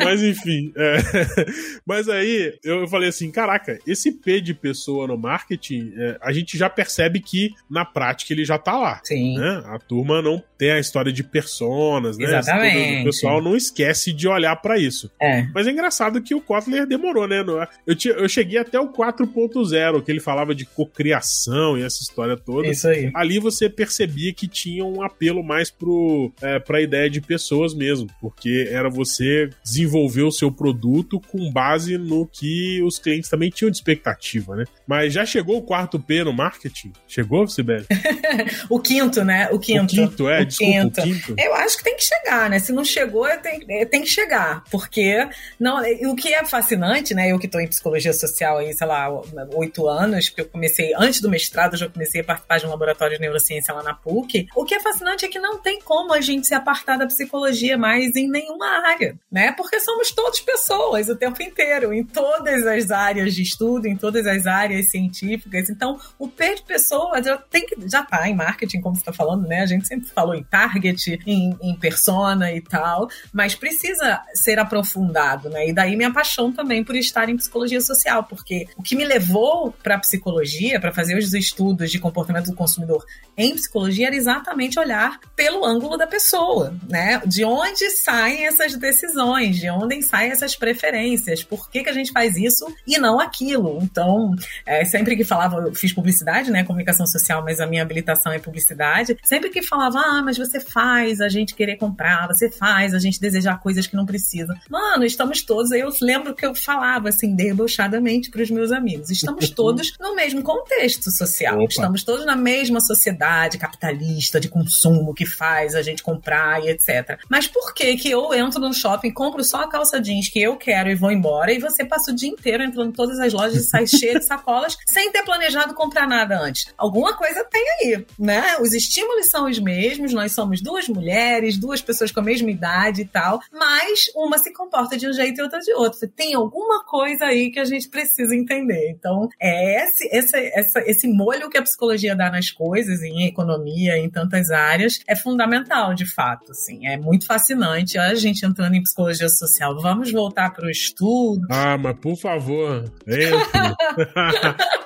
Mas 0.04 0.24
enfim. 0.24 0.72
É. 0.78 0.98
Mas 1.86 2.08
aí 2.08 2.58
eu 2.64 2.88
falei 2.88 3.10
assim: 3.10 3.30
caraca, 3.30 3.78
esse 3.86 4.12
P 4.12 4.40
de 4.40 4.54
pessoa 4.54 5.08
no 5.08 5.18
marketing, 5.18 5.94
é, 5.98 6.18
a 6.22 6.32
gente 6.32 6.58
já 6.58 6.70
percebe 6.70 7.20
que 7.20 7.52
na 7.70 7.84
prática 7.84 8.32
ele 8.32 8.46
já 8.46 8.58
tá 8.58 8.78
lá. 8.78 9.02
Sim. 9.04 9.38
Né? 9.38 9.64
A 9.66 9.78
turma 9.78 10.22
não 10.22 10.42
tem 10.58 10.72
a 10.72 10.80
história 10.80 11.12
de 11.12 11.24
personas, 11.24 12.18
né? 12.18 12.26
Exatamente. 12.26 13.02
O 13.02 13.06
pessoal 13.06 13.42
não 13.42 13.58
esquece 13.58 14.14
de 14.14 14.28
olhar 14.28 14.56
para 14.58 14.78
isso. 14.78 15.12
É. 15.22 15.44
Mas 15.54 15.68
é 15.68 15.72
engraçado 15.72 16.22
que 16.22 16.34
o 16.34 16.42
Kotler 16.42 16.88
demorou, 16.88 17.28
né? 17.28 17.44
Eu, 17.86 17.96
tinha, 17.96 18.14
eu 18.14 18.30
cheguei 18.30 18.58
até 18.58 18.80
o 18.80 18.92
4.0, 18.92 20.04
que 20.04 20.12
ele 20.12 20.20
falava 20.20 20.56
de 20.56 20.66
cocriação 20.66 21.78
e 21.78 21.84
essa 21.84 22.02
história 22.02 22.38
toda. 22.38 22.68
Isso 22.68 22.88
aí. 22.88 23.12
Ali 23.14 23.40
você 23.40 23.70
percebia 23.70 24.34
que 24.34 24.48
tinha 24.48 24.86
um 24.86 25.02
apelo 25.02 25.44
mais 25.44 25.70
pro, 25.70 26.32
é, 26.42 26.60
pra 26.60 26.82
ideia 26.82 27.10
de 27.10 27.20
pessoas 27.22 27.74
mesmo, 27.74 28.08
porque 28.22 28.68
era 28.72 28.90
você 28.90 29.50
desenvolver 29.64 30.24
o 30.24 30.32
seu 30.32 30.52
produto 30.52 31.20
com 31.20 31.52
base 31.52 31.98
no 31.98 32.26
que 32.26 32.82
os 32.84 32.98
clientes 32.98 33.30
também 33.30 33.50
tinham 33.50 33.70
de 33.70 33.78
expectativa, 33.78 34.56
né? 34.56 34.66
Mas 34.88 35.14
já 35.14 35.26
chegou 35.26 35.58
o 35.58 35.62
quarto 35.62 36.00
P 36.00 36.24
no 36.24 36.34
marketing? 36.34 36.94
Chegou, 37.08 37.48
Sibeli? 37.48 37.86
o 38.70 38.80
quinto, 38.80 39.24
né? 39.24 39.50
O 39.52 39.60
quinto. 39.60 39.84
O 39.84 39.88
quinto, 39.88 40.30
é, 40.30 40.42
o 40.42 40.46
desculpa, 40.46 40.74
quinto. 40.74 41.02
o 41.02 41.04
quinto. 41.04 41.36
Eu 41.38 41.54
acho 41.56 41.78
que 41.78 41.84
tem 41.84 41.96
que 41.96 42.04
chegar, 42.04 42.50
né? 42.50 42.60
Se 42.60 42.72
não 42.72 42.86
chegou, 42.86 43.28
tem, 43.42 43.60
tem 43.88 44.02
que 44.02 44.10
chegar, 44.10 44.64
porque 44.72 45.28
não, 45.60 45.82
o 46.10 46.16
que 46.16 46.34
é 46.34 46.46
fascinante, 46.46 47.14
né? 47.14 47.32
Eu 47.32 47.40
que 47.40 47.48
tô 47.48 47.60
em 47.64 47.68
psicologia 47.68 48.14
social 48.14 48.58
aí, 48.58 48.74
sei 48.74 48.88
lá, 48.88 49.10
oito 49.54 49.88
anos, 49.88 50.30
porque 50.30 50.42
eu 50.42 50.50
comecei, 50.50 50.94
antes 50.98 51.22
do 51.22 51.30
mestrado, 51.30 51.74
eu 51.74 51.80
já 51.80 51.90
comecei 51.90 52.22
a 52.22 52.24
participar 52.24 52.58
de 52.60 52.66
um 52.66 52.70
laboratório 52.70 53.16
de 53.16 53.22
neurociência 53.22 53.74
lá 53.74 53.84
na 53.84 53.94
PUC. 53.94 54.48
O 54.56 54.64
que 54.66 54.76
é 54.76 54.80
fascinante 54.80 55.26
é 55.26 55.28
que 55.28 55.40
não 55.40 55.58
tem 55.58 55.80
como 55.82 56.14
a 56.14 56.22
gente 56.22 56.48
se 56.48 56.54
apartar 56.54 56.98
da 56.98 57.08
psicologia 57.08 57.78
mais 57.78 58.16
em 58.16 58.30
nenhuma 58.30 58.68
área, 58.88 59.18
né? 59.32 59.52
Porque 59.54 59.80
somos 59.80 60.12
todos 60.12 60.40
pessoas 60.40 61.10
o 61.10 61.16
tempo 61.16 61.42
inteiro, 61.42 61.94
em 61.94 62.04
todas 62.04 62.66
as 62.66 62.92
áreas 62.92 63.34
de 63.34 63.42
estudo, 63.42 63.88
em 63.88 63.96
todas 63.96 64.26
as 64.28 64.46
áreas 64.46 64.90
científicas. 64.90 65.70
Então, 65.70 66.00
o 66.18 66.28
P 66.28 66.56
de 66.56 66.64
pessoa 66.64 67.22
já 67.22 67.38
tem 67.38 67.66
que 67.66 67.76
já 67.90 68.04
tá 68.04 68.28
em 68.28 68.36
marketing, 68.36 68.82
como 68.82 68.96
você 68.96 69.02
está 69.02 69.14
falando, 69.14 69.48
né? 69.48 69.62
A 69.62 69.66
gente 69.66 69.88
sempre 69.88 70.08
falou 70.10 70.36
em 70.36 70.44
target, 70.44 71.20
em, 71.26 71.58
em 71.62 71.76
persona 71.76 72.52
e 72.52 72.62
tal, 72.62 73.10
mas 73.32 73.56
precisa 73.56 74.22
ser 74.34 74.60
aprofundado, 74.60 75.50
né? 75.50 75.68
E 75.70 75.74
daí 75.74 75.96
minha 75.96 76.12
paixão 76.12 76.52
também 76.52 76.84
por 76.84 76.96
estar 76.96 77.30
em 77.30 77.36
psicologia 77.44 77.82
social, 77.82 78.24
porque 78.24 78.68
o 78.78 78.84
que 78.84 78.96
me 78.96 79.06
levou 79.06 79.74
para 79.84 80.00
psicologia, 80.00 80.80
para 80.80 80.92
fazer 80.92 81.18
os 81.18 81.34
estudos 81.34 81.92
de 81.92 82.00
comportamento 82.00 82.48
do 82.48 82.56
consumidor 82.56 83.06
em 83.38 83.56
psicologia, 83.56 84.08
era 84.08 84.16
exatamente 84.16 84.80
olhar 84.80 85.20
pelo 85.36 85.66
ângulo 85.66 85.98
da 85.98 86.08
pessoa, 86.08 86.74
né? 86.90 87.22
De 87.26 87.44
onde 87.44 87.90
saem 87.92 88.46
essas 88.46 88.76
decisões, 88.76 89.58
de 89.58 89.70
onde 89.70 90.02
saem 90.02 90.32
essas 90.32 90.56
preferências, 90.56 91.44
por 91.44 91.70
que, 91.70 91.84
que 91.84 91.90
a 91.90 91.94
gente 91.94 92.12
faz 92.12 92.38
isso 92.38 92.66
e 92.88 92.98
não 92.98 93.20
aquilo. 93.20 93.80
Então, 93.82 94.36
é, 94.66 94.86
sempre 94.86 95.16
que 95.16 95.24
falava, 95.24 95.58
eu 95.58 95.74
fiz 95.74 95.94
publicidade, 95.94 96.52
né? 96.52 96.64
Comunicação 96.64 97.06
social, 97.06 97.44
mas 97.44 97.60
a 97.60 97.68
minha 97.68 97.82
habilitação 97.82 98.32
é 98.32 98.40
publicidade. 98.40 99.18
Sempre 99.24 99.50
que 99.50 99.62
falava, 99.62 100.00
ah, 100.00 100.22
mas 100.22 100.38
você 100.38 100.60
faz 100.60 101.20
a 101.22 101.30
gente 101.30 101.56
querer 101.56 101.78
comprar, 101.78 102.28
você 102.28 102.50
faz 102.50 102.94
a 102.94 103.00
gente 103.00 103.20
desejar 103.20 103.60
coisas 103.60 103.88
que 103.88 103.96
não 103.96 104.06
precisa. 104.06 104.54
Mano, 104.70 105.04
estamos 105.04 105.42
todos. 105.42 105.72
Eu 105.72 105.90
lembro 106.02 106.34
que 106.34 106.46
eu 106.46 106.54
falava 106.54 107.10
assim, 107.10 107.33
debochadamente 107.34 108.30
para 108.30 108.42
os 108.42 108.50
meus 108.50 108.72
amigos. 108.72 109.10
Estamos 109.10 109.50
todos 109.52 109.94
no 110.00 110.16
mesmo 110.16 110.42
contexto 110.42 111.12
social. 111.12 111.56
Opa. 111.56 111.66
Estamos 111.70 112.04
todos 112.04 112.26
na 112.26 112.36
mesma 112.36 112.80
sociedade 112.80 113.58
capitalista 113.58 114.40
de 114.40 114.50
consumo 114.50 115.14
que 115.14 115.26
faz 115.26 115.76
a 115.76 115.82
gente 115.82 116.04
comprar 116.04 116.64
e 116.64 116.70
etc. 116.70 117.20
Mas 117.30 117.48
por 117.48 117.74
que 117.74 117.96
que 117.98 118.10
eu 118.10 118.34
entro 118.34 118.60
no 118.60 118.74
shopping, 118.74 119.12
compro 119.12 119.44
só 119.44 119.64
a 119.64 119.70
calça 119.70 120.00
jeans 120.00 120.30
que 120.30 120.42
eu 120.42 120.56
quero 120.56 120.90
e 120.90 120.96
vou 120.96 121.12
embora 121.12 121.52
e 121.52 121.60
você 121.60 121.84
passa 121.86 122.12
o 122.12 122.16
dia 122.16 122.30
inteiro 122.30 122.64
entrando 122.64 122.90
em 122.90 122.94
todas 122.94 123.20
as 123.20 123.34
lojas 123.34 123.56
e 123.56 123.64
sai 123.64 123.86
cheio 123.88 124.20
de 124.20 124.26
sacolas 124.26 124.78
sem 124.88 125.12
ter 125.12 125.24
planejado 125.24 125.74
comprar 125.74 126.08
nada 126.08 126.40
antes? 126.40 126.66
Alguma 126.78 127.16
coisa 127.16 127.44
tem 127.46 127.66
aí, 127.80 128.06
né? 128.18 128.58
Os 128.60 128.74
estímulos 128.74 129.28
são 129.28 129.50
os 129.50 129.60
mesmos, 129.60 130.14
nós 130.14 130.32
somos 130.32 130.62
duas 130.62 130.88
mulheres, 130.88 131.58
duas 131.58 131.82
pessoas 131.82 132.12
com 132.12 132.20
a 132.20 132.24
mesma 132.24 132.52
idade 132.52 133.02
e 133.02 133.06
tal, 133.06 133.42
mas 133.52 134.06
uma 134.16 134.38
se 134.38 134.52
comporta 134.54 134.98
de 134.98 135.08
um 135.08 135.14
jeito 135.14 135.40
e 135.40 135.44
outra 135.44 135.60
de 135.60 135.74
outro. 135.74 136.08
Tem 136.08 136.34
alguma 136.34 136.84
coisa 136.84 137.23
aí 137.24 137.52
que 137.52 137.60
a 137.60 137.66
gente 137.66 137.90
precisa 137.90 138.36
entender. 138.36 138.90
Então, 138.92 139.30
é 139.40 139.84
esse, 139.84 140.08
esse, 140.12 140.38
essa, 140.54 140.80
esse 140.82 141.08
molho 141.08 141.50
que 141.50 141.58
a 141.58 141.62
psicologia 141.62 142.16
dá 142.16 142.30
nas 142.30 142.52
coisas, 142.52 143.02
em 143.02 143.26
economia, 143.26 143.98
em 143.98 144.10
tantas 144.10 144.52
áreas, 144.52 145.00
é 145.08 145.16
fundamental, 145.16 145.94
de 145.94 146.06
fato. 146.06 146.52
Assim. 146.52 146.88
É 146.88 146.98
muito 146.98 147.26
fascinante 147.26 147.98
a 147.98 148.14
gente 148.16 148.46
entrando 148.46 148.76
em 148.76 148.84
psicologia 148.84 149.30
social. 149.30 149.80
Vamos 149.82 150.12
voltar 150.12 150.52
para 150.52 150.66
o 150.66 150.70
estudo. 150.70 151.48
Ah, 151.50 151.78
mas 151.78 151.96
por 151.98 152.16
favor, 152.16 152.84
entre. 153.08 153.34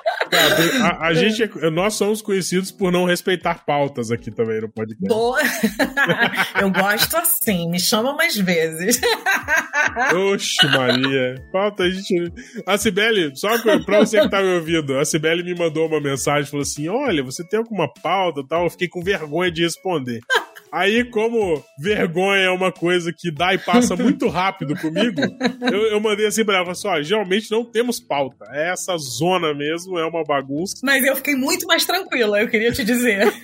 A, 0.82 1.06
a, 1.08 1.14
gente, 1.14 1.42
é, 1.42 1.70
nós 1.70 1.94
somos 1.94 2.22
conhecidos 2.22 2.70
por 2.70 2.92
não 2.92 3.04
respeitar 3.04 3.64
pautas 3.64 4.10
aqui 4.10 4.30
também 4.30 4.60
no 4.60 4.68
podcast. 4.68 5.08
Boa. 5.08 5.38
Eu 6.60 6.70
gosto 6.70 7.16
assim, 7.16 7.68
me 7.70 7.80
chama 7.80 8.14
mais 8.14 8.36
vezes. 8.36 9.00
Oxe, 10.32 10.66
Maria. 10.66 11.34
Pauta, 11.52 11.84
a 11.84 11.90
gente. 11.90 12.32
A 12.66 12.76
Cibele, 12.76 13.34
só 13.34 13.50
pra 13.84 14.00
você 14.00 14.20
que 14.20 14.28
tá 14.28 14.40
me 14.42 14.54
ouvindo, 14.54 14.98
a 14.98 15.04
Cibele 15.04 15.42
me 15.42 15.54
mandou 15.54 15.86
uma 15.86 16.00
mensagem 16.00 16.50
falou 16.50 16.62
assim: 16.62 16.88
Olha, 16.88 17.22
você 17.22 17.46
tem 17.46 17.58
alguma 17.58 17.92
pauta 18.02 18.42
tal? 18.46 18.64
Eu 18.64 18.70
fiquei 18.70 18.88
com 18.88 19.02
vergonha 19.02 19.50
de 19.50 19.62
responder. 19.62 20.20
Aí, 20.72 21.04
como 21.04 21.62
vergonha 21.78 22.42
é 22.42 22.50
uma 22.50 22.70
coisa 22.70 23.12
que 23.16 23.30
dá 23.30 23.54
e 23.54 23.58
passa 23.58 23.94
muito 23.96 24.28
rápido 24.28 24.74
comigo, 24.76 25.20
eu, 25.72 25.82
eu 25.92 26.00
mandei 26.00 26.26
assim 26.26 26.44
pra 26.44 26.58
ela, 26.58 26.74
só, 26.74 27.00
geralmente 27.02 27.50
não 27.50 27.64
temos 27.64 27.98
pauta. 28.00 28.46
É 28.50 28.70
essa 28.72 28.96
zona 28.96 29.54
mesmo, 29.54 29.98
é 29.98 30.04
uma 30.04 30.22
bagunça. 30.24 30.76
Mas 30.82 31.04
eu 31.04 31.16
fiquei 31.16 31.34
muito 31.34 31.66
mais 31.66 31.84
tranquila, 31.84 32.40
eu 32.40 32.48
queria 32.48 32.72
te 32.72 32.84
dizer. 32.84 33.32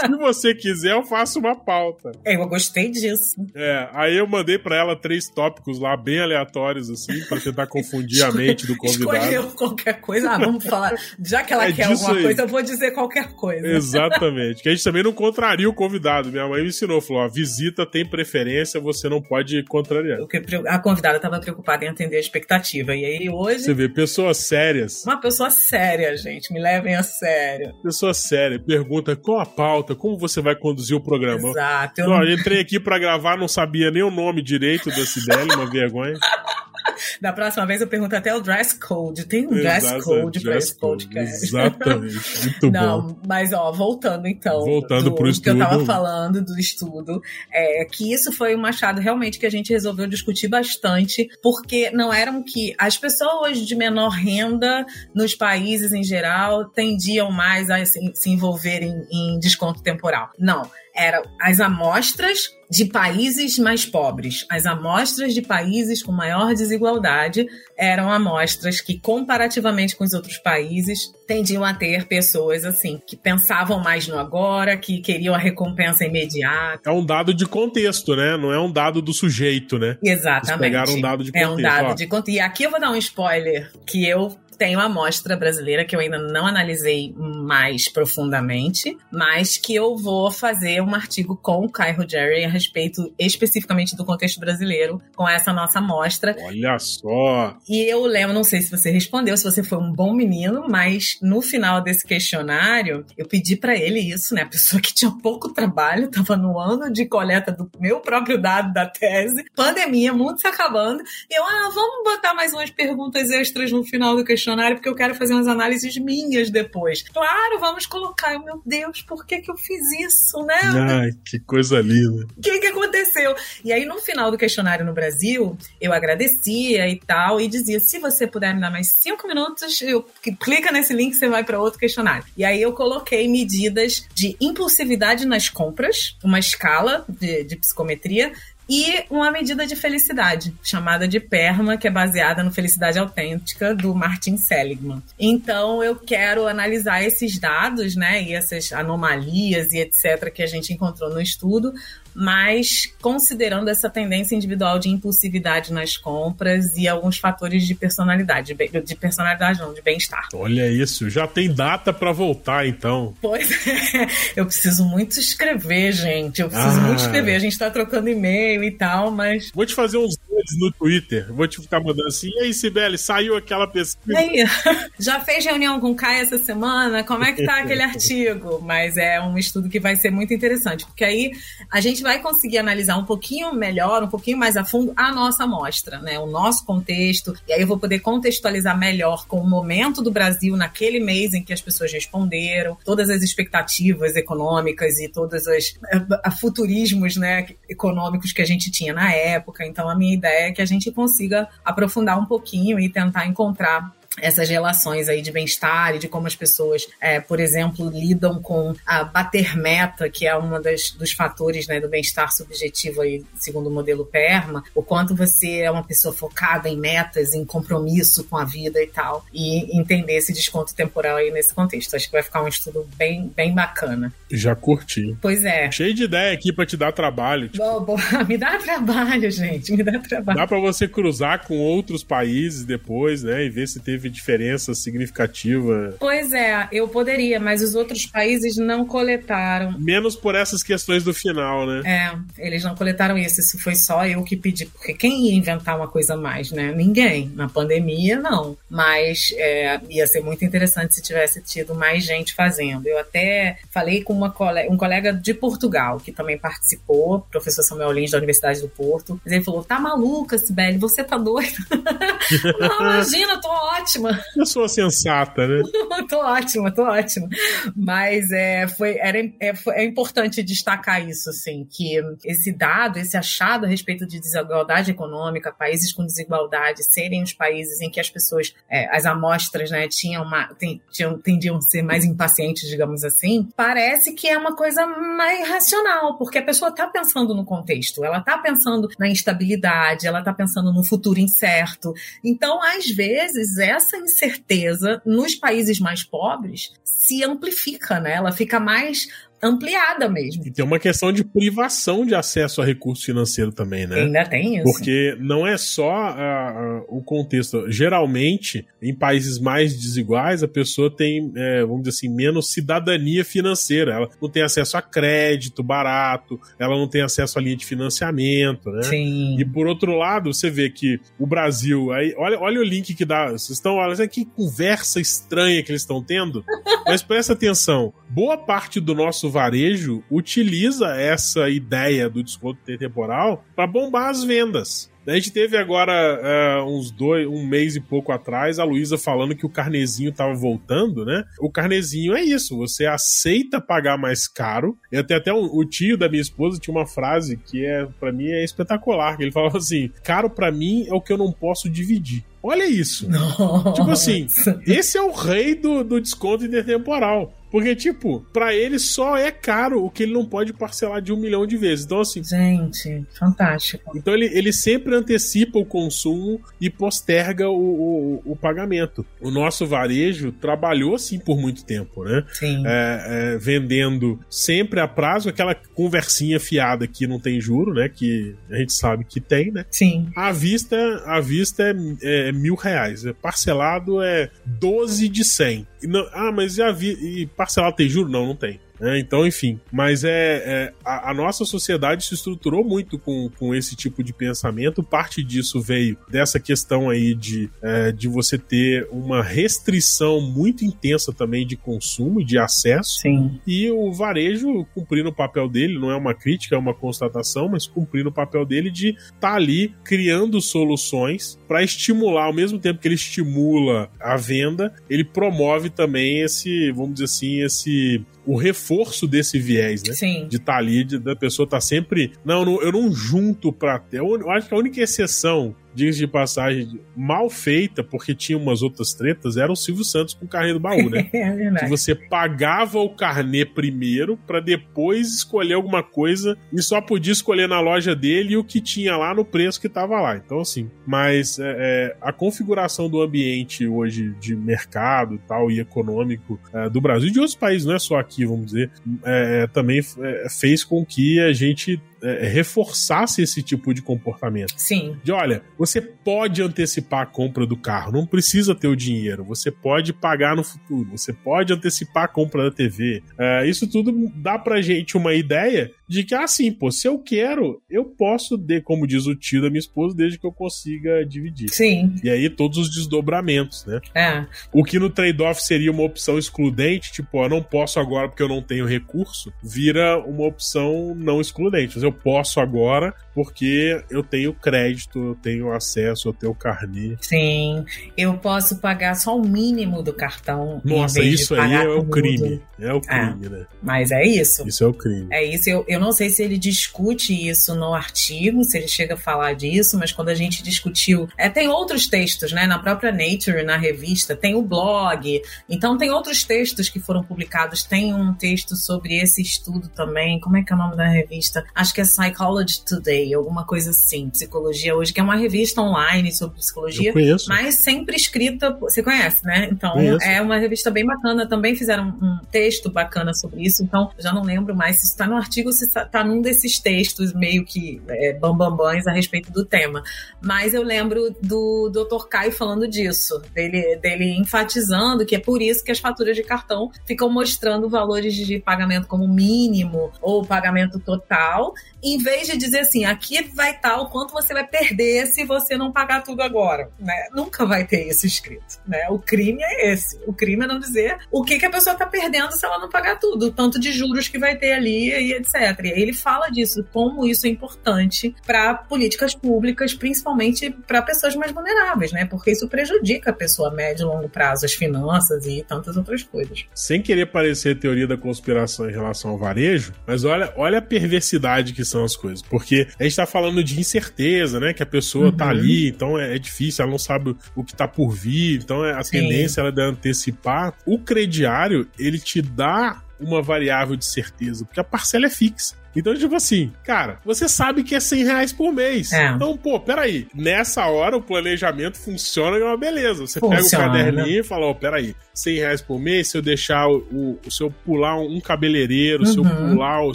Se 0.00 0.16
você 0.18 0.54
quiser, 0.54 0.92
eu 0.92 1.02
faço 1.02 1.38
uma 1.38 1.54
pauta. 1.54 2.12
É, 2.24 2.36
eu 2.36 2.46
gostei 2.46 2.90
disso. 2.90 3.34
É, 3.54 3.88
aí 3.92 4.16
eu 4.16 4.26
mandei 4.26 4.58
pra 4.58 4.76
ela 4.76 4.96
três 4.96 5.28
tópicos 5.28 5.78
lá, 5.78 5.96
bem 5.96 6.20
aleatórios, 6.20 6.90
assim, 6.90 7.20
pra 7.28 7.40
tentar 7.40 7.66
confundir 7.66 8.22
a 8.24 8.32
mente 8.32 8.66
do 8.66 8.76
convidado. 8.76 9.16
Escolheu 9.16 9.42
qualquer 9.56 10.00
coisa, 10.00 10.30
ah, 10.30 10.38
vamos 10.38 10.64
falar. 10.64 10.94
Já 11.22 11.42
que 11.42 11.52
ela 11.52 11.66
é 11.66 11.72
quer 11.72 11.84
alguma 11.84 12.14
aí. 12.14 12.22
coisa, 12.22 12.42
eu 12.42 12.48
vou 12.48 12.62
dizer 12.62 12.90
qualquer 12.92 13.32
coisa. 13.32 13.66
Exatamente. 13.66 14.62
Que 14.62 14.68
a 14.68 14.72
gente 14.72 14.84
também 14.84 15.02
não 15.02 15.12
contraria 15.12 15.68
o 15.68 15.74
convidado. 15.74 16.30
Minha 16.30 16.45
mãe 16.48 16.62
me 16.62 16.68
ensinou, 16.68 17.00
falou: 17.00 17.22
a 17.22 17.28
visita 17.28 17.86
tem 17.86 18.04
preferência, 18.04 18.80
você 18.80 19.08
não 19.08 19.20
pode 19.20 19.62
contrariar. 19.64 20.18
A 20.66 20.78
convidada 20.78 21.16
estava 21.16 21.40
preocupada 21.40 21.84
em 21.84 21.88
atender 21.88 22.16
a 22.16 22.20
expectativa. 22.20 22.94
E 22.94 23.04
aí 23.04 23.30
hoje. 23.30 23.64
Você 23.64 23.74
vê, 23.74 23.88
pessoas 23.88 24.38
sérias. 24.38 25.04
Uma 25.04 25.20
pessoa 25.20 25.50
séria, 25.50 26.16
gente. 26.16 26.52
Me 26.52 26.60
levem 26.60 26.94
a 26.94 27.02
sério. 27.02 27.74
Pessoa 27.82 28.14
séria. 28.14 28.58
Pergunta 28.58 29.16
qual 29.16 29.40
a 29.40 29.46
pauta, 29.46 29.94
como 29.94 30.18
você 30.18 30.40
vai 30.40 30.56
conduzir 30.56 30.96
o 30.96 31.00
programa. 31.00 31.48
Exato. 31.48 32.00
Eu, 32.00 32.10
eu 32.12 32.34
entrei 32.34 32.60
aqui 32.60 32.78
para 32.78 32.98
gravar, 32.98 33.36
não 33.36 33.48
sabia 33.48 33.90
nem 33.90 34.02
o 34.02 34.10
nome 34.10 34.42
direito 34.42 34.88
da 34.90 35.06
Cibele, 35.06 35.54
uma 35.54 35.70
vergonha. 35.70 36.14
Da 37.20 37.32
próxima 37.32 37.66
vez 37.66 37.80
eu 37.80 37.86
pergunto 37.86 38.14
até 38.14 38.34
o 38.34 38.40
dress 38.40 38.78
code. 38.78 39.26
Tem 39.26 39.46
um 39.46 39.50
dress 39.50 40.02
code 40.02 40.40
para 40.40 40.56
esse 40.56 40.74
podcast. 40.74 41.44
Exatamente. 41.44 42.14
Muito 42.42 42.70
Não, 42.70 43.02
bom. 43.02 43.16
mas 43.26 43.52
ó, 43.52 43.72
voltando 43.72 44.26
então. 44.26 44.64
Voltando 44.64 45.04
do, 45.04 45.14
pro 45.14 45.28
estudo. 45.28 45.44
que 45.44 45.50
eu 45.50 45.58
tava 45.58 45.84
falando 45.84 46.42
do 46.42 46.58
estudo, 46.58 47.22
é 47.52 47.84
que 47.84 48.12
isso 48.12 48.32
foi 48.32 48.54
um 48.54 48.60
machado 48.60 49.00
realmente 49.00 49.38
que 49.38 49.46
a 49.46 49.50
gente 49.50 49.72
resolveu 49.72 50.06
discutir 50.06 50.48
bastante, 50.48 51.28
porque 51.42 51.90
não 51.90 52.12
eram 52.12 52.42
que 52.42 52.74
as 52.78 52.96
pessoas 52.96 53.58
de 53.58 53.74
menor 53.74 54.10
renda 54.10 54.84
nos 55.14 55.34
países 55.34 55.92
em 55.92 56.02
geral 56.02 56.66
tendiam 56.66 57.30
mais 57.30 57.70
a 57.70 57.84
se, 57.84 58.12
se 58.14 58.30
envolverem 58.30 59.06
em 59.10 59.38
desconto 59.38 59.82
temporal. 59.82 60.30
Não 60.38 60.68
eram 60.96 61.22
as 61.40 61.60
amostras 61.60 62.56
de 62.68 62.86
países 62.86 63.58
mais 63.58 63.84
pobres. 63.84 64.44
As 64.50 64.66
amostras 64.66 65.34
de 65.34 65.42
países 65.42 66.02
com 66.02 66.10
maior 66.10 66.54
desigualdade 66.54 67.46
eram 67.76 68.10
amostras 68.10 68.80
que, 68.80 68.98
comparativamente 68.98 69.94
com 69.94 70.04
os 70.04 70.12
outros 70.12 70.38
países, 70.38 71.12
tendiam 71.26 71.64
a 71.64 71.74
ter 71.74 72.06
pessoas 72.06 72.64
assim, 72.64 73.00
que 73.06 73.16
pensavam 73.16 73.78
mais 73.78 74.08
no 74.08 74.18
agora, 74.18 74.76
que 74.76 75.00
queriam 75.00 75.34
a 75.34 75.38
recompensa 75.38 76.04
imediata. 76.04 76.90
É 76.90 76.92
um 76.92 77.04
dado 77.04 77.32
de 77.32 77.46
contexto, 77.46 78.16
né? 78.16 78.36
Não 78.36 78.52
é 78.52 78.58
um 78.58 78.70
dado 78.70 79.00
do 79.00 79.12
sujeito, 79.12 79.78
né? 79.78 79.96
Exatamente. 80.02 80.48
Eles 80.48 80.60
pegaram 80.60 80.94
um 80.94 81.00
dado 81.00 81.24
de 81.24 81.32
contexto. 81.32 81.50
É 81.50 81.54
um 81.54 81.62
dado 81.62 81.90
Ó. 81.90 81.94
de 81.94 82.06
contexto. 82.06 82.36
E 82.36 82.40
aqui 82.40 82.64
eu 82.64 82.70
vou 82.70 82.80
dar 82.80 82.90
um 82.90 82.96
spoiler 82.96 83.70
que 83.86 84.08
eu 84.08 84.36
tem 84.58 84.74
uma 84.74 84.86
amostra 84.86 85.36
brasileira 85.36 85.84
que 85.84 85.94
eu 85.94 86.00
ainda 86.00 86.18
não 86.18 86.46
analisei 86.46 87.14
mais 87.16 87.88
profundamente, 87.88 88.96
mas 89.10 89.56
que 89.56 89.74
eu 89.74 89.96
vou 89.96 90.30
fazer 90.30 90.80
um 90.80 90.94
artigo 90.94 91.36
com 91.36 91.64
o 91.64 91.70
Caio 91.70 92.08
Jerry 92.08 92.44
a 92.44 92.48
respeito 92.48 93.12
especificamente 93.18 93.96
do 93.96 94.04
contexto 94.04 94.40
brasileiro 94.40 95.00
com 95.14 95.28
essa 95.28 95.52
nossa 95.52 95.78
amostra. 95.78 96.34
Olha 96.40 96.78
só! 96.78 97.56
E 97.68 97.82
eu 97.90 98.04
lembro, 98.06 98.34
não 98.34 98.44
sei 98.44 98.62
se 98.62 98.70
você 98.70 98.90
respondeu, 98.90 99.36
se 99.36 99.44
você 99.44 99.62
foi 99.62 99.78
um 99.78 99.92
bom 99.92 100.12
menino, 100.12 100.66
mas 100.68 101.18
no 101.20 101.42
final 101.42 101.80
desse 101.80 102.06
questionário, 102.06 103.04
eu 103.16 103.26
pedi 103.26 103.56
para 103.56 103.76
ele 103.76 104.00
isso, 104.00 104.34
né? 104.34 104.42
A 104.42 104.48
pessoa 104.48 104.80
que 104.80 104.94
tinha 104.94 105.10
pouco 105.10 105.52
trabalho, 105.52 106.10
tava 106.10 106.36
no 106.36 106.58
ano 106.58 106.90
de 106.92 107.06
coleta 107.06 107.52
do 107.52 107.70
meu 107.78 108.00
próprio 108.00 108.40
dado 108.40 108.72
da 108.72 108.86
tese, 108.86 109.44
pandemia, 109.54 110.12
mundo 110.12 110.40
se 110.40 110.46
acabando, 110.46 111.02
e 111.30 111.38
eu, 111.38 111.44
ah, 111.44 111.70
vamos 111.74 112.04
botar 112.04 112.34
mais 112.34 112.52
umas 112.52 112.70
perguntas 112.70 113.30
extras 113.30 113.70
no 113.70 113.84
final 113.84 114.16
do 114.16 114.24
questionário 114.24 114.45
questionário 114.46 114.76
porque 114.76 114.88
eu 114.88 114.94
quero 114.94 115.14
fazer 115.14 115.34
umas 115.34 115.48
análises 115.48 115.96
minhas 115.96 116.50
depois. 116.50 117.02
Claro, 117.02 117.58
vamos 117.58 117.84
colocar. 117.86 118.32
Eu, 118.32 118.42
meu 118.42 118.62
Deus, 118.64 119.02
por 119.02 119.26
que, 119.26 119.40
que 119.40 119.50
eu 119.50 119.56
fiz 119.56 119.80
isso, 120.00 120.42
né? 120.44 120.60
Ai, 120.62 121.10
que 121.24 121.40
coisa 121.40 121.80
linda. 121.80 122.26
O 122.36 122.40
que, 122.40 122.58
que 122.60 122.66
aconteceu? 122.68 123.34
E 123.64 123.72
aí, 123.72 123.84
no 123.84 123.98
final 123.98 124.30
do 124.30 124.38
questionário 124.38 124.86
no 124.86 124.92
Brasil, 124.92 125.56
eu 125.80 125.92
agradecia 125.92 126.88
e 126.88 126.96
tal, 126.96 127.40
e 127.40 127.48
dizia: 127.48 127.80
se 127.80 127.98
você 127.98 128.26
puder 128.26 128.54
me 128.54 128.60
dar 128.60 128.70
mais 128.70 128.88
cinco 128.88 129.26
minutos, 129.26 129.82
eu 129.82 130.06
clica 130.40 130.70
nesse 130.70 130.94
link 130.94 131.14
você 131.14 131.28
vai 131.28 131.42
para 131.42 131.60
outro 131.60 131.78
questionário. 131.78 132.24
E 132.36 132.44
aí 132.44 132.62
eu 132.62 132.72
coloquei 132.72 133.26
medidas 133.28 134.06
de 134.14 134.36
impulsividade 134.40 135.26
nas 135.26 135.48
compras, 135.48 136.16
uma 136.22 136.38
escala 136.38 137.04
de, 137.08 137.44
de 137.44 137.56
psicometria 137.56 138.32
e 138.68 139.04
uma 139.10 139.30
medida 139.30 139.66
de 139.66 139.76
felicidade, 139.76 140.52
chamada 140.62 141.06
de 141.06 141.20
PERMA, 141.20 141.76
que 141.76 141.86
é 141.86 141.90
baseada 141.90 142.42
no 142.42 142.50
Felicidade 142.50 142.98
Autêntica, 142.98 143.74
do 143.74 143.94
Martin 143.94 144.36
Seligman. 144.36 145.02
Então, 145.18 145.82
eu 145.82 145.94
quero 145.94 146.46
analisar 146.46 147.02
esses 147.02 147.38
dados, 147.38 147.94
né, 147.94 148.22
e 148.22 148.34
essas 148.34 148.72
anomalias 148.72 149.72
e 149.72 149.78
etc. 149.78 150.32
que 150.32 150.42
a 150.42 150.46
gente 150.46 150.72
encontrou 150.72 151.10
no 151.10 151.20
estudo, 151.20 151.72
mas 152.16 152.90
considerando 153.00 153.68
essa 153.68 153.90
tendência 153.90 154.34
individual 154.34 154.78
de 154.78 154.88
impulsividade 154.88 155.72
nas 155.72 155.98
compras 155.98 156.76
e 156.76 156.88
alguns 156.88 157.18
fatores 157.18 157.66
de 157.66 157.74
personalidade, 157.74 158.54
de 158.54 158.96
personalidade 158.96 159.60
não, 159.60 159.74
de 159.74 159.82
bem-estar. 159.82 160.28
Olha 160.32 160.66
isso, 160.70 161.10
já 161.10 161.26
tem 161.26 161.52
data 161.52 161.92
para 161.92 162.12
voltar 162.12 162.66
então. 162.66 163.14
Pois 163.20 163.50
é, 163.66 164.06
eu 164.34 164.46
preciso 164.46 164.84
muito 164.84 165.20
escrever, 165.20 165.92
gente, 165.92 166.40
eu 166.40 166.48
preciso 166.48 166.78
ah. 166.78 166.82
muito 166.82 167.00
escrever, 167.00 167.36
a 167.36 167.40
gente 167.40 167.58
tá 167.58 167.70
trocando 167.70 168.08
e-mail 168.08 168.64
e 168.64 168.70
tal, 168.70 169.10
mas... 169.10 169.50
Vou 169.54 169.66
te 169.66 169.74
fazer 169.74 169.98
uns 169.98 170.16
no 170.54 170.70
Twitter. 170.70 171.32
Vou 171.32 171.46
te 171.48 171.60
ficar 171.60 171.80
mandando 171.80 172.08
assim. 172.08 172.28
E 172.28 172.40
aí, 172.40 172.54
Sibeli, 172.54 172.98
saiu 172.98 173.36
aquela 173.36 173.66
pesquisa? 173.66 174.12
E 174.12 174.16
aí, 174.16 174.46
já 174.98 175.20
fez 175.20 175.44
reunião 175.44 175.80
com 175.80 175.90
o 175.90 175.94
Caio 175.96 176.22
essa 176.22 176.38
semana? 176.38 177.02
Como 177.02 177.24
é 177.24 177.32
que 177.32 177.44
tá 177.44 177.58
aquele 177.62 177.82
artigo? 177.82 178.60
Mas 178.62 178.96
é 178.96 179.20
um 179.20 179.36
estudo 179.38 179.68
que 179.68 179.80
vai 179.80 179.96
ser 179.96 180.10
muito 180.10 180.32
interessante, 180.34 180.84
porque 180.84 181.04
aí 181.04 181.32
a 181.70 181.80
gente 181.80 182.02
vai 182.06 182.20
conseguir 182.20 182.58
analisar 182.58 182.96
um 182.96 183.04
pouquinho 183.04 183.52
melhor, 183.52 184.04
um 184.04 184.08
pouquinho 184.08 184.38
mais 184.38 184.56
a 184.56 184.64
fundo 184.64 184.92
a 184.96 185.12
nossa 185.12 185.42
amostra, 185.42 185.98
né? 185.98 186.18
O 186.20 186.26
nosso 186.26 186.64
contexto. 186.64 187.34
E 187.48 187.52
aí 187.52 187.60
eu 187.60 187.66
vou 187.66 187.78
poder 187.78 187.98
contextualizar 187.98 188.78
melhor 188.78 189.26
com 189.26 189.40
o 189.40 189.48
momento 189.48 190.00
do 190.00 190.10
Brasil 190.10 190.56
naquele 190.56 191.00
mês 191.00 191.34
em 191.34 191.42
que 191.42 191.52
as 191.52 191.60
pessoas 191.60 191.92
responderam, 191.92 192.78
todas 192.84 193.10
as 193.10 193.22
expectativas 193.22 194.14
econômicas 194.14 194.98
e 195.00 195.08
todos 195.08 195.46
os 195.48 195.78
a, 196.22 196.30
futurismos, 196.30 197.16
né, 197.16 197.48
econômicos 197.68 198.32
que 198.32 198.40
a 198.40 198.46
gente 198.46 198.70
tinha 198.70 198.94
na 198.94 199.12
época. 199.12 199.66
Então 199.66 199.88
a 199.88 199.96
minha 199.96 200.14
ideia 200.14 200.48
é 200.48 200.52
que 200.52 200.62
a 200.62 200.66
gente 200.66 200.92
consiga 200.92 201.48
aprofundar 201.64 202.20
um 202.20 202.24
pouquinho 202.24 202.78
e 202.78 202.88
tentar 202.88 203.26
encontrar 203.26 203.92
essas 204.20 204.48
relações 204.48 205.08
aí 205.08 205.22
de 205.22 205.30
bem-estar 205.30 205.94
e 205.94 205.98
de 205.98 206.08
como 206.08 206.26
as 206.26 206.34
pessoas, 206.34 206.86
é, 207.00 207.20
por 207.20 207.40
exemplo, 207.40 207.88
lidam 207.88 208.40
com 208.40 208.74
a 208.86 209.04
bater 209.04 209.56
meta, 209.56 210.08
que 210.08 210.26
é 210.26 210.36
um 210.36 210.50
dos 210.98 211.12
fatores 211.12 211.66
né, 211.66 211.80
do 211.80 211.88
bem-estar 211.88 212.32
subjetivo 212.32 213.02
aí, 213.02 213.24
segundo 213.34 213.68
o 213.68 213.72
modelo 213.72 214.04
PERMA, 214.04 214.64
o 214.74 214.82
quanto 214.82 215.14
você 215.14 215.60
é 215.60 215.70
uma 215.70 215.84
pessoa 215.84 216.14
focada 216.14 216.68
em 216.68 216.76
metas, 216.76 217.34
em 217.34 217.44
compromisso 217.44 218.24
com 218.24 218.36
a 218.36 218.44
vida 218.44 218.82
e 218.82 218.86
tal, 218.86 219.24
e 219.32 219.78
entender 219.78 220.16
esse 220.16 220.32
desconto 220.32 220.74
temporal 220.74 221.16
aí 221.16 221.30
nesse 221.30 221.54
contexto. 221.54 221.94
Acho 221.94 222.06
que 222.06 222.12
vai 222.12 222.22
ficar 222.22 222.42
um 222.42 222.48
estudo 222.48 222.88
bem, 222.96 223.32
bem 223.34 223.54
bacana. 223.54 224.12
Já 224.30 224.54
curti. 224.54 225.16
Pois 225.20 225.44
é. 225.44 225.70
Cheio 225.70 225.94
de 225.94 226.04
ideia 226.04 226.32
aqui 226.32 226.52
para 226.52 226.66
te 226.66 226.76
dar 226.76 226.92
trabalho. 226.92 227.48
Tipo... 227.48 227.64
Boa, 227.64 227.80
boa. 227.80 227.96
Me 228.26 228.36
dá 228.36 228.58
trabalho, 228.58 229.30
gente, 229.30 229.72
me 229.72 229.82
dá 229.82 229.98
trabalho. 229.98 230.38
Dá 230.38 230.46
para 230.46 230.58
você 230.58 230.88
cruzar 230.88 231.46
com 231.46 231.58
outros 231.58 232.02
países 232.02 232.64
depois, 232.64 233.22
né, 233.22 233.44
e 233.44 233.50
ver 233.50 233.66
se 233.68 233.80
teve 233.80 234.05
teve 234.06 234.10
diferença 234.10 234.74
significativa. 234.74 235.94
Pois 235.98 236.32
é, 236.32 236.68
eu 236.72 236.88
poderia, 236.88 237.38
mas 237.38 237.62
os 237.62 237.74
outros 237.74 238.06
países 238.06 238.56
não 238.56 238.86
coletaram. 238.86 239.78
Menos 239.78 240.16
por 240.16 240.34
essas 240.34 240.62
questões 240.62 241.04
do 241.04 241.12
final, 241.12 241.66
né? 241.66 241.82
É, 241.84 242.46
eles 242.46 242.64
não 242.64 242.74
coletaram 242.74 243.18
isso. 243.18 243.40
Isso 243.40 243.58
foi 243.58 243.74
só 243.74 244.06
eu 244.06 244.22
que 244.22 244.36
pedi. 244.36 244.66
Porque 244.66 244.94
quem 244.94 245.28
ia 245.28 245.34
inventar 245.34 245.76
uma 245.76 245.88
coisa 245.88 246.16
mais, 246.16 246.50
né? 246.50 246.72
Ninguém. 246.72 247.30
Na 247.34 247.48
pandemia, 247.48 248.18
não. 248.18 248.56
Mas 248.68 249.32
é, 249.36 249.80
ia 249.88 250.06
ser 250.06 250.20
muito 250.20 250.44
interessante 250.44 250.94
se 250.94 251.02
tivesse 251.02 251.42
tido 251.42 251.74
mais 251.74 252.04
gente 252.04 252.34
fazendo. 252.34 252.86
Eu 252.86 252.98
até 252.98 253.58
falei 253.70 254.02
com 254.02 254.12
uma 254.12 254.30
colega, 254.30 254.72
um 254.72 254.76
colega 254.76 255.12
de 255.12 255.34
Portugal, 255.34 255.98
que 255.98 256.12
também 256.12 256.38
participou, 256.38 257.26
professor 257.30 257.62
Samuel 257.62 257.92
Lins, 257.92 258.10
da 258.10 258.18
Universidade 258.18 258.60
do 258.60 258.68
Porto. 258.68 259.20
Mas 259.24 259.32
ele 259.32 259.44
falou: 259.44 259.64
tá 259.64 259.78
maluca, 259.78 260.38
Sibeli, 260.38 260.78
você 260.78 261.02
tá 261.02 261.16
doida? 261.16 261.56
não, 262.60 262.80
imagina, 262.80 263.40
tô 263.40 263.48
ótima 263.48 263.95
ótima. 263.96 264.20
Pessoa 264.34 264.68
sensata, 264.68 265.46
né? 265.46 265.62
tô 266.08 266.18
ótima, 266.18 266.72
tô 266.72 266.82
ótima. 266.82 267.28
Mas 267.74 268.30
é, 268.30 268.68
foi, 268.68 268.96
era, 268.98 269.18
é, 269.40 269.54
foi, 269.54 269.74
é 269.74 269.84
importante 269.84 270.42
destacar 270.42 271.06
isso, 271.06 271.30
assim, 271.30 271.66
que 271.70 272.00
esse 272.24 272.52
dado, 272.52 272.98
esse 272.98 273.16
achado 273.16 273.66
a 273.66 273.68
respeito 273.68 274.06
de 274.06 274.20
desigualdade 274.20 274.90
econômica, 274.90 275.52
países 275.52 275.92
com 275.92 276.04
desigualdade 276.04 276.84
serem 276.84 277.22
os 277.22 277.32
países 277.32 277.80
em 277.80 277.90
que 277.90 278.00
as 278.00 278.10
pessoas, 278.10 278.54
é, 278.70 278.94
as 278.94 279.06
amostras, 279.06 279.70
né, 279.70 279.88
tinham 279.88 280.22
uma, 280.22 280.48
tinham, 280.90 281.18
tendiam 281.18 281.56
a 281.56 281.60
ser 281.60 281.82
mais 281.82 282.04
impacientes, 282.04 282.68
digamos 282.68 283.04
assim, 283.04 283.48
parece 283.56 284.12
que 284.12 284.28
é 284.28 284.38
uma 284.38 284.54
coisa 284.54 284.86
mais 284.86 285.48
racional, 285.48 286.16
porque 286.16 286.38
a 286.38 286.44
pessoa 286.44 286.70
está 286.70 286.86
pensando 286.86 287.34
no 287.34 287.44
contexto, 287.44 288.04
ela 288.04 288.18
está 288.18 288.38
pensando 288.38 288.88
na 288.98 289.08
instabilidade, 289.08 290.06
ela 290.06 290.20
está 290.20 290.32
pensando 290.32 290.72
no 290.72 290.84
futuro 290.84 291.18
incerto. 291.18 291.94
Então, 292.22 292.60
às 292.62 292.86
vezes, 292.86 293.56
essa 293.58 293.85
incerteza 293.94 295.02
nos 295.04 295.34
países 295.34 295.78
mais 295.78 296.02
pobres 296.02 296.72
se 296.84 297.22
amplifica, 297.22 298.00
né? 298.00 298.14
Ela 298.14 298.32
fica 298.32 298.58
mais 298.58 299.06
ampliada 299.42 300.08
mesmo. 300.08 300.46
E 300.46 300.50
tem 300.50 300.64
uma 300.64 300.78
questão 300.78 301.12
de 301.12 301.24
privação 301.24 302.04
de 302.04 302.14
acesso 302.14 302.60
a 302.60 302.64
recurso 302.64 303.04
financeiro 303.04 303.52
também, 303.52 303.86
né? 303.86 304.00
Ainda 304.00 304.24
tem 304.24 304.56
isso. 304.56 304.64
Porque 304.64 305.16
não 305.20 305.46
é 305.46 305.56
só 305.56 306.10
uh, 306.10 306.80
uh, 306.92 306.98
o 306.98 307.02
contexto. 307.02 307.70
Geralmente, 307.70 308.66
em 308.80 308.94
países 308.94 309.38
mais 309.38 309.76
desiguais, 309.76 310.42
a 310.42 310.48
pessoa 310.48 310.94
tem, 310.94 311.32
é, 311.36 311.60
vamos 311.62 311.82
dizer 311.82 311.96
assim, 311.96 312.08
menos 312.08 312.52
cidadania 312.52 313.24
financeira. 313.24 313.92
Ela 313.92 314.08
não 314.20 314.28
tem 314.28 314.42
acesso 314.42 314.76
a 314.76 314.82
crédito 314.82 315.62
barato, 315.62 316.40
ela 316.58 316.76
não 316.76 316.88
tem 316.88 317.02
acesso 317.02 317.38
a 317.38 317.42
linha 317.42 317.56
de 317.56 317.66
financiamento, 317.66 318.70
né? 318.70 318.82
Sim. 318.84 319.36
E 319.38 319.44
por 319.44 319.66
outro 319.66 319.96
lado, 319.96 320.32
você 320.32 320.50
vê 320.50 320.70
que 320.70 321.00
o 321.18 321.26
Brasil, 321.26 321.92
aí, 321.92 322.14
olha, 322.16 322.38
olha 322.40 322.60
o 322.60 322.64
link 322.64 322.94
que 322.94 323.04
dá. 323.04 323.28
Vocês 323.28 323.50
estão, 323.50 323.76
olha 323.76 324.06
que 324.08 324.24
conversa 324.24 325.00
estranha 325.00 325.62
que 325.62 325.70
eles 325.70 325.82
estão 325.82 326.02
tendo. 326.02 326.44
Mas 326.86 327.02
presta 327.02 327.32
atenção. 327.32 327.92
Boa 328.08 328.38
parte 328.38 328.80
do 328.80 328.94
nosso 328.94 329.28
varejo 329.30 330.02
utiliza 330.10 330.94
essa 330.96 331.50
ideia 331.50 332.08
do 332.08 332.22
desconto 332.22 332.60
temporal 332.78 333.44
para 333.54 333.66
bombar 333.66 334.10
as 334.10 334.22
vendas. 334.22 334.90
A 335.06 335.14
gente 335.14 335.30
teve 335.30 335.56
agora 335.56 336.20
uh, 336.62 336.68
uns 336.68 336.90
dois, 336.90 337.28
um 337.28 337.46
mês 337.46 337.76
e 337.76 337.80
pouco 337.80 338.10
atrás, 338.10 338.58
a 338.58 338.64
Luísa 338.64 338.98
falando 338.98 339.36
que 339.36 339.46
o 339.46 339.48
carnezinho 339.48 340.10
tava 340.10 340.34
voltando, 340.34 341.04
né? 341.04 341.22
O 341.40 341.48
carnezinho 341.48 342.16
é 342.16 342.22
isso, 342.22 342.56
você 342.56 342.86
aceita 342.86 343.60
pagar 343.60 343.96
mais 343.96 344.26
caro. 344.26 344.76
E 344.90 344.96
até 344.96 345.14
até 345.14 345.32
o, 345.32 345.44
o 345.44 345.64
tio 345.64 345.96
da 345.96 346.08
minha 346.08 346.20
esposa 346.20 346.58
tinha 346.58 346.74
uma 346.74 346.86
frase 346.86 347.36
que 347.36 347.64
é 347.64 347.86
para 348.00 348.12
mim 348.12 348.26
é 348.26 348.42
espetacular, 348.42 349.16
que 349.16 349.22
ele 349.22 349.32
falava 349.32 349.58
assim: 349.58 349.90
"Caro 350.02 350.28
para 350.28 350.50
mim 350.50 350.86
é 350.88 350.94
o 350.94 351.00
que 351.00 351.12
eu 351.12 351.18
não 351.18 351.30
posso 351.30 351.70
dividir". 351.70 352.24
Olha 352.42 352.64
isso. 352.64 353.08
Nossa. 353.10 353.72
Tipo 353.72 353.90
assim, 353.90 354.26
esse 354.66 354.98
é 354.98 355.02
o 355.02 355.12
rei 355.12 355.54
do, 355.54 355.84
do 355.84 356.00
desconto 356.00 356.44
intertemporal. 356.44 357.32
Porque, 357.56 357.74
tipo, 357.74 358.20
para 358.34 358.54
ele 358.54 358.78
só 358.78 359.16
é 359.16 359.30
caro 359.30 359.82
o 359.82 359.90
que 359.90 360.02
ele 360.02 360.12
não 360.12 360.26
pode 360.26 360.52
parcelar 360.52 361.00
de 361.00 361.10
um 361.10 361.16
milhão 361.16 361.46
de 361.46 361.56
vezes. 361.56 361.86
Então, 361.86 362.00
assim. 362.00 362.22
Gente, 362.22 363.02
fantástico. 363.18 363.96
Então, 363.96 364.12
ele, 364.12 364.26
ele 364.26 364.52
sempre 364.52 364.94
antecipa 364.94 365.58
o 365.58 365.64
consumo 365.64 366.38
e 366.60 366.68
posterga 366.68 367.48
o, 367.48 367.54
o, 367.56 368.32
o 368.32 368.36
pagamento. 368.36 369.06
O 369.22 369.30
nosso 369.30 369.66
varejo 369.66 370.32
trabalhou 370.32 370.96
assim 370.96 371.18
por 371.18 371.40
muito 371.40 371.64
tempo, 371.64 372.04
né? 372.04 372.26
Sim. 372.30 372.62
É, 372.66 373.06
é, 373.08 373.38
vendendo 373.38 374.20
sempre 374.28 374.78
a 374.78 374.86
prazo, 374.86 375.30
aquela 375.30 375.54
conversinha 375.54 376.38
fiada 376.38 376.86
que 376.86 377.06
não 377.06 377.18
tem 377.18 377.40
juro, 377.40 377.72
né? 377.72 377.88
Que 377.88 378.34
a 378.50 378.56
gente 378.56 378.74
sabe 378.74 379.02
que 379.02 379.18
tem, 379.18 379.50
né? 379.50 379.64
Sim. 379.70 380.10
À 380.14 380.30
vista, 380.30 380.76
à 381.06 381.20
vista 381.20 381.62
é, 382.02 382.28
é 382.28 382.32
mil 382.32 382.54
reais. 382.54 383.02
Parcelado 383.22 384.02
é 384.02 384.28
12 384.44 385.08
de 385.08 385.24
100. 385.24 385.66
Não, 385.82 386.08
ah, 386.12 386.32
mas 386.32 386.58
a 386.58 386.70
vi, 386.70 386.92
e 387.22 387.26
parcelado 387.26 387.76
tem 387.76 387.88
juro? 387.88 388.08
Não, 388.08 388.26
não 388.26 388.36
tem. 388.36 388.60
É, 388.80 388.98
então, 388.98 389.26
enfim. 389.26 389.60
Mas 389.72 390.04
é, 390.04 390.10
é 390.10 390.72
a, 390.84 391.10
a, 391.10 391.14
nossa 391.14 391.44
sociedade 391.44 392.04
se 392.04 392.14
estruturou 392.14 392.64
muito 392.64 392.98
com, 392.98 393.30
com 393.38 393.54
esse 393.54 393.74
tipo 393.74 394.02
de 394.02 394.12
pensamento. 394.12 394.82
Parte 394.82 395.22
disso 395.22 395.60
veio 395.60 395.96
dessa 396.08 396.38
questão 396.38 396.90
aí 396.90 397.14
de, 397.14 397.50
é, 397.62 397.92
de 397.92 398.08
você 398.08 398.38
ter 398.38 398.86
uma 398.90 399.22
restrição 399.22 400.20
muito 400.20 400.64
intensa 400.64 401.12
também 401.12 401.46
de 401.46 401.56
consumo 401.56 402.20
e 402.20 402.24
de 402.24 402.38
acesso. 402.38 403.00
Sim. 403.00 403.40
E 403.46 403.70
o 403.70 403.92
varejo 403.92 404.66
cumprindo 404.74 405.08
o 405.08 405.14
papel 405.14 405.48
dele, 405.48 405.78
não 405.78 405.90
é 405.90 405.96
uma 405.96 406.14
crítica, 406.14 406.54
é 406.54 406.58
uma 406.58 406.74
constatação, 406.74 407.48
mas 407.48 407.66
cumprindo 407.66 408.08
o 408.08 408.12
papel 408.12 408.44
dele 408.44 408.70
de 408.70 408.90
estar 408.90 409.20
tá 409.20 409.34
ali 409.34 409.74
criando 409.84 410.40
soluções 410.40 411.38
para 411.48 411.62
estimular, 411.62 412.26
ao 412.26 412.32
mesmo 412.32 412.58
tempo 412.58 412.80
que 412.80 412.88
ele 412.88 412.94
estimula 412.94 413.90
a 414.00 414.16
venda, 414.16 414.74
ele 414.88 415.04
promove 415.04 415.70
também 415.70 416.20
esse, 416.20 416.70
vamos 416.72 416.94
dizer 416.94 417.04
assim, 417.04 417.40
esse 417.42 418.04
o 418.26 418.36
reforço 418.36 419.06
desse 419.06 419.38
viés, 419.38 419.82
né? 419.82 419.94
Sim. 419.94 420.26
De 420.28 420.36
estar 420.36 420.54
tá 420.54 420.58
ali, 420.58 420.84
de, 420.84 420.98
da 420.98 421.14
pessoa 421.14 421.44
estar 421.44 421.58
tá 421.58 421.60
sempre. 421.60 422.12
Não, 422.24 422.44
não, 422.44 422.60
eu 422.60 422.72
não 422.72 422.92
junto 422.92 423.52
pra. 423.52 423.82
Eu, 423.92 424.18
eu 424.18 424.30
acho 424.30 424.48
que 424.48 424.54
a 424.54 424.58
única 424.58 424.80
exceção 424.80 425.54
diga 425.76 425.92
de 425.92 426.06
passagem, 426.06 426.80
mal 426.96 427.28
feita, 427.28 427.84
porque 427.84 428.14
tinha 428.14 428.38
umas 428.38 428.62
outras 428.62 428.94
tretas, 428.94 429.36
era 429.36 429.52
o 429.52 429.56
Silvio 429.56 429.84
Santos 429.84 430.14
com 430.14 430.24
o 430.24 430.28
carnê 430.28 430.54
do 430.54 430.58
baú, 430.58 430.88
né? 430.88 431.08
é. 431.12 431.54
Que 431.60 431.68
você 431.68 431.94
pagava 431.94 432.78
o 432.78 432.88
carnê 432.88 433.44
primeiro 433.44 434.16
para 434.26 434.40
depois 434.40 435.08
escolher 435.08 435.54
alguma 435.54 435.82
coisa 435.82 436.36
e 436.52 436.62
só 436.62 436.80
podia 436.80 437.12
escolher 437.12 437.46
na 437.46 437.60
loja 437.60 437.94
dele 437.94 438.36
o 438.36 438.44
que 438.44 438.60
tinha 438.60 438.96
lá 438.96 439.14
no 439.14 439.24
preço 439.24 439.60
que 439.60 439.68
tava 439.68 440.00
lá. 440.00 440.16
Então, 440.16 440.40
assim, 440.40 440.70
mas 440.86 441.38
é, 441.38 441.56
é, 441.58 441.96
a 442.00 442.12
configuração 442.12 442.88
do 442.88 443.02
ambiente 443.02 443.66
hoje 443.66 444.14
de 444.18 444.34
mercado 444.34 445.16
e 445.16 445.18
tal 445.18 445.50
e 445.50 445.60
econômico 445.60 446.40
é, 446.54 446.70
do 446.70 446.80
Brasil 446.80 447.10
e 447.10 447.12
de 447.12 447.18
outros 447.18 447.36
países, 447.36 447.66
não 447.66 447.74
é 447.74 447.78
só 447.78 447.98
aqui, 447.98 448.24
vamos 448.24 448.46
dizer, 448.46 448.70
é, 449.04 449.46
também 449.48 449.80
é, 449.98 450.26
fez 450.30 450.64
com 450.64 450.84
que 450.84 451.20
a 451.20 451.32
gente 451.32 451.80
é, 452.06 452.28
reforçasse 452.28 453.20
esse 453.20 453.42
tipo 453.42 453.74
de 453.74 453.82
comportamento. 453.82 454.54
Sim. 454.56 454.96
De 455.02 455.10
olha, 455.10 455.42
você 455.58 455.80
pode 455.80 456.40
antecipar 456.40 457.02
a 457.02 457.06
compra 457.06 457.44
do 457.44 457.56
carro, 457.56 457.92
não 457.92 458.06
precisa 458.06 458.54
ter 458.54 458.68
o 458.68 458.76
dinheiro, 458.76 459.24
você 459.24 459.50
pode 459.50 459.92
pagar 459.92 460.36
no 460.36 460.44
futuro, 460.44 460.90
você 460.90 461.12
pode 461.12 461.52
antecipar 461.52 462.04
a 462.04 462.08
compra 462.08 462.44
da 462.44 462.50
TV. 462.50 463.02
É, 463.18 463.48
isso 463.48 463.66
tudo 463.66 463.92
dá 464.14 464.38
pra 464.38 464.60
gente 464.60 464.96
uma 464.96 465.14
ideia 465.14 465.72
de 465.88 466.04
que, 466.04 466.14
assim, 466.14 466.52
pô, 466.52 466.70
se 466.70 466.86
eu 466.86 466.98
quero, 466.98 467.60
eu 467.70 467.84
posso, 467.84 468.36
de, 468.36 468.60
como 468.60 468.86
diz 468.86 469.06
o 469.06 469.14
tio 469.14 469.42
da 469.42 469.48
minha 469.48 469.58
esposa, 469.58 469.96
desde 469.96 470.18
que 470.18 470.26
eu 470.26 470.32
consiga 470.32 471.04
dividir. 471.04 471.48
Sim. 471.50 471.94
E 472.02 472.10
aí 472.10 472.28
todos 472.28 472.58
os 472.58 472.74
desdobramentos, 472.74 473.64
né? 473.66 473.80
É. 473.94 474.26
O 474.52 474.64
que 474.64 474.78
no 474.78 474.90
trade-off 474.90 475.42
seria 475.42 475.70
uma 475.70 475.82
opção 475.82 476.18
excludente, 476.18 476.92
tipo, 476.92 477.22
eu 477.22 477.28
não 477.28 477.42
posso 477.42 477.80
agora 477.80 478.08
porque 478.08 478.22
eu 478.22 478.28
não 478.28 478.42
tenho 478.42 478.66
recurso, 478.66 479.32
vira 479.42 479.98
uma 479.98 480.26
opção 480.26 480.94
não 480.94 481.20
excludente. 481.20 481.74
Mas 481.74 481.82
eu 481.82 481.95
posso 481.96 482.40
agora 482.40 482.94
porque 483.16 483.82
eu 483.88 484.02
tenho 484.02 484.34
crédito, 484.34 484.98
eu 484.98 485.14
tenho 485.14 485.50
acesso, 485.50 486.10
eu 486.10 486.12
tenho 486.12 486.34
carnê. 486.34 486.98
Sim, 487.00 487.64
eu 487.96 488.12
posso 488.18 488.58
pagar 488.58 488.94
só 488.94 489.16
o 489.16 489.26
mínimo 489.26 489.82
do 489.82 489.94
cartão. 489.94 490.60
Nossa, 490.62 491.02
isso 491.02 491.34
aí 491.34 491.54
é 491.54 491.66
o 491.66 491.82
crime. 491.82 492.42
É 492.60 492.74
o 492.74 492.76
é, 492.76 492.80
crime, 492.80 493.28
né? 493.30 493.46
Mas 493.62 493.90
é 493.90 494.04
isso. 494.04 494.46
Isso 494.46 494.62
é 494.62 494.66
o 494.66 494.74
crime. 494.74 495.06
É 495.10 495.24
isso. 495.24 495.48
Eu, 495.48 495.64
eu 495.66 495.80
não 495.80 495.92
sei 495.92 496.10
se 496.10 496.22
ele 496.22 496.36
discute 496.36 497.14
isso 497.28 497.54
no 497.54 497.72
artigo, 497.72 498.44
se 498.44 498.58
ele 498.58 498.68
chega 498.68 498.94
a 498.94 498.98
falar 498.98 499.32
disso, 499.34 499.78
mas 499.78 499.92
quando 499.92 500.10
a 500.10 500.14
gente 500.14 500.42
discutiu. 500.42 501.08
É, 501.16 501.30
tem 501.30 501.48
outros 501.48 501.86
textos, 501.86 502.32
né? 502.32 502.46
Na 502.46 502.58
própria 502.58 502.92
Nature, 502.92 503.42
na 503.44 503.56
revista, 503.56 504.14
tem 504.14 504.34
o 504.34 504.42
blog. 504.42 505.22
Então 505.48 505.78
tem 505.78 505.90
outros 505.90 506.22
textos 506.22 506.68
que 506.68 506.80
foram 506.80 507.02
publicados. 507.02 507.62
Tem 507.62 507.94
um 507.94 508.12
texto 508.12 508.56
sobre 508.56 508.98
esse 509.00 509.22
estudo 509.22 509.70
também. 509.70 510.20
Como 510.20 510.36
é 510.36 510.42
que 510.42 510.52
é 510.52 510.54
o 510.54 510.58
nome 510.58 510.76
da 510.76 510.86
revista? 510.86 511.42
Acho 511.54 511.72
que 511.76 511.82
é 511.82 511.84
Psychology 511.84 512.64
Today 512.64 513.12
alguma 513.12 513.44
coisa 513.44 513.68
assim, 513.68 514.08
Psicologia 514.08 514.74
Hoje, 514.74 514.94
que 514.94 515.00
é 515.00 515.02
uma 515.02 515.14
revista 515.14 515.60
online 515.60 516.10
sobre 516.10 516.38
psicologia, 516.38 516.94
mas 517.28 517.56
sempre 517.56 517.96
escrita. 517.96 518.50
Você 518.58 518.82
conhece, 518.82 519.22
né? 519.26 519.46
Então 519.52 519.72
conheço. 519.72 520.02
é 520.02 520.22
uma 520.22 520.38
revista 520.38 520.70
bem 520.70 520.86
bacana. 520.86 521.28
Também 521.28 521.54
fizeram 521.54 521.88
um 522.00 522.18
texto 522.30 522.70
bacana 522.70 523.12
sobre 523.12 523.42
isso. 523.42 523.62
Então 523.62 523.90
já 523.98 524.10
não 524.10 524.22
lembro 524.22 524.56
mais 524.56 524.80
se 524.80 524.86
está 524.86 525.06
no 525.06 525.16
artigo 525.16 525.50
ou 525.50 525.52
se 525.52 525.66
está 525.66 526.02
num 526.02 526.22
desses 526.22 526.58
textos 526.58 527.12
meio 527.12 527.44
que 527.44 527.82
é, 527.88 528.14
bambambãs 528.14 528.86
a 528.86 528.92
respeito 528.92 529.30
do 529.30 529.44
tema. 529.44 529.82
Mas 530.18 530.54
eu 530.54 530.62
lembro 530.62 531.14
do 531.20 531.68
Dr. 531.68 532.06
Caio 532.08 532.32
falando 532.32 532.66
disso, 532.66 533.20
dele, 533.34 533.76
dele 533.76 534.16
enfatizando 534.16 535.04
que 535.04 535.14
é 535.14 535.20
por 535.20 535.42
isso 535.42 535.62
que 535.62 535.70
as 535.70 535.78
faturas 535.78 536.16
de 536.16 536.22
cartão 536.22 536.70
ficam 536.86 537.10
mostrando 537.10 537.68
valores 537.68 538.14
de 538.14 538.38
pagamento 538.38 538.86
como 538.86 539.06
mínimo 539.06 539.92
ou 540.00 540.24
pagamento 540.24 540.78
total 540.80 541.52
em 541.82 541.98
vez 541.98 542.26
de 542.26 542.36
dizer 542.36 542.60
assim, 542.60 542.84
aqui 542.84 543.30
vai 543.34 543.52
estar 543.52 543.76
o 543.80 543.88
quanto 543.88 544.12
você 544.12 544.32
vai 544.32 544.46
perder 544.46 545.06
se 545.06 545.24
você 545.24 545.56
não 545.56 545.72
pagar 545.72 546.02
tudo 546.02 546.22
agora, 546.22 546.70
né? 546.78 547.08
Nunca 547.12 547.44
vai 547.44 547.66
ter 547.66 547.88
isso 547.88 548.06
escrito, 548.06 548.60
né? 548.66 548.86
O 548.90 548.98
crime 548.98 549.42
é 549.42 549.72
esse. 549.72 549.98
O 550.06 550.12
crime 550.12 550.44
é 550.44 550.48
não 550.48 550.58
dizer 550.58 550.98
o 551.10 551.22
que, 551.22 551.38
que 551.38 551.46
a 551.46 551.50
pessoa 551.50 551.74
está 551.74 551.86
perdendo 551.86 552.32
se 552.32 552.44
ela 552.44 552.58
não 552.58 552.68
pagar 552.68 552.98
tudo, 552.98 553.26
o 553.26 553.32
tanto 553.32 553.60
de 553.60 553.72
juros 553.72 554.08
que 554.08 554.18
vai 554.18 554.36
ter 554.36 554.52
ali 554.52 554.90
e 554.90 555.12
etc. 555.12 555.34
E 555.64 555.80
ele 555.80 555.92
fala 555.92 556.28
disso, 556.28 556.64
como 556.72 557.06
isso 557.06 557.26
é 557.26 557.30
importante 557.30 558.14
para 558.26 558.54
políticas 558.54 559.14
públicas, 559.14 559.74
principalmente 559.74 560.50
para 560.50 560.82
pessoas 560.82 561.14
mais 561.14 561.32
vulneráveis, 561.32 561.92
né? 561.92 562.04
Porque 562.04 562.30
isso 562.30 562.48
prejudica 562.48 563.10
a 563.10 563.14
pessoa 563.14 563.48
a 563.48 563.52
médio 563.52 563.84
e 563.84 563.86
longo 563.86 564.08
prazo, 564.08 564.44
as 564.44 564.54
finanças 564.54 565.26
e 565.26 565.44
tantas 565.46 565.76
outras 565.76 566.02
coisas. 566.02 566.46
Sem 566.54 566.82
querer 566.82 567.06
parecer 567.06 567.58
teoria 567.58 567.86
da 567.86 567.96
conspiração 567.96 568.68
em 568.68 568.72
relação 568.72 569.10
ao 569.10 569.18
varejo, 569.18 569.72
mas 569.86 570.04
olha, 570.04 570.32
olha 570.36 570.58
a 570.58 570.62
perversidade 570.62 571.52
que 571.52 571.64
são 571.68 571.84
as 571.84 571.96
coisas. 571.96 572.22
Porque 572.22 572.66
a 572.78 572.84
gente 572.84 572.96
tá 572.96 573.06
falando 573.06 573.42
de 573.42 573.58
incerteza, 573.58 574.40
né? 574.40 574.52
Que 574.52 574.62
a 574.62 574.66
pessoa 574.66 575.06
tá 575.06 575.10
uhum. 575.10 575.16
tá 575.16 575.28
ali, 575.28 575.68
então 575.68 575.98
é, 575.98 576.14
é, 576.14 576.18
difícil, 576.18 576.62
ela 576.62 576.70
não 576.70 576.78
sabe 576.78 577.16
o 577.34 577.44
que 577.44 577.54
tá 577.54 577.66
por 577.66 577.90
vir, 577.90 578.40
então 578.42 578.64
é, 578.64 578.72
a 578.72 578.82
Sim. 578.82 579.00
tendência 579.00 579.40
ela 579.40 579.50
é 579.50 579.52
de 579.52 579.62
antecipar. 579.62 580.54
O 580.64 580.78
crediário, 580.78 581.68
ele 581.78 581.98
te 581.98 582.22
dá 582.22 582.82
uma 582.98 583.22
variável 583.22 583.76
de 583.76 583.84
certeza, 583.84 584.44
porque 584.44 584.60
a 584.60 584.64
parcela 584.64 585.06
é 585.06 585.10
fixa. 585.10 585.56
Então, 585.76 585.94
tipo 585.94 586.14
assim, 586.14 586.50
cara, 586.64 586.98
você 587.04 587.28
sabe 587.28 587.62
que 587.62 587.74
é 587.74 587.80
100 587.80 588.04
reais 588.04 588.32
por 588.32 588.52
mês. 588.52 588.92
É. 588.92 589.08
Então, 589.10 589.36
pô, 589.36 589.60
peraí. 589.60 590.06
Nessa 590.14 590.66
hora 590.66 590.96
o 590.96 591.02
planejamento 591.02 591.78
funciona 591.78 592.38
é 592.38 592.44
uma 592.44 592.56
beleza. 592.56 593.06
Você 593.06 593.20
funciona. 593.20 593.42
pega 593.42 593.46
o 593.46 593.92
caderninho 593.92 594.20
e 594.20 594.24
fala, 594.24 594.46
ó, 594.46 594.50
oh, 594.50 594.54
peraí, 594.54 594.94
100 595.14 595.36
reais 595.36 595.60
por 595.60 595.78
mês, 595.78 596.08
se 596.08 596.16
eu 596.16 596.22
deixar 596.22 596.66
o, 596.68 597.18
o 597.24 597.30
se 597.30 597.42
eu 597.42 597.50
pular 597.64 597.98
um 597.98 598.20
cabeleireiro, 598.20 599.04
uhum. 599.04 599.12
se 599.12 599.18
eu 599.18 599.24
uhum. 599.24 599.54
pular, 599.54 599.94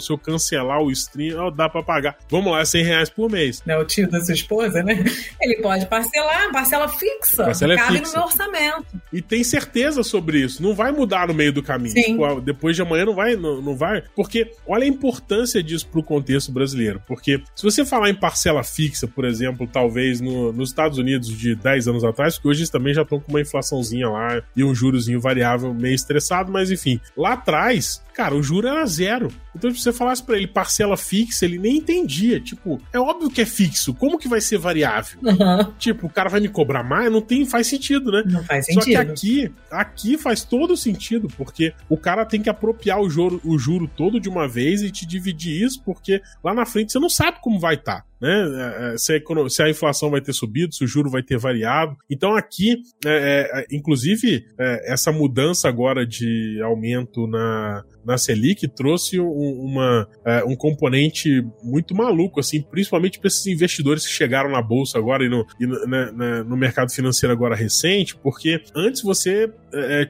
se 0.00 0.10
eu 0.10 0.18
cancelar 0.18 0.80
o 0.80 0.90
stream, 0.90 1.38
ó, 1.38 1.50
dá 1.50 1.68
pra 1.68 1.82
pagar. 1.82 2.16
Vamos 2.30 2.52
lá, 2.52 2.64
100 2.64 2.84
reais 2.84 3.10
por 3.10 3.30
mês. 3.30 3.62
Não, 3.66 3.80
o 3.80 3.84
tio 3.84 4.08
da 4.08 4.20
sua 4.20 4.34
esposa, 4.34 4.82
né? 4.82 5.04
Ele 5.40 5.60
pode 5.60 5.86
parcelar, 5.86 6.50
parcela 6.52 6.88
fixa. 6.88 7.44
Parcela 7.44 7.74
é 7.74 7.76
cabe 7.76 7.98
fixa. 7.98 8.12
no 8.12 8.18
meu 8.18 8.26
orçamento. 8.26 9.02
E 9.12 9.20
tem 9.20 9.42
certeza 9.42 10.02
sobre 10.02 10.38
isso. 10.38 10.62
Não 10.62 10.74
vai 10.74 10.92
mudar 10.92 11.28
no 11.28 11.34
meio 11.34 11.52
do 11.52 11.62
caminho. 11.62 11.94
Tipo, 11.94 12.40
depois 12.40 12.76
de 12.76 12.82
amanhã 12.82 13.04
não 13.04 13.14
vai, 13.14 13.36
não, 13.36 13.60
não 13.60 13.76
vai. 13.76 14.02
Porque 14.14 14.50
olha 14.66 14.84
a 14.84 14.88
importância 14.88 15.62
de 15.62 15.71
disso 15.72 15.88
para 15.88 16.00
o 16.00 16.04
contexto 16.04 16.52
brasileiro. 16.52 17.02
Porque 17.06 17.42
se 17.54 17.62
você 17.62 17.84
falar 17.84 18.10
em 18.10 18.14
parcela 18.14 18.62
fixa, 18.62 19.06
por 19.06 19.24
exemplo, 19.24 19.66
talvez 19.66 20.20
no, 20.20 20.52
nos 20.52 20.70
Estados 20.70 20.98
Unidos 20.98 21.28
de 21.28 21.54
10 21.54 21.88
anos 21.88 22.04
atrás, 22.04 22.38
que 22.38 22.46
hoje 22.46 22.60
eles 22.60 22.70
também 22.70 22.94
já 22.94 23.02
estão 23.02 23.18
com 23.18 23.32
uma 23.32 23.40
inflaçãozinha 23.40 24.08
lá 24.08 24.42
e 24.54 24.62
um 24.62 24.74
jurozinho 24.74 25.20
variável 25.20 25.72
meio 25.74 25.94
estressado, 25.94 26.52
mas 26.52 26.70
enfim, 26.70 27.00
lá 27.16 27.32
atrás 27.32 28.02
Cara, 28.14 28.34
o 28.34 28.42
juro 28.42 28.68
era 28.68 28.84
zero. 28.84 29.28
Então, 29.54 29.70
se 29.70 29.80
você 29.80 29.92
falasse 29.92 30.22
para 30.22 30.36
ele 30.36 30.46
parcela 30.46 30.96
fixa, 30.96 31.44
ele 31.44 31.58
nem 31.58 31.76
entendia. 31.76 32.40
Tipo, 32.40 32.80
é 32.92 32.98
óbvio 32.98 33.30
que 33.30 33.40
é 33.40 33.46
fixo. 33.46 33.94
Como 33.94 34.18
que 34.18 34.28
vai 34.28 34.40
ser 34.40 34.58
variável? 34.58 35.18
Uhum. 35.22 35.72
Tipo, 35.78 36.06
o 36.06 36.10
cara 36.10 36.28
vai 36.28 36.40
me 36.40 36.48
cobrar 36.48 36.82
mais? 36.82 37.10
Não 37.12 37.20
tem, 37.20 37.44
faz 37.44 37.66
sentido, 37.66 38.10
né? 38.10 38.22
Não 38.26 38.42
faz 38.44 38.66
sentido. 38.66 38.82
Só 38.82 38.90
que 38.90 38.96
aqui, 38.96 39.52
aqui 39.70 40.18
faz 40.18 40.42
todo 40.44 40.76
sentido, 40.76 41.28
porque 41.36 41.74
o 41.88 41.96
cara 41.96 42.24
tem 42.24 42.40
que 42.40 42.50
apropriar 42.50 43.00
o 43.00 43.10
juro, 43.10 43.40
o 43.44 43.58
juro 43.58 43.88
todo 43.88 44.20
de 44.20 44.28
uma 44.28 44.48
vez 44.48 44.82
e 44.82 44.90
te 44.90 45.06
dividir 45.06 45.62
isso, 45.62 45.82
porque 45.84 46.22
lá 46.42 46.54
na 46.54 46.64
frente 46.64 46.92
você 46.92 46.98
não 46.98 47.10
sabe 47.10 47.38
como 47.40 47.60
vai 47.60 47.74
estar. 47.74 48.00
Tá 48.00 48.11
né? 48.22 48.30
É, 48.30 48.94
é, 48.94 48.96
se 48.96 49.12
a, 49.12 49.48
se 49.48 49.62
a, 49.64 49.68
inflação 49.68 50.08
vai 50.08 50.20
ter 50.20 50.32
subido, 50.32 50.72
se 50.72 50.84
o 50.84 50.86
juro 50.86 51.10
vai 51.10 51.24
ter 51.24 51.36
variado. 51.36 51.96
Então 52.08 52.36
aqui, 52.36 52.76
é, 53.04 53.50
é, 53.52 53.66
inclusive, 53.76 54.46
é, 54.56 54.92
essa 54.92 55.10
mudança 55.10 55.68
agora 55.68 56.06
de 56.06 56.60
aumento 56.62 57.26
na, 57.26 57.82
na 58.04 58.16
Selic 58.16 58.68
trouxe 58.68 59.18
um, 59.18 59.26
uma, 59.26 60.08
é, 60.24 60.44
um 60.44 60.54
componente 60.54 61.44
muito 61.64 61.96
maluco, 61.96 62.38
assim, 62.38 62.62
principalmente 62.62 63.18
para 63.18 63.26
esses 63.26 63.44
investidores 63.46 64.06
que 64.06 64.12
chegaram 64.12 64.50
na 64.50 64.62
bolsa 64.62 64.98
agora 64.98 65.24
e 65.24 65.28
no, 65.28 65.44
e 65.58 65.66
no, 65.66 65.86
né, 65.86 66.12
né, 66.12 66.42
no 66.44 66.56
mercado 66.56 66.92
financeiro 66.92 67.32
agora 67.32 67.56
recente, 67.56 68.14
porque 68.16 68.62
antes 68.74 69.02
você 69.02 69.52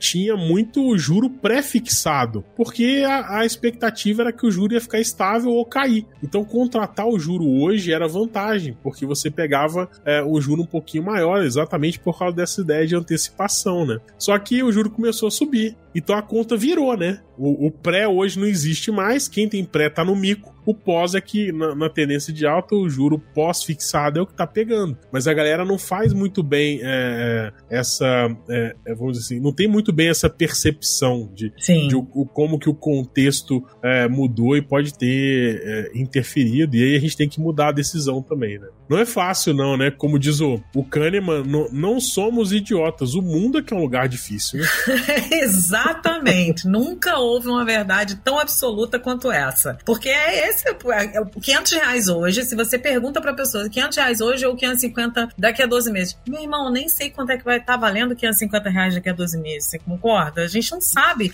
tinha 0.01 0.35
muito 0.37 0.99
juro 0.99 1.31
pré-fixado, 1.31 2.45
porque 2.57 3.05
a, 3.07 3.39
a 3.39 3.47
expectativa 3.47 4.23
era 4.23 4.33
que 4.33 4.45
o 4.45 4.51
juro 4.51 4.75
ia 4.75 4.81
ficar 4.81 4.99
estável 4.99 5.53
ou 5.53 5.65
cair. 5.65 6.05
Então 6.21 6.45
contratar 6.45 7.07
o 7.07 7.17
juro 7.17 7.49
hoje 7.49 7.93
era 7.93 8.02
era 8.03 8.09
vantagem, 8.09 8.77
porque 8.83 9.07
você 9.07 9.31
pegava 9.31 9.89
é, 10.05 10.23
o 10.23 10.41
juro 10.41 10.63
um 10.63 10.67
pouquinho 10.67 11.05
maior, 11.05 11.43
exatamente 11.43 11.99
por 11.99 12.19
causa 12.19 12.35
dessa 12.35 12.61
ideia 12.61 12.87
de 12.87 12.97
antecipação, 12.97 13.87
né? 13.87 13.99
Só 14.19 14.37
que 14.39 14.63
o 14.63 14.73
juro 14.73 14.91
começou 14.91 15.29
a 15.29 15.31
subir. 15.31 15.77
Então 15.95 16.17
a 16.17 16.23
conta 16.23 16.57
virou, 16.57 16.97
né? 16.97 17.21
O, 17.39 17.67
o 17.67 17.71
pré 17.71 18.09
hoje 18.09 18.39
não 18.39 18.47
existe 18.47 18.91
mais, 18.91 19.29
quem 19.29 19.49
tem 19.49 19.65
pré 19.65 19.89
tá 19.89 20.05
no 20.05 20.17
mico. 20.17 20.52
O 20.65 20.75
pós 20.75 21.15
é 21.15 21.21
que, 21.21 21.53
na, 21.53 21.75
na 21.75 21.89
tendência 21.89 22.33
de 22.33 22.47
alta, 22.47 22.75
o 22.75 22.89
juro 22.89 23.19
pós-fixado 23.35 24.19
é 24.19 24.23
o 24.23 24.27
que 24.27 24.35
tá 24.35 24.47
pegando. 24.47 24.97
Mas 25.11 25.27
a 25.27 25.35
galera 25.35 25.65
não 25.65 25.79
faz 25.79 26.13
muito 26.13 26.43
bem 26.43 26.81
é, 26.83 27.53
é 27.71 27.79
essa. 27.79 28.05
É, 28.49 28.75
é, 28.87 28.95
vamos 28.95 29.19
dizer 29.19 29.35
assim, 29.35 29.43
não 29.43 29.53
tem 29.53 29.67
muito 29.67 29.93
bem 29.93 30.09
essa 30.09 30.31
percepção 30.31 31.31
de, 31.35 31.53
de 31.57 31.97
o, 31.97 32.07
o, 32.15 32.27
como 32.27 32.59
que 32.59 32.69
o 32.69 32.75
contexto 32.75 33.63
é, 33.83 34.09
mudou 34.09 34.57
e 34.57 34.63
pode 34.63 34.97
ter 34.97 35.63
é, 35.65 35.91
interferido. 35.95 36.77
E 36.77 36.83
aí 36.83 36.97
a 36.97 37.01
gente 37.01 37.17
tem 37.17 37.29
que 37.29 37.41
mudar 37.41 37.69
a 37.69 37.73
decisão 37.73 38.23
também, 38.23 38.59
né? 38.59 38.69
Não 38.89 38.99
é 38.99 39.07
fácil, 39.07 39.55
não, 39.55 39.77
né? 39.77 39.91
Como 39.91 40.19
diz 40.19 40.41
o, 40.41 40.63
o 40.75 40.85
Kahneman, 40.85 41.45
não, 41.45 41.69
não 41.73 42.01
somos 42.01 42.53
idiotas. 42.53 43.15
O 43.15 43.23
mundo 43.23 43.59
é 43.59 43.63
que 43.63 43.73
é 43.73 43.77
um 43.77 43.81
lugar 43.81 44.09
difícil, 44.09 44.61
né? 44.61 44.67
Exatamente. 45.43 46.69
Nunca 46.69 47.19
houve 47.19 47.49
uma 47.49 47.65
verdade 47.65 48.17
tão 48.17 48.39
absoluta 48.39 48.99
quanto 48.99 49.33
essa. 49.33 49.79
Porque 49.85 50.09
é 50.09 50.52
esse, 50.53 50.69
é 50.69 51.41
500 51.41 51.73
reais 51.73 52.09
hoje, 52.09 52.45
se 52.45 52.55
você 52.55 52.79
pergunta 52.79 53.21
pra 53.21 53.33
pessoa 53.33 53.69
500 53.69 53.97
reais 53.97 54.21
hoje 54.21 54.47
ou 54.47 54.55
550 54.55 55.31
daqui 55.39 55.63
a 55.63 55.67
12 55.67 55.91
meses. 55.91 56.19
Meu 56.29 56.43
irmão, 56.43 56.71
nem 56.71 56.89
sei 56.89 57.11
quanto 57.11 57.31
é 57.31 57.39
que 57.39 57.45
vai 57.45 57.59
estar 57.59 57.75
tá 57.75 57.79
valendo 57.79 58.15
550 58.15 58.71
reais 58.71 58.95
daqui 58.95 59.09
a 59.09 59.13
12 59.13 59.39
meses. 59.39 59.71
Você 59.71 59.79
concorda? 59.79 60.43
A 60.43 60.49
gente 60.49 60.71
não 60.73 60.81
sabe 60.81 61.33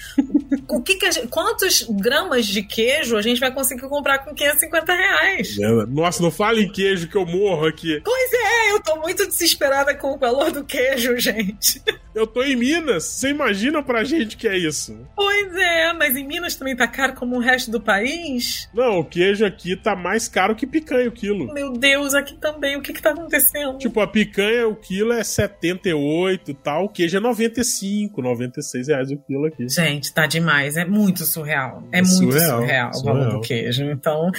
o 0.69 0.83
que, 0.83 0.97
que 0.97 1.11
gente, 1.11 1.29
quantos 1.29 1.87
gramas 1.91 2.47
de 2.47 2.63
queijo 2.63 3.17
a 3.17 3.23
gente 3.23 3.41
vai 3.41 3.53
conseguir 3.53 3.83
comprar 3.89 4.19
com 4.19 4.35
550 4.35 4.93
reais. 4.93 5.57
Nossa, 5.89 6.23
não 6.23 6.31
fale 6.31 6.63
em 6.63 6.73
queijo 6.73 7.09
que 7.09 7.17
eu 7.17 7.27
morro 7.27 7.67
aqui. 7.67 8.01
Pois 8.05 8.33
é, 8.33 8.73
eu 8.73 8.81
tô 8.81 8.97
muito 8.97 9.27
desesperada 9.27 9.95
com 9.95 10.15
o 10.15 10.19
valor 10.19 10.51
do 10.51 10.65
queijo, 10.65 11.17
gente. 11.19 11.83
Eu 12.15 12.27
tô 12.27 12.43
em 12.43 12.57
Minas. 12.57 13.05
Você 13.05 13.29
imagina 13.29 13.83
pra 13.83 14.05
gente 14.05 14.37
que 14.37 14.49
é 14.49 14.57
isso? 14.57 14.99
Pois 15.15 15.55
é, 15.57 15.93
mas 15.93 16.17
em 16.17 16.27
Minas 16.27 16.55
também 16.55 16.77
tá 16.77 16.87
caro 16.87 17.15
como 17.15 17.37
o 17.37 17.41
resto 17.41 17.71
do 17.71 17.81
país? 17.81 18.69
Não, 18.75 19.01
o 19.01 19.05
queijo 19.09 19.45
aqui 19.45 19.77
tá 19.77 19.97
mais 19.97 20.29
caro 20.29 20.55
que 20.55 20.67
picanha 20.67 21.09
o 21.09 21.13
quilo. 21.13 21.53
Meu 21.53 21.73
Deus, 21.73 22.15
aqui 22.15 22.35
também. 22.35 22.77
O 22.77 22.83
que 22.83 22.93
que 22.93 23.03
tá 23.03 23.11
acontecendo? 23.11 23.79
Tipo, 23.79 24.01
a 24.01 24.07
picanha, 24.07 24.69
o 24.69 24.77
quilo 24.77 25.13
é 25.13 25.25
78 25.25 26.51
e 26.51 26.55
tal. 26.55 26.85
O 26.85 26.89
queijo 26.89 27.17
é 27.17 27.21
95, 27.21 28.21
96 28.21 28.89
reais 28.89 29.11
o 29.11 29.17
quilo 29.17 29.47
aqui. 29.47 29.69
Gente, 29.69 30.13
tá 30.13 30.27
demais. 30.27 30.77
É 30.77 30.85
muito 30.85 31.25
surreal. 31.25 31.83
É, 31.93 31.99
é 31.99 32.03
muito 32.03 32.33
surreal, 32.33 32.61
surreal 32.61 32.91
o 32.95 33.03
valor 33.03 33.33
do 33.33 33.41
queijo. 33.41 33.85
Então, 33.85 34.31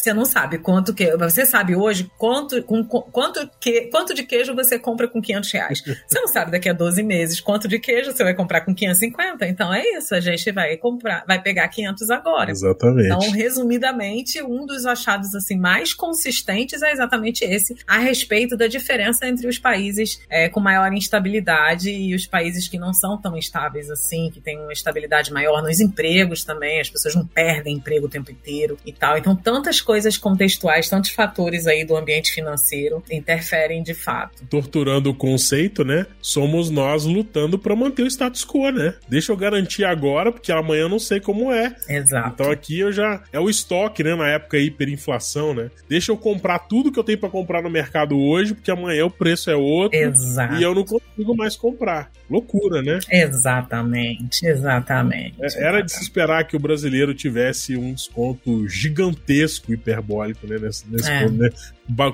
você 0.00 0.12
não 0.12 0.24
sabe 0.24 0.58
quanto 0.58 0.94
que. 0.94 1.16
Você 1.16 1.46
sabe 1.46 1.74
hoje 1.74 2.10
quanto, 2.18 2.62
com, 2.62 2.84
quanto, 2.84 3.48
que, 3.58 3.88
quanto 3.90 4.14
de 4.14 4.22
queijo 4.22 4.54
você 4.54 4.78
compra 4.78 5.08
com 5.08 5.20
500 5.20 5.52
reais. 5.52 5.82
Você 6.06 6.20
não 6.20 6.28
sabe 6.28 6.50
daqui 6.50 6.68
a 6.68 6.72
12 6.72 7.02
meses 7.02 7.40
quanto 7.40 7.66
de 7.66 7.78
queijo 7.78 8.12
você 8.12 8.22
vai 8.22 8.34
comprar 8.34 8.60
com 8.60 8.74
550. 8.74 9.46
Então 9.46 9.72
é 9.72 9.82
isso, 9.96 10.14
a 10.14 10.20
gente 10.20 10.52
vai 10.52 10.76
comprar, 10.76 11.24
vai 11.26 11.40
pegar 11.40 11.68
500 11.68 12.10
agora. 12.10 12.50
Exatamente. 12.50 13.06
Então, 13.06 13.30
resumidamente, 13.32 14.42
um 14.42 14.66
dos 14.66 14.86
achados 14.86 15.34
assim 15.34 15.56
mais 15.56 15.92
consistentes 15.94 16.82
é 16.82 16.92
exatamente 16.92 17.44
esse, 17.44 17.76
a 17.86 17.98
respeito 17.98 18.56
da 18.56 18.66
diferença 18.66 19.26
entre 19.26 19.48
os 19.48 19.58
países 19.58 20.20
é, 20.28 20.48
com 20.48 20.60
maior 20.60 20.92
instabilidade 20.92 21.90
e 21.90 22.14
os 22.14 22.26
países 22.26 22.68
que 22.68 22.78
não 22.78 22.92
são 22.92 23.20
tão 23.20 23.36
estáveis 23.36 23.90
assim, 23.90 24.30
que 24.30 24.40
têm 24.40 24.58
uma 24.58 24.72
estabilidade 24.72 25.32
maior 25.32 25.62
nos 25.62 25.80
empregos 25.80 26.44
também, 26.44 26.80
as 26.80 26.90
pessoas 26.90 27.14
não 27.14 27.26
perdem 27.26 27.76
emprego 27.76 28.06
o 28.06 28.10
tempo 28.10 28.30
inteiro 28.30 28.78
e 28.84 28.92
tal. 28.92 29.16
Então, 29.18 29.34
tantas 29.34 29.80
coisas 29.86 30.18
contextuais, 30.18 30.88
tantos 30.88 31.10
fatores 31.10 31.66
aí 31.68 31.84
do 31.84 31.96
ambiente 31.96 32.32
financeiro 32.32 33.02
interferem 33.08 33.82
de 33.84 33.94
fato. 33.94 34.44
Torturando 34.50 35.10
o 35.10 35.14
conceito, 35.14 35.84
né? 35.84 36.06
Somos 36.20 36.68
nós 36.68 37.04
lutando 37.04 37.56
para 37.56 37.76
manter 37.76 38.02
o 38.02 38.06
status 38.06 38.44
quo, 38.44 38.70
né? 38.70 38.94
Deixa 39.08 39.30
eu 39.30 39.36
garantir 39.36 39.84
agora, 39.84 40.32
porque 40.32 40.50
amanhã 40.50 40.82
eu 40.82 40.88
não 40.88 40.98
sei 40.98 41.20
como 41.20 41.52
é. 41.52 41.74
Exato. 41.88 42.30
Então 42.34 42.50
aqui 42.50 42.80
eu 42.80 42.90
já. 42.90 43.22
É 43.32 43.38
o 43.38 43.48
estoque, 43.48 44.02
né? 44.02 44.16
Na 44.16 44.28
época 44.28 44.58
hiperinflação, 44.58 45.54
né? 45.54 45.70
Deixa 45.88 46.10
eu 46.10 46.16
comprar 46.16 46.58
tudo 46.58 46.90
que 46.90 46.98
eu 46.98 47.04
tenho 47.04 47.18
para 47.18 47.30
comprar 47.30 47.62
no 47.62 47.70
mercado 47.70 48.18
hoje, 48.18 48.54
porque 48.54 48.70
amanhã 48.70 49.06
o 49.06 49.10
preço 49.10 49.48
é 49.50 49.56
outro. 49.56 49.96
Exato. 49.96 50.56
E 50.56 50.62
eu 50.64 50.74
não 50.74 50.84
consigo 50.84 51.36
mais 51.36 51.54
comprar. 51.54 52.10
Loucura, 52.28 52.82
né? 52.82 52.98
Exatamente, 53.10 54.44
exatamente. 54.44 55.36
É, 55.40 55.62
era 55.62 55.80
de 55.80 55.92
se 55.92 56.02
esperar 56.02 56.44
que 56.44 56.56
o 56.56 56.60
brasileiro 56.60 57.14
tivesse 57.14 57.76
um 57.76 57.94
desconto 57.94 58.68
gigantesco 58.68 59.75
hiperbólico, 59.76 60.46
né? 60.46 60.58
Nesse, 60.58 60.88
nesse 60.88 61.10
é. 61.10 61.22
ponto, 61.22 61.34
né? 61.34 61.50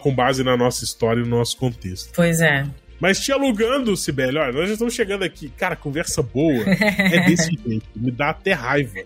Com 0.00 0.14
base 0.14 0.44
na 0.44 0.56
nossa 0.56 0.84
história 0.84 1.20
e 1.20 1.24
no 1.24 1.38
nosso 1.38 1.56
contexto. 1.56 2.12
Pois 2.14 2.40
é. 2.40 2.66
Mas 3.02 3.18
te 3.18 3.32
alugando, 3.32 3.96
Sibeli, 3.96 4.38
olha, 4.38 4.52
nós 4.52 4.68
já 4.68 4.74
estamos 4.74 4.94
chegando 4.94 5.24
aqui. 5.24 5.48
Cara, 5.56 5.74
conversa 5.74 6.22
boa 6.22 6.62
é 6.64 7.26
desse 7.26 7.50
jeito. 7.66 7.84
Me 7.96 8.12
dá 8.12 8.30
até 8.30 8.52
raiva. 8.52 9.00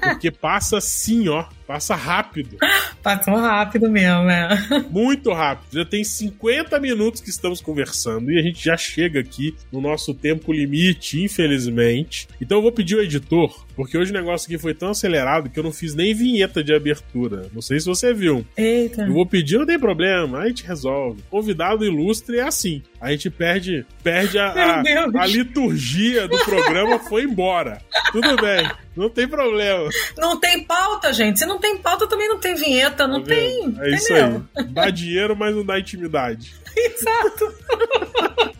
Porque 0.00 0.30
passa 0.30 0.78
assim, 0.78 1.28
ó 1.28 1.44
Passa 1.66 1.94
rápido. 1.94 2.56
Passou 3.02 3.34
rápido 3.36 3.90
mesmo, 3.90 4.28
é. 4.30 4.48
Muito 4.90 5.32
rápido. 5.32 5.78
Já 5.78 5.84
tem 5.84 6.04
50 6.04 6.78
minutos 6.78 7.20
que 7.20 7.30
estamos 7.30 7.60
conversando 7.60 8.30
e 8.30 8.38
a 8.38 8.42
gente 8.42 8.62
já 8.64 8.76
chega 8.76 9.20
aqui 9.20 9.54
no 9.72 9.80
nosso 9.80 10.14
tempo 10.14 10.52
limite, 10.52 11.22
infelizmente. 11.22 12.28
Então 12.40 12.58
eu 12.58 12.62
vou 12.62 12.72
pedir 12.72 12.96
ao 12.96 13.02
editor, 13.02 13.64
porque 13.74 13.96
hoje 13.96 14.10
o 14.10 14.14
negócio 14.14 14.46
aqui 14.46 14.58
foi 14.58 14.74
tão 14.74 14.90
acelerado 14.90 15.50
que 15.50 15.58
eu 15.58 15.64
não 15.64 15.72
fiz 15.72 15.94
nem 15.94 16.14
vinheta 16.14 16.62
de 16.62 16.74
abertura. 16.74 17.48
Não 17.52 17.62
sei 17.62 17.80
se 17.80 17.86
você 17.86 18.12
viu. 18.12 18.44
Eita. 18.56 19.02
Eu 19.02 19.12
vou 19.12 19.26
pedir, 19.26 19.58
não 19.58 19.66
tem 19.66 19.78
problema, 19.78 20.38
a 20.38 20.48
gente 20.48 20.66
resolve. 20.66 21.22
Convidado 21.30 21.84
ilustre 21.84 22.38
é 22.38 22.42
assim. 22.42 22.82
A 23.00 23.10
gente 23.10 23.28
perde, 23.30 23.84
perde 24.02 24.38
a, 24.38 24.48
a, 24.48 25.22
a 25.22 25.26
liturgia 25.26 26.28
do 26.28 26.38
programa, 26.38 26.98
foi 26.98 27.24
embora. 27.24 27.80
Tudo 28.12 28.36
bem, 28.36 28.66
não 28.96 29.08
tem 29.10 29.26
problema. 29.28 29.88
Não 30.16 30.38
tem 30.38 30.62
pauta, 30.64 31.12
gente. 31.12 31.38
Se 31.38 31.46
não 31.46 31.58
tem 31.58 31.78
pauta, 31.78 32.06
também 32.06 32.28
não 32.28 32.38
tem 32.38 32.54
vinheta, 32.54 33.06
não 33.06 33.20
Tá 33.20 33.28
tem. 33.28 33.76
É 33.80 33.90
isso 33.90 34.12
entendeu? 34.12 34.44
aí. 34.56 34.64
Dá 34.64 34.90
dinheiro, 34.90 35.36
mas 35.36 35.54
não 35.54 35.64
dá 35.64 35.78
intimidade. 35.78 36.54
Exato. 36.76 37.54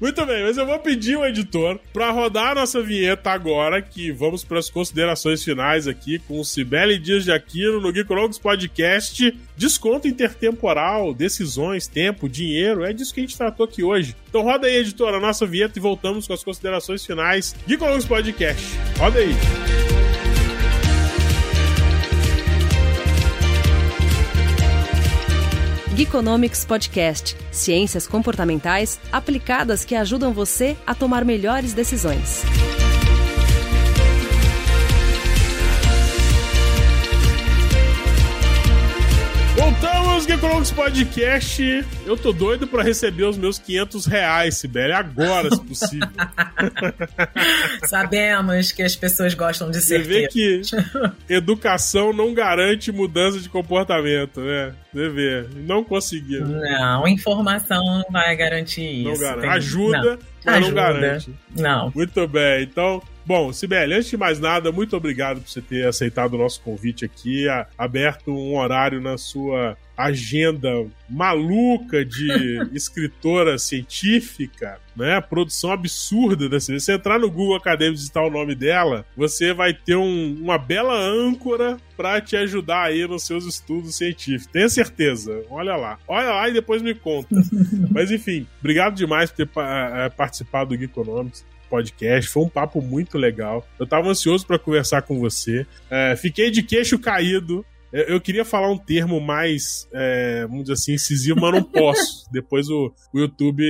Muito 0.05 0.27
bem, 0.27 0.43
mas 0.43 0.59
eu 0.59 0.67
vou 0.67 0.79
pedir 0.79 1.15
ao 1.15 1.25
editor 1.25 1.81
pra 1.91 2.11
rodar 2.11 2.51
a 2.51 2.55
nossa 2.57 2.83
vinheta 2.83 3.31
agora, 3.31 3.81
que 3.81 4.13
vamos 4.13 4.45
para 4.45 4.59
as 4.59 4.69
considerações 4.69 5.43
finais 5.43 5.89
aqui 5.89 6.19
com 6.19 6.39
o 6.39 6.45
Cibele 6.45 6.99
Dias 6.99 7.25
de 7.25 7.33
Aquino 7.33 7.81
no 7.81 7.91
Geekologos 7.91 8.39
Podcast. 8.39 9.35
Desconto 9.57 10.07
intertemporal, 10.07 11.15
decisões, 11.15 11.87
tempo, 11.87 12.29
dinheiro, 12.29 12.85
é 12.85 12.93
disso 12.93 13.15
que 13.15 13.21
a 13.21 13.23
gente 13.23 13.39
tratou 13.39 13.65
aqui 13.65 13.83
hoje. 13.83 14.15
Então 14.29 14.43
roda 14.43 14.67
aí, 14.67 14.77
editor, 14.77 15.15
a 15.15 15.21
nossa 15.21 15.47
vinheta 15.47 15.79
e 15.79 15.81
voltamos 15.81 16.27
com 16.27 16.35
as 16.35 16.45
considerações 16.45 17.03
finais. 17.03 17.57
Geekologos 17.67 18.05
Podcast. 18.05 18.63
Roda 18.99 19.21
aí. 19.21 20.04
Geekonomics 25.95 26.65
Podcast 26.65 27.37
Ciências 27.53 28.05
comportamentais 28.09 28.99
aplicadas 29.13 29.85
que 29.85 29.95
ajudam 29.95 30.33
você 30.33 30.77
a 30.85 30.93
tomar 30.93 31.25
melhores 31.25 31.73
decisões. 31.73 32.43
Voltamos, 40.25 40.27
Geekologos 40.27 40.71
Podcast. 40.71 41.85
Eu 42.07 42.17
tô 42.17 42.33
doido 42.33 42.67
pra 42.67 42.83
receber 42.83 43.25
os 43.25 43.37
meus 43.37 43.59
500 43.59 44.07
reais, 44.07 44.57
Sibeli, 44.57 44.93
agora, 44.93 45.51
se 45.51 45.61
possível. 45.63 46.09
Sabemos 47.87 48.73
que 48.73 48.83
as 48.83 48.97
pessoas 48.97 49.35
gostam 49.35 49.71
de 49.71 49.81
Você 49.81 49.99
ser. 49.99 50.03
vê 50.03 50.29
que 50.29 50.61
educação 51.29 52.13
não 52.13 52.33
garante 52.33 52.91
mudança 52.91 53.39
de 53.39 53.49
comportamento, 53.49 54.41
né? 54.41 54.75
Você 54.93 55.09
vê. 55.11 55.47
Não 55.57 55.85
conseguiu. 55.85 56.47
Não, 56.47 57.07
informação 57.07 57.83
não 57.85 58.05
vai 58.11 58.35
garantir 58.37 59.05
Não 59.05 59.13
isso. 59.13 59.21
garante. 59.23 59.47
Ajuda, 59.49 60.03
Não. 60.03 60.19
Mas 60.45 60.55
não 60.61 60.67
Ajuda. 60.67 60.75
garante. 60.81 61.31
Não. 61.57 61.93
Muito 61.95 62.27
bem, 62.29 62.63
então. 62.65 63.03
Bom, 63.27 63.51
Sibeli, 63.55 63.95
antes 63.95 64.11
de 64.11 64.17
mais 64.19 64.39
nada, 64.39 64.71
muito 64.71 64.95
obrigado 64.97 65.41
por 65.41 65.49
você 65.49 65.63
ter 65.63 65.87
aceitado 65.87 66.35
o 66.35 66.39
nosso 66.39 66.61
convite 66.61 67.07
aqui, 67.07 67.49
a- 67.49 67.67
aberto 67.79 68.31
um 68.37 68.57
horário 68.59 69.01
na 69.01 69.17
sua 69.17 69.79
agenda 69.97 70.69
maluca 71.09 72.05
de 72.05 72.29
escritora 72.75 73.57
científica, 73.59 74.79
né? 74.97 75.21
Produção 75.21 75.71
absurda 75.73 76.49
dessa 76.49 76.73
vez. 76.73 76.83
Se 76.83 76.87
você 76.87 76.95
entrar 76.95 77.19
no 77.19 77.31
Google 77.31 77.57
Acadêmico 77.57 77.95
e 77.97 77.99
digitar 78.01 78.25
o 78.25 78.31
nome 78.31 78.55
dela, 78.55 79.05
você 79.17 79.53
vai 79.53 79.73
ter 79.75 79.97
um- 79.97 80.37
uma 80.41 80.59
bela 80.59 80.95
âncora 80.99 81.77
para 81.97 82.21
te 82.21 82.37
ajudar 82.37 82.83
aí 82.85 83.07
nos 83.07 83.25
seus 83.25 83.45
estudos 83.47 83.97
científicos. 83.97 84.47
Tenha 84.53 84.69
certeza. 84.69 85.43
Olha 85.51 85.77
lá. 85.77 85.99
Olha 86.09 86.31
lá 86.31 86.49
e 86.49 86.53
depois 86.53 86.83
me 86.83 86.95
conta. 86.95 87.29
Mas 87.91 88.11
enfim, 88.11 88.47
obrigado 88.61 88.95
demais 88.95 89.31
por 89.31 89.37
ter 89.37 89.47
pa- 89.47 89.91
eh, 89.95 90.09
participado 90.11 90.71
do 90.71 90.77
Geekonomics 90.79 91.45
podcast. 91.71 92.31
Foi 92.31 92.43
um 92.45 92.49
papo 92.49 92.81
muito 92.81 93.19
legal. 93.19 93.67
Eu 93.81 93.87
tava 93.87 94.09
ansioso 94.09 94.47
para 94.47 94.59
conversar 94.59 95.03
com 95.03 95.19
você. 95.19 95.67
É, 95.91 96.15
fiquei 96.15 96.51
de 96.51 96.63
queixo 96.63 96.99
caído. 96.99 97.65
Eu, 97.95 98.15
eu 98.15 98.21
queria 98.21 98.45
falar 98.45 98.69
um 98.69 98.77
termo 98.77 99.21
mais, 99.21 99.89
é, 99.95 100.45
vamos 100.49 100.65
dizer 100.65 100.73
assim, 100.73 100.95
incisivo, 100.95 101.41
mas 101.41 101.53
não 101.53 101.63
posso. 101.63 102.29
Depois 102.33 102.69
o, 102.69 102.93
o 103.13 103.19
YouTube 103.21 103.65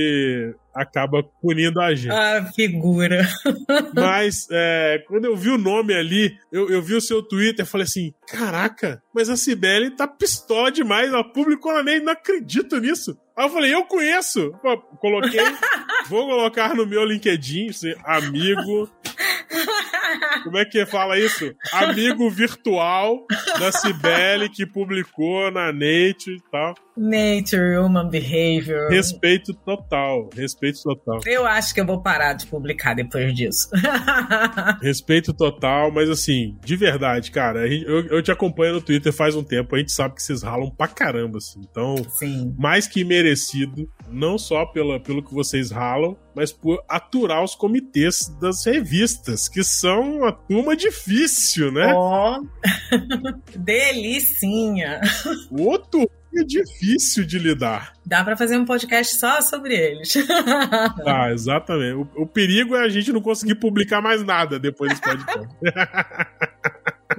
acaba 0.73 1.23
punindo 1.39 1.79
a 1.79 1.93
gente. 1.93 2.11
Ah, 2.11 2.49
figura. 2.53 3.25
Mas 3.95 4.47
é, 4.51 5.03
quando 5.07 5.25
eu 5.25 5.35
vi 5.35 5.49
o 5.49 5.57
nome 5.57 5.93
ali, 5.93 6.37
eu, 6.51 6.69
eu 6.69 6.81
vi 6.81 6.95
o 6.95 7.01
seu 7.01 7.23
Twitter 7.23 7.65
falei 7.65 7.85
assim: 7.85 8.13
caraca, 8.27 9.01
mas 9.13 9.29
a 9.29 9.37
Cibele 9.37 9.91
tá 9.91 10.05
pistola 10.05 10.69
demais. 10.71 11.07
Ela 11.07 11.23
publicou 11.23 11.71
na 11.71 11.81
nem 11.81 12.01
não 12.01 12.11
acredito 12.11 12.77
nisso. 12.79 13.17
Aí 13.37 13.45
eu 13.45 13.49
falei, 13.49 13.73
eu 13.73 13.85
conheço. 13.85 14.51
Pô, 14.61 14.77
Coloquei, 14.97 15.39
vou 16.09 16.25
colocar 16.25 16.73
no 16.73 16.85
meu 16.85 17.05
LinkedIn, 17.05 17.69
assim, 17.69 17.93
amigo. 18.03 18.89
Como 20.43 20.57
é 20.57 20.65
que 20.65 20.85
fala 20.85 21.17
isso? 21.17 21.53
Amigo 21.71 22.29
virtual 22.29 23.25
da 23.59 23.71
Cibele 23.71 24.49
que 24.49 24.65
publicou 24.65 25.51
na 25.51 25.71
Nature 25.71 26.37
e 26.37 26.41
tal. 26.51 26.75
Nature, 26.97 27.77
Human 27.77 28.09
Behavior. 28.09 28.89
Respeito 28.89 29.53
total, 29.53 30.29
respeito 30.35 30.81
total. 30.81 31.19
Eu 31.25 31.45
acho 31.45 31.73
que 31.73 31.81
eu 31.81 31.85
vou 31.85 32.01
parar 32.01 32.33
de 32.33 32.45
publicar 32.47 32.93
depois 32.93 33.33
disso. 33.33 33.69
Respeito 34.81 35.33
total, 35.33 35.91
mas 35.91 36.09
assim, 36.09 36.57
de 36.63 36.75
verdade, 36.75 37.31
cara, 37.31 37.67
eu, 37.67 38.07
eu 38.07 38.21
te 38.21 38.31
acompanho 38.31 38.75
no 38.75 38.81
Twitter 38.81 39.11
faz 39.11 39.35
um 39.35 39.43
tempo, 39.43 39.75
a 39.75 39.79
gente 39.79 39.91
sabe 39.91 40.15
que 40.15 40.23
vocês 40.23 40.41
ralam 40.43 40.69
pra 40.69 40.87
caramba, 40.87 41.37
assim. 41.37 41.61
Então, 41.69 41.95
Sim. 42.17 42.53
mais 42.57 42.87
que 42.87 43.03
merecido, 43.03 43.89
não 44.09 44.37
só 44.37 44.65
pela, 44.65 44.99
pelo 44.99 45.23
que 45.23 45.33
vocês 45.33 45.71
ralam, 45.71 46.17
mas 46.35 46.51
por 46.51 46.83
aturar 46.87 47.43
os 47.43 47.55
comitês 47.55 48.27
das 48.41 48.65
revistas, 48.65 49.47
que 49.47 49.63
são 49.63 50.17
uma 50.17 50.31
turma 50.31 50.75
difícil, 50.75 51.71
né? 51.71 51.93
Ó. 51.93 52.41
Delicinha. 53.55 55.01
O 55.49 55.77
turma 55.77 56.24
é 56.39 56.43
difícil 56.43 57.25
de 57.25 57.39
lidar. 57.39 57.93
Dá 58.05 58.23
pra 58.23 58.37
fazer 58.37 58.57
um 58.57 58.65
podcast 58.65 59.15
só 59.15 59.41
sobre 59.41 59.75
eles. 59.75 60.15
Ah, 61.05 61.31
exatamente. 61.31 61.93
O, 61.93 62.23
o 62.23 62.27
perigo 62.27 62.75
é 62.75 62.83
a 62.83 62.89
gente 62.89 63.11
não 63.11 63.21
conseguir 63.21 63.55
publicar 63.55 64.01
mais 64.01 64.23
nada 64.23 64.59
depois 64.59 64.89
desse 64.91 65.01
podcast. 65.01 65.47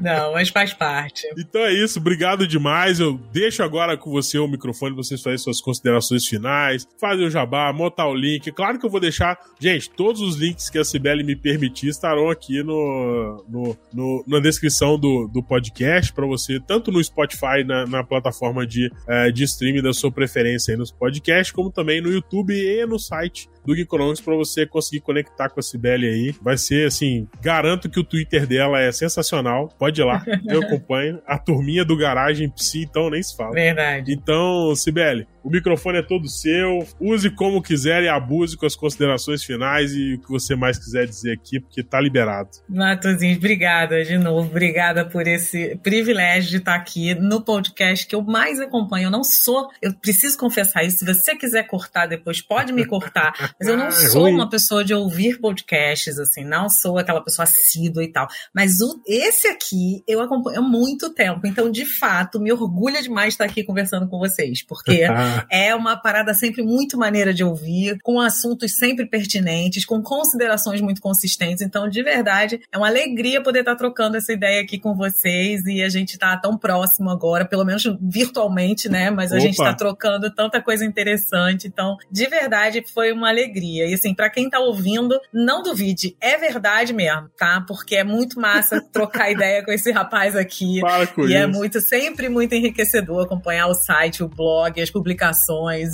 Não, 0.00 0.32
mas 0.32 0.48
faz 0.48 0.72
parte. 0.74 1.26
Então 1.38 1.62
é 1.62 1.72
isso, 1.72 1.98
obrigado 1.98 2.46
demais. 2.46 3.00
Eu 3.00 3.14
deixo 3.32 3.62
agora 3.62 3.96
com 3.96 4.10
você 4.10 4.38
o 4.38 4.48
microfone 4.48 4.94
vocês 4.94 5.20
fazerem 5.20 5.38
suas 5.38 5.60
considerações 5.60 6.26
finais, 6.26 6.86
fazer 7.00 7.24
o 7.24 7.30
jabá, 7.30 7.72
montar 7.72 8.06
o 8.08 8.14
link. 8.14 8.50
Claro 8.52 8.78
que 8.78 8.86
eu 8.86 8.90
vou 8.90 9.00
deixar, 9.00 9.38
gente, 9.60 9.90
todos 9.90 10.20
os 10.20 10.36
links 10.36 10.68
que 10.70 10.78
a 10.78 10.84
Cibele 10.84 11.22
me 11.22 11.36
permitir 11.36 11.88
estarão 11.88 12.28
aqui 12.30 12.62
no, 12.62 13.44
no, 13.48 13.76
no- 13.92 14.24
na 14.26 14.40
descrição 14.40 14.98
do, 14.98 15.28
do 15.28 15.42
podcast 15.42 16.12
para 16.12 16.26
você, 16.26 16.58
tanto 16.60 16.90
no 16.90 17.02
Spotify, 17.02 17.64
na, 17.66 17.86
na 17.86 18.04
plataforma 18.04 18.66
de, 18.66 18.90
eh, 19.08 19.30
de 19.30 19.44
streaming 19.44 19.82
da 19.82 19.92
sua 19.92 20.10
preferência 20.12 20.72
aí 20.72 20.78
nos 20.78 20.90
podcasts, 20.92 21.52
como 21.54 21.70
também 21.70 22.00
no 22.00 22.10
YouTube 22.10 22.52
e 22.54 22.84
no 22.86 22.98
site 22.98 23.48
do 23.66 23.74
Geekonomics 23.74 24.20
para 24.20 24.34
você 24.34 24.64
conseguir 24.66 25.00
conectar 25.00 25.48
com 25.48 25.60
a 25.60 25.62
Cibele 25.62 26.06
aí. 26.06 26.34
Vai 26.40 26.56
ser 26.56 26.86
assim, 26.86 27.26
garanto 27.42 27.90
que 27.90 27.98
o 27.98 28.04
Twitter 28.04 28.46
dela 28.46 28.80
é 28.80 28.92
sensacional. 28.92 29.68
Pode 29.78 30.00
ir 30.00 30.04
lá, 30.04 30.24
eu 30.48 30.62
acompanho. 30.62 31.20
A 31.26 31.38
turminha 31.38 31.84
do 31.84 31.96
Garagem 31.96 32.48
Psi, 32.48 32.82
então 32.82 33.10
nem 33.10 33.22
se 33.22 33.36
fala. 33.36 33.52
Verdade. 33.52 34.12
Então, 34.12 34.74
Cibele, 34.74 35.26
o 35.46 35.50
microfone 35.50 35.98
é 35.98 36.02
todo 36.02 36.28
seu. 36.28 36.86
Use 37.00 37.30
como 37.30 37.62
quiser 37.62 38.02
e 38.02 38.08
abuse 38.08 38.56
com 38.56 38.66
as 38.66 38.76
considerações 38.76 39.42
finais 39.42 39.92
e 39.92 40.14
o 40.14 40.20
que 40.20 40.28
você 40.28 40.56
mais 40.56 40.78
quiser 40.78 41.06
dizer 41.06 41.32
aqui, 41.32 41.60
porque 41.60 41.82
tá 41.82 42.00
liberado. 42.00 42.50
Matozinho, 42.68 43.36
obrigada 43.36 44.04
de 44.04 44.18
novo. 44.18 44.48
Obrigada 44.50 45.04
por 45.04 45.26
esse 45.26 45.76
privilégio 45.82 46.50
de 46.50 46.56
estar 46.56 46.74
aqui 46.74 47.14
no 47.14 47.40
podcast 47.40 48.06
que 48.06 48.14
eu 48.14 48.22
mais 48.22 48.60
acompanho. 48.60 49.06
Eu 49.06 49.10
não 49.10 49.22
sou, 49.22 49.70
eu 49.80 49.94
preciso 49.94 50.36
confessar 50.36 50.84
isso. 50.84 50.98
Se 50.98 51.04
você 51.04 51.36
quiser 51.36 51.62
cortar 51.66 52.06
depois, 52.06 52.42
pode 52.42 52.72
me 52.72 52.84
cortar. 52.84 53.32
Mas 53.58 53.68
eu 53.68 53.76
não 53.76 53.86
Ah, 53.96 54.02
é 54.02 54.08
sou 54.08 54.28
uma 54.28 54.48
pessoa 54.48 54.84
de 54.84 54.92
ouvir 54.92 55.38
podcasts, 55.38 56.18
assim, 56.18 56.44
não 56.44 56.68
sou 56.68 56.98
aquela 56.98 57.22
pessoa 57.22 57.44
assídua 57.44 58.02
e 58.02 58.10
tal. 58.10 58.26
Mas 58.52 58.80
o, 58.80 59.00
esse 59.06 59.46
aqui 59.46 60.02
eu 60.08 60.20
acompanho 60.20 60.58
há 60.58 60.62
muito 60.62 61.14
tempo. 61.14 61.46
Então, 61.46 61.70
de 61.70 61.84
fato, 61.84 62.40
me 62.40 62.52
orgulha 62.52 63.00
demais 63.00 63.34
estar 63.34 63.44
aqui 63.44 63.62
conversando 63.62 64.08
com 64.08 64.18
vocês. 64.18 64.62
Porque 64.62 65.04
é 65.50 65.74
uma 65.74 65.96
parada 65.96 66.34
sempre 66.34 66.62
muito 66.62 66.98
maneira 66.98 67.32
de 67.32 67.44
ouvir, 67.44 67.98
com 68.02 68.20
assuntos 68.20 68.76
sempre 68.76 69.06
pertinentes, 69.06 69.84
com 69.84 70.02
considerações 70.02 70.80
muito 70.80 71.00
consistentes. 71.00 71.62
Então, 71.62 71.88
de 71.88 72.02
verdade, 72.02 72.60
é 72.72 72.78
uma 72.78 72.88
alegria 72.88 73.42
poder 73.42 73.60
estar 73.60 73.76
trocando 73.76 74.16
essa 74.16 74.32
ideia 74.32 74.62
aqui 74.62 74.78
com 74.78 74.94
vocês 74.94 75.64
e 75.66 75.82
a 75.82 75.88
gente 75.88 76.18
tá 76.18 76.36
tão 76.36 76.56
próximo 76.56 77.10
agora, 77.10 77.44
pelo 77.44 77.64
menos 77.64 77.84
virtualmente, 78.00 78.88
né? 78.88 79.10
Mas 79.10 79.32
a 79.32 79.36
Opa. 79.36 79.46
gente 79.46 79.56
tá 79.56 79.74
trocando 79.74 80.32
tanta 80.34 80.60
coisa 80.62 80.84
interessante. 80.84 81.66
Então, 81.66 81.96
de 82.10 82.26
verdade, 82.26 82.84
foi 82.92 83.12
uma 83.12 83.28
alegria. 83.28 83.86
E 83.86 83.94
assim, 83.94 84.14
para 84.14 84.30
quem 84.30 84.48
tá 84.48 84.58
ouvindo, 84.58 85.18
não 85.32 85.62
duvide, 85.62 86.16
é 86.20 86.36
verdade 86.36 86.92
mesmo, 86.92 87.28
tá? 87.36 87.64
Porque 87.66 87.96
é 87.96 88.04
muito 88.04 88.40
massa 88.40 88.80
trocar 88.92 89.30
ideia 89.30 89.64
com 89.64 89.72
esse 89.72 89.90
rapaz 89.90 90.36
aqui. 90.36 90.80
Para 90.80 91.06
com 91.06 91.22
e 91.22 91.34
é 91.34 91.38
isso. 91.38 91.38
é 91.38 91.46
muito, 91.46 91.80
sempre 91.80 92.28
muito 92.28 92.54
enriquecedor 92.54 93.24
acompanhar 93.24 93.66
o 93.66 93.74
site, 93.74 94.22
o 94.22 94.28
blog, 94.28 94.80
as 94.80 94.90
publicações, 94.90 95.25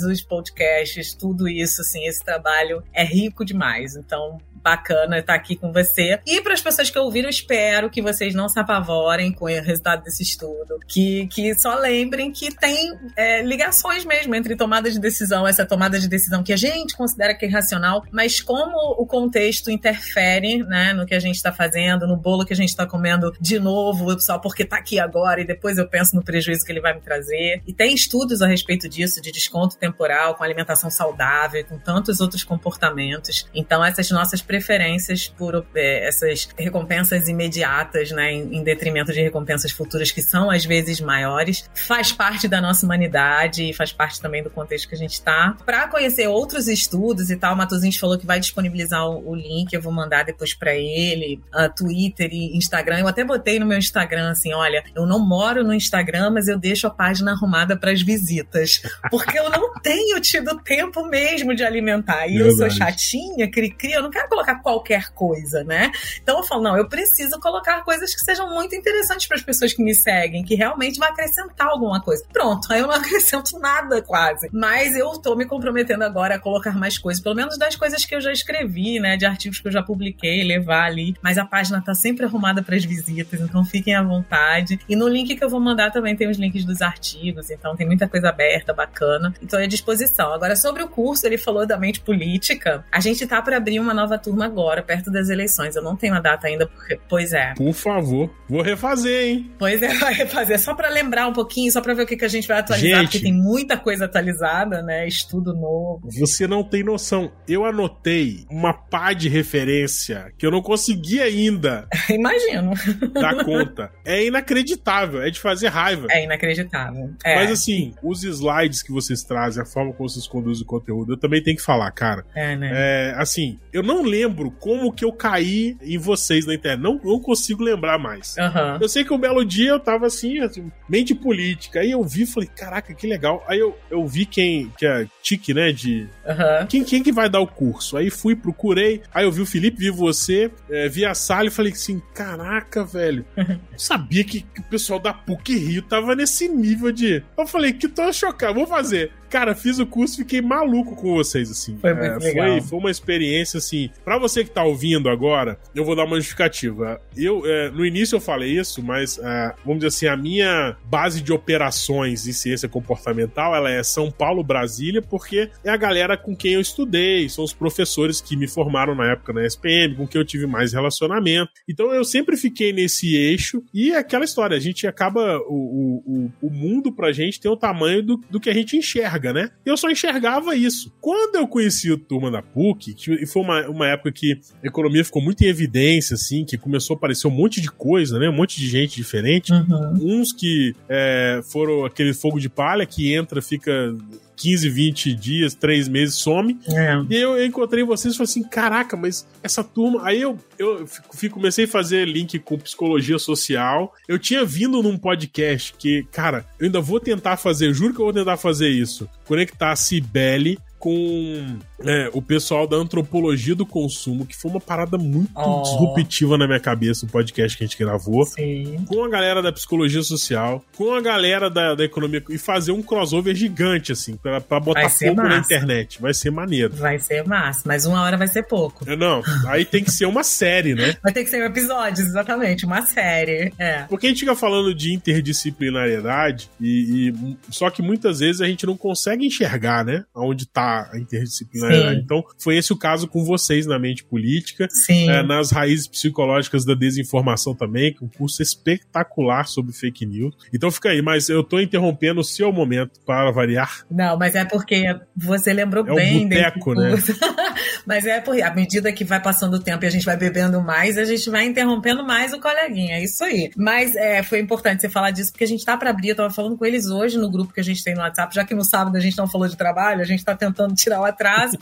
os 0.03 0.21
podcasts, 0.21 1.13
tudo 1.13 1.47
isso, 1.47 1.81
assim, 1.81 2.05
esse 2.05 2.23
trabalho 2.23 2.83
é 2.93 3.03
rico 3.03 3.45
demais. 3.45 3.95
Então, 3.95 4.39
bacana 4.63 5.19
estar 5.19 5.35
aqui 5.35 5.55
com 5.55 5.71
você. 5.71 6.19
E 6.25 6.41
para 6.41 6.53
as 6.53 6.61
pessoas 6.61 6.89
que 6.89 6.97
ouviram, 6.97 7.29
espero 7.29 7.89
que 7.89 8.01
vocês 8.01 8.33
não 8.33 8.47
se 8.47 8.59
apavorem 8.59 9.31
com 9.31 9.45
o 9.45 9.47
resultado 9.47 10.03
desse 10.03 10.23
estudo. 10.23 10.79
Que, 10.87 11.27
que 11.27 11.53
só 11.55 11.75
lembrem 11.75 12.31
que 12.31 12.55
tem 12.55 12.97
é, 13.15 13.41
ligações 13.41 14.05
mesmo 14.05 14.33
entre 14.35 14.55
tomada 14.55 14.89
de 14.89 14.99
decisão, 14.99 15.47
essa 15.47 15.65
tomada 15.65 15.99
de 15.99 16.07
decisão 16.07 16.43
que 16.43 16.53
a 16.53 16.57
gente 16.57 16.95
considera 16.95 17.35
que 17.35 17.45
é 17.45 17.49
irracional, 17.49 18.03
mas 18.11 18.41
como 18.41 18.77
o 18.97 19.05
contexto 19.05 19.69
interfere 19.69 20.63
né, 20.63 20.93
no 20.93 21.05
que 21.05 21.13
a 21.13 21.19
gente 21.19 21.35
está 21.35 21.51
fazendo, 21.51 22.07
no 22.07 22.15
bolo 22.15 22.45
que 22.45 22.53
a 22.53 22.55
gente 22.55 22.69
está 22.69 22.85
comendo 22.85 23.33
de 23.39 23.59
novo, 23.59 24.19
só 24.19 24.39
porque 24.39 24.63
está 24.63 24.77
aqui 24.77 24.99
agora 24.99 25.41
e 25.41 25.45
depois 25.45 25.77
eu 25.77 25.87
penso 25.87 26.15
no 26.15 26.23
prejuízo 26.23 26.65
que 26.65 26.71
ele 26.71 26.81
vai 26.81 26.93
me 26.93 27.01
trazer. 27.01 27.61
E 27.67 27.73
tem 27.73 27.93
estudos 27.93 28.41
a 28.41 28.47
respeito 28.47 28.87
disso, 28.87 29.21
de 29.21 29.31
desconto 29.31 29.77
temporal, 29.77 30.35
com 30.35 30.43
alimentação 30.43 30.89
saudável, 30.89 31.63
com 31.65 31.77
tantos 31.77 32.21
outros 32.21 32.43
comportamentos. 32.43 33.47
Então, 33.53 33.83
essas 33.83 34.09
nossas 34.11 34.41
preferências 34.53 35.27
por 35.27 35.65
é, 35.73 36.07
essas 36.07 36.47
recompensas 36.55 37.27
imediatas, 37.27 38.11
né, 38.11 38.31
em, 38.31 38.57
em, 38.57 38.63
detrimento 38.63 39.11
de 39.11 39.19
recompensas 39.19 39.71
futuras 39.71 40.11
que 40.11 40.21
são 40.21 40.51
às 40.51 40.63
vezes 40.63 41.01
maiores, 41.01 41.67
faz 41.73 42.11
parte 42.11 42.47
da 42.47 42.61
nossa 42.61 42.85
humanidade 42.85 43.67
e 43.67 43.73
faz 43.73 43.91
parte 43.91 44.21
também 44.21 44.43
do 44.43 44.51
contexto 44.51 44.87
que 44.87 44.93
a 44.93 44.97
gente 44.97 45.13
está. 45.13 45.57
Para 45.65 45.87
conhecer 45.87 46.27
outros 46.27 46.67
estudos 46.67 47.31
e 47.31 47.35
tal, 47.35 47.55
o 47.55 47.57
Matosinhos 47.57 47.97
falou 47.97 48.15
que 48.15 48.27
vai 48.27 48.39
disponibilizar 48.39 49.03
o, 49.09 49.31
o 49.31 49.35
link, 49.35 49.73
eu 49.73 49.81
vou 49.81 49.91
mandar 49.91 50.23
depois 50.23 50.53
para 50.53 50.75
ele, 50.75 51.41
uh, 51.51 51.73
Twitter 51.75 52.29
e 52.31 52.55
Instagram. 52.55 52.99
Eu 52.99 53.07
até 53.07 53.23
botei 53.23 53.57
no 53.57 53.65
meu 53.65 53.79
Instagram 53.79 54.29
assim, 54.29 54.53
olha, 54.53 54.83
eu 54.95 55.07
não 55.07 55.17
moro 55.17 55.63
no 55.63 55.73
Instagram, 55.73 56.29
mas 56.29 56.47
eu 56.47 56.59
deixo 56.59 56.85
a 56.85 56.91
página 56.91 57.31
arrumada 57.31 57.75
para 57.75 57.89
as 57.89 58.03
visitas, 58.03 58.83
porque 59.09 59.39
eu 59.39 59.49
não 59.49 59.73
tenho 59.81 60.21
tido 60.21 60.61
tempo 60.61 61.03
mesmo 61.07 61.55
de 61.55 61.63
alimentar. 61.63 62.27
E 62.27 62.35
eu 62.35 62.51
sou 62.51 62.69
chatinha, 62.69 63.49
cri-cri, 63.49 63.93
eu 63.93 64.03
não 64.03 64.11
quero 64.11 64.29
colocar 64.29 64.42
colocar 64.43 64.55
qualquer 64.61 65.11
coisa, 65.13 65.63
né? 65.63 65.91
Então 66.21 66.37
eu 66.37 66.43
falo, 66.43 66.61
não, 66.61 66.77
eu 66.77 66.87
preciso 66.87 67.39
colocar 67.39 67.81
coisas 67.83 68.13
que 68.13 68.21
sejam 68.21 68.53
muito 68.53 68.75
interessantes 68.75 69.25
para 69.25 69.37
as 69.37 69.43
pessoas 69.43 69.73
que 69.73 69.81
me 69.81 69.95
seguem, 69.95 70.43
que 70.43 70.55
realmente 70.55 70.99
vai 70.99 71.09
acrescentar 71.09 71.67
alguma 71.67 72.01
coisa. 72.01 72.23
Pronto, 72.31 72.71
aí 72.71 72.81
eu 72.81 72.87
não 72.87 72.93
acrescento 72.95 73.57
nada 73.59 74.01
quase. 74.01 74.49
Mas 74.51 74.95
eu 74.95 75.11
tô 75.13 75.35
me 75.35 75.45
comprometendo 75.45 76.03
agora 76.03 76.35
a 76.35 76.39
colocar 76.39 76.77
mais 76.77 76.97
coisas, 76.97 77.23
pelo 77.23 77.35
menos 77.35 77.57
das 77.57 77.75
coisas 77.75 78.03
que 78.05 78.13
eu 78.13 78.21
já 78.21 78.31
escrevi, 78.31 78.99
né? 78.99 79.15
De 79.15 79.25
artigos 79.25 79.59
que 79.59 79.67
eu 79.67 79.71
já 79.71 79.81
publiquei, 79.81 80.43
levar 80.43 80.85
ali. 80.85 81.15
Mas 81.21 81.37
a 81.37 81.45
página 81.45 81.81
tá 81.81 81.95
sempre 81.95 82.25
arrumada 82.25 82.61
para 82.61 82.75
as 82.75 82.83
visitas, 82.83 83.39
então 83.39 83.63
fiquem 83.63 83.95
à 83.95 84.03
vontade. 84.03 84.79
E 84.89 84.95
no 84.95 85.07
link 85.07 85.35
que 85.35 85.43
eu 85.43 85.49
vou 85.49 85.59
mandar 85.59 85.91
também 85.91 86.15
tem 86.15 86.29
os 86.29 86.37
links 86.37 86.65
dos 86.65 86.81
artigos, 86.81 87.49
então 87.49 87.75
tem 87.75 87.87
muita 87.87 88.07
coisa 88.07 88.29
aberta, 88.29 88.73
bacana. 88.73 89.33
Então 89.41 89.59
é 89.59 89.63
à 89.63 89.67
disposição. 89.67 90.33
Agora, 90.33 90.55
sobre 90.55 90.83
o 90.83 90.87
curso, 90.87 91.25
ele 91.25 91.37
falou 91.37 91.65
da 91.65 91.77
mente 91.77 92.01
política. 92.01 92.83
A 92.91 92.99
gente 92.99 93.25
tá 93.25 93.41
para 93.41 93.57
abrir 93.57 93.79
uma 93.79 93.93
nova 93.93 94.17
turma 94.17 94.32
turma 94.33 94.45
agora, 94.45 94.81
perto 94.81 95.11
das 95.11 95.29
eleições. 95.29 95.75
Eu 95.75 95.83
não 95.83 95.95
tenho 95.95 96.15
a 96.15 96.19
data 96.19 96.47
ainda, 96.47 96.67
porque, 96.67 96.99
pois 97.07 97.31
é. 97.31 97.53
Por 97.55 97.73
favor, 97.73 98.29
vou 98.49 98.61
refazer, 98.61 99.27
hein? 99.27 99.51
Pois 99.57 99.81
é, 99.81 99.93
vai 99.99 100.13
refazer. 100.13 100.59
Só 100.59 100.73
para 100.73 100.89
lembrar 100.89 101.27
um 101.27 101.33
pouquinho, 101.33 101.71
só 101.71 101.81
para 101.81 101.93
ver 101.93 102.03
o 102.03 102.07
que, 102.07 102.17
que 102.17 102.25
a 102.25 102.29
gente 102.29 102.47
vai 102.47 102.59
atualizar, 102.59 103.01
gente, 103.01 103.11
porque 103.11 103.19
tem 103.19 103.33
muita 103.33 103.77
coisa 103.77 104.05
atualizada, 104.05 104.81
né? 104.81 105.07
Estudo 105.07 105.53
novo. 105.53 106.01
Você 106.19 106.47
não 106.47 106.63
tem 106.63 106.83
noção. 106.83 107.31
Eu 107.47 107.65
anotei 107.65 108.45
uma 108.49 108.73
pá 108.73 109.13
de 109.13 109.29
referência 109.29 110.31
que 110.37 110.45
eu 110.45 110.51
não 110.51 110.61
consegui 110.61 111.21
ainda. 111.21 111.87
Imagino. 112.09 112.73
Dar 113.13 113.35
conta. 113.45 113.91
É 114.03 114.25
inacreditável, 114.25 115.21
é 115.21 115.29
de 115.29 115.39
fazer 115.39 115.67
raiva. 115.67 116.07
É 116.09 116.23
inacreditável. 116.23 117.11
É. 117.23 117.35
Mas 117.35 117.51
assim, 117.51 117.93
os 118.01 118.23
slides 118.23 118.81
que 118.81 118.91
vocês 118.91 119.23
trazem, 119.23 119.61
a 119.61 119.65
forma 119.65 119.93
como 119.93 120.09
vocês 120.09 120.27
conduzem 120.27 120.63
o 120.63 120.67
conteúdo, 120.67 121.13
eu 121.13 121.17
também 121.17 121.41
tenho 121.43 121.57
que 121.57 121.63
falar, 121.63 121.91
cara. 121.91 122.25
É, 122.33 122.55
né? 122.55 122.71
É, 122.73 123.15
assim, 123.17 123.59
eu 123.71 123.83
não 123.83 124.03
lembro 124.13 124.33
lembro 124.33 124.51
como 124.51 124.91
que 124.91 125.05
eu 125.05 125.11
caí 125.11 125.77
em 125.81 125.97
vocês 125.97 126.45
na 126.45 126.53
internet. 126.53 126.81
Não, 126.81 126.99
não 127.03 127.19
consigo 127.19 127.63
lembrar 127.63 127.99
mais. 127.99 128.35
Uhum. 128.37 128.77
Eu 128.81 128.89
sei 128.89 129.03
que 129.03 129.13
um 129.13 129.17
belo 129.17 129.45
dia 129.45 129.71
eu 129.71 129.79
tava 129.79 130.07
assim, 130.07 130.39
assim, 130.39 130.71
mente 130.89 131.13
política. 131.13 131.79
Aí 131.79 131.91
eu 131.91 132.03
vi 132.03 132.23
e 132.23 132.25
falei, 132.25 132.49
caraca, 132.53 132.93
que 132.93 133.07
legal. 133.07 133.43
Aí 133.47 133.59
eu, 133.59 133.77
eu 133.91 134.05
vi 134.07 134.25
quem, 134.25 134.71
que 134.77 134.85
é 134.85 135.07
Tique, 135.21 135.53
né, 135.53 135.71
de... 135.71 136.07
Uhum. 136.25 136.67
Quem, 136.67 136.83
quem 136.83 137.03
que 137.03 137.11
vai 137.11 137.29
dar 137.29 137.39
o 137.39 137.47
curso? 137.47 137.95
Aí 137.95 138.09
fui, 138.09 138.35
procurei. 138.35 139.01
Aí 139.13 139.25
eu 139.25 139.31
vi 139.31 139.41
o 139.41 139.45
Felipe, 139.45 139.77
vi 139.77 139.89
você, 139.89 140.51
é, 140.69 140.89
vi 140.89 141.05
a 141.05 141.13
sala 141.13 141.47
e 141.47 141.51
falei 141.51 141.71
assim, 141.71 142.01
caraca, 142.13 142.83
velho. 142.83 143.25
Eu 143.73 143.79
sabia 143.79 144.23
que, 144.23 144.41
que, 144.41 144.61
o 144.61 144.63
pessoal 144.63 144.99
da 144.99 145.13
PUC 145.13 145.55
Rio 145.55 145.81
tava 145.81 146.15
nesse 146.15 146.47
nível 146.47 146.91
de... 146.91 147.23
Eu 147.37 147.47
falei, 147.47 147.73
que 147.73 147.87
tô 147.87 148.11
chocado, 148.13 148.53
vou 148.53 148.67
fazer. 148.67 149.11
Cara, 149.33 149.55
fiz 149.55 149.79
o 149.79 149.87
curso, 149.87 150.17
fiquei 150.17 150.43
maluco 150.43 150.95
com 150.95 151.15
vocês, 151.15 151.49
assim. 151.49 151.75
Foi 151.79 151.91
muito 151.91 152.05
é, 152.05 152.17
legal. 152.19 152.47
Foi, 152.49 152.61
foi 152.61 152.77
uma 152.77 152.91
experiência, 152.91 153.57
assim. 153.57 153.89
Pra 154.05 154.19
você 154.19 154.43
que 154.43 154.51
tá 154.51 154.63
ouvindo 154.63 155.09
agora, 155.09 155.57
eu 155.73 155.83
vou 155.83 155.95
dar 155.95 156.05
uma 156.05 156.17
justificativa. 156.17 157.01
Eu, 157.17 157.41
é, 157.43 157.71
no 157.71 157.83
início 157.83 158.15
eu 158.15 158.21
falei 158.21 158.51
isso, 158.51 158.83
mas, 158.83 159.17
é, 159.17 159.55
vamos 159.65 159.79
dizer 159.79 159.87
assim, 159.87 160.05
a 160.05 160.15
minha 160.15 160.77
base 160.85 161.19
de 161.19 161.33
operações 161.33 162.27
em 162.27 162.31
ciência 162.31 162.69
comportamental, 162.69 163.55
ela 163.55 163.71
é 163.71 163.81
São 163.81 164.11
Paulo, 164.11 164.43
Brasília, 164.43 165.01
porque 165.01 165.49
é 165.63 165.69
a 165.71 165.77
galera 165.77 166.15
com 166.15 166.35
quem 166.35 166.53
eu 166.53 166.61
estudei, 166.61 167.27
são 167.27 167.43
os 167.43 167.53
professores 167.53 168.21
que 168.21 168.37
me 168.37 168.47
formaram 168.47 168.93
na 168.93 169.13
época 169.13 169.33
na 169.33 169.43
SPM, 169.47 169.95
com 169.95 170.05
quem 170.05 170.21
eu 170.21 170.25
tive 170.25 170.45
mais 170.45 170.73
relacionamento. 170.73 171.49
Então 171.67 171.91
eu 171.91 172.03
sempre 172.03 172.37
fiquei 172.37 172.71
nesse 172.71 173.15
eixo 173.15 173.63
e 173.73 173.93
é 173.93 173.97
aquela 173.97 174.25
história, 174.25 174.55
a 174.55 174.59
gente 174.59 174.85
acaba, 174.85 175.39
o, 175.47 176.03
o, 176.05 176.31
o 176.39 176.49
mundo 176.51 176.93
pra 176.93 177.11
gente 177.11 177.39
tem 177.39 177.49
o 177.49 177.57
tamanho 177.57 178.03
do, 178.03 178.17
do 178.29 178.39
que 178.39 178.51
a 178.51 178.53
gente 178.53 178.77
enxerga 178.77 179.22
enxerga, 179.23 179.33
né? 179.33 179.49
Eu 179.65 179.77
só 179.77 179.89
enxergava 179.89 180.55
isso. 180.55 180.91
Quando 180.99 181.35
eu 181.35 181.47
conheci 181.47 181.91
o 181.91 181.97
Turma 181.97 182.29
da 182.29 182.41
PUC, 182.41 182.95
e 183.07 183.25
foi 183.25 183.41
uma, 183.41 183.67
uma 183.69 183.87
época 183.87 184.11
que 184.11 184.39
a 184.61 184.67
economia 184.67 185.05
ficou 185.05 185.21
muito 185.21 185.41
em 185.41 185.47
evidência, 185.47 186.15
assim, 186.15 186.43
que 186.43 186.57
começou 186.57 186.95
a 186.95 186.97
aparecer 186.97 187.27
um 187.27 187.31
monte 187.31 187.61
de 187.61 187.71
coisa, 187.71 188.19
né? 188.19 188.27
Um 188.27 188.35
monte 188.35 188.59
de 188.59 188.67
gente 188.67 188.95
diferente. 188.95 189.53
Uhum. 189.53 190.19
Uns 190.19 190.33
que 190.33 190.75
é, 190.89 191.39
foram 191.43 191.85
aquele 191.85 192.13
fogo 192.13 192.39
de 192.39 192.49
palha 192.49 192.85
que 192.85 193.13
entra, 193.13 193.41
fica 193.41 193.95
15, 194.35 194.69
20 194.69 195.13
dias, 195.13 195.53
3 195.55 195.87
meses, 195.87 196.15
some. 196.15 196.59
É. 196.67 197.01
E 197.09 197.15
eu, 197.15 197.37
eu 197.37 197.45
encontrei 197.45 197.83
vocês 197.83 198.13
e 198.13 198.17
falei 198.17 198.29
assim: 198.29 198.43
caraca, 198.43 198.95
mas 198.95 199.27
essa 199.41 199.63
turma. 199.63 200.01
Aí 200.03 200.21
eu, 200.21 200.37
eu 200.57 200.87
fico, 201.13 201.35
comecei 201.35 201.65
a 201.65 201.67
fazer 201.67 202.07
link 202.07 202.37
com 202.39 202.57
psicologia 202.57 203.17
social. 203.19 203.93
Eu 204.07 204.19
tinha 204.19 204.45
vindo 204.45 204.81
num 204.81 204.97
podcast 204.97 205.73
que, 205.77 206.03
cara, 206.11 206.45
eu 206.59 206.65
ainda 206.65 206.81
vou 206.81 206.99
tentar 206.99 207.37
fazer, 207.37 207.73
juro 207.73 207.93
que 207.93 207.99
eu 207.99 208.05
vou 208.05 208.13
tentar 208.13 208.37
fazer 208.37 208.69
isso. 208.69 209.09
Conectar 209.25 209.71
a 209.71 209.75
Cibele 209.75 210.59
com 210.83 211.59
é, 211.79 212.09
o 212.11 212.21
pessoal 212.21 212.67
da 212.67 212.75
antropologia 212.75 213.55
do 213.55 213.65
consumo, 213.65 214.25
que 214.25 214.35
foi 214.35 214.51
uma 214.51 214.59
parada 214.59 214.97
muito 214.97 215.31
oh. 215.33 215.61
disruptiva 215.61 216.37
na 216.37 216.45
minha 216.45 216.59
cabeça, 216.59 217.05
o 217.05 217.09
podcast 217.09 217.57
que 217.57 217.63
a 217.63 217.67
gente 217.67 217.77
gravou. 217.77 218.25
Sim. 218.25 218.83
Com 218.85 219.01
a 219.01 219.07
galera 219.07 219.41
da 219.41 219.49
psicologia 219.49 220.03
social, 220.03 220.61
com 220.75 220.93
a 220.93 220.99
galera 220.99 221.49
da, 221.49 221.73
da 221.73 221.85
economia, 221.85 222.21
e 222.29 222.37
fazer 222.37 222.73
um 222.73 222.81
crossover 222.83 223.33
gigante, 223.33 223.93
assim, 223.93 224.17
pra, 224.17 224.41
pra 224.41 224.59
botar 224.59 224.89
fogo 224.89 225.15
massa. 225.15 225.29
na 225.29 225.37
internet. 225.37 226.01
Vai 226.01 226.13
ser 226.13 226.31
maneiro. 226.31 226.73
Vai 226.73 226.99
ser 226.99 227.25
massa, 227.25 227.61
mas 227.65 227.85
uma 227.85 228.01
hora 228.01 228.17
vai 228.17 228.27
ser 228.27 228.43
pouco. 228.43 228.83
É, 228.85 228.93
não, 228.93 229.21
aí 229.47 229.63
tem 229.63 229.85
que 229.85 229.91
ser 229.91 230.05
uma 230.05 230.21
série, 230.21 230.75
né? 230.75 230.97
Vai 231.01 231.13
ter 231.13 231.23
que 231.23 231.29
ser 231.29 231.41
um 231.41 231.45
episódio, 231.45 232.03
exatamente, 232.03 232.65
uma 232.65 232.81
série. 232.85 233.53
É. 233.57 233.83
Porque 233.83 234.07
a 234.07 234.09
gente 234.09 234.19
fica 234.19 234.35
falando 234.35 234.75
de 234.75 234.93
interdisciplinariedade, 234.93 236.49
e, 236.59 237.09
e 237.09 237.37
só 237.49 237.69
que 237.69 237.81
muitas 237.81 238.19
vezes 238.19 238.41
a 238.41 238.47
gente 238.47 238.65
não 238.65 238.75
consegue 238.75 239.25
enxergar, 239.25 239.85
né? 239.85 240.03
Onde 240.13 240.45
tá 240.45 240.72
a 240.81 240.97
interdisciplinaridade. 240.97 242.01
Então, 242.01 242.23
foi 242.37 242.57
esse 242.57 242.73
o 242.73 242.77
caso 242.77 243.07
com 243.07 243.23
vocês 243.23 243.65
na 243.65 243.79
mente 243.79 244.03
política, 244.03 244.67
é, 244.89 245.23
nas 245.23 245.51
raízes 245.51 245.87
psicológicas 245.87 246.65
da 246.65 246.73
desinformação 246.73 247.55
também, 247.55 247.93
que 247.93 248.03
é 248.03 248.05
um 248.05 248.09
curso 248.09 248.41
espetacular 248.41 249.47
sobre 249.47 249.73
fake 249.73 250.05
news. 250.05 250.35
Então 250.53 250.71
fica 250.71 250.89
aí, 250.89 251.01
mas 251.01 251.29
eu 251.29 251.43
tô 251.43 251.59
interrompendo 251.59 252.21
o 252.21 252.23
seu 252.23 252.51
momento 252.51 252.99
para 253.05 253.31
variar. 253.31 253.85
Não, 253.89 254.17
mas 254.17 254.35
é 254.35 254.45
porque 254.45 254.95
você 255.15 255.53
lembrou 255.53 255.85
é 255.87 255.95
bem. 255.95 256.25
Um 256.25 256.29
boteco, 256.29 256.73
né? 256.73 256.95
mas 257.85 258.05
é 258.05 258.21
porque 258.21 258.41
à 258.41 258.53
medida 258.53 258.91
que 258.91 259.03
vai 259.03 259.21
passando 259.21 259.55
o 259.55 259.59
tempo 259.59 259.83
e 259.83 259.87
a 259.87 259.89
gente 259.89 260.05
vai 260.05 260.17
bebendo 260.17 260.61
mais, 260.61 260.97
a 260.97 261.05
gente 261.05 261.29
vai 261.29 261.45
interrompendo 261.45 262.05
mais 262.05 262.33
o 262.33 262.39
coleguinha. 262.39 262.95
É 262.95 263.03
isso 263.03 263.23
aí. 263.23 263.51
Mas 263.57 263.95
é, 263.95 264.23
foi 264.23 264.39
importante 264.39 264.81
você 264.81 264.89
falar 264.89 265.11
disso, 265.11 265.31
porque 265.31 265.43
a 265.43 265.47
gente 265.47 265.65
tá 265.65 265.77
para 265.77 265.89
abrir, 265.89 266.09
eu 266.09 266.15
tava 266.15 266.29
falando 266.29 266.57
com 266.57 266.65
eles 266.65 266.87
hoje 266.87 267.17
no 267.17 267.29
grupo 267.29 267.53
que 267.53 267.59
a 267.59 267.63
gente 267.63 267.83
tem 267.83 267.93
no 267.93 268.01
WhatsApp, 268.01 268.33
já 268.33 268.45
que 268.45 268.55
no 268.55 268.63
sábado 268.63 268.95
a 268.95 268.99
gente 268.99 269.17
não 269.17 269.27
falou 269.27 269.47
de 269.47 269.57
trabalho, 269.57 270.01
a 270.01 270.05
gente 270.05 270.23
tá 270.23 270.35
tentando 270.35 270.62
tirar 270.73 271.01
o 271.01 271.05
atraso. 271.05 271.57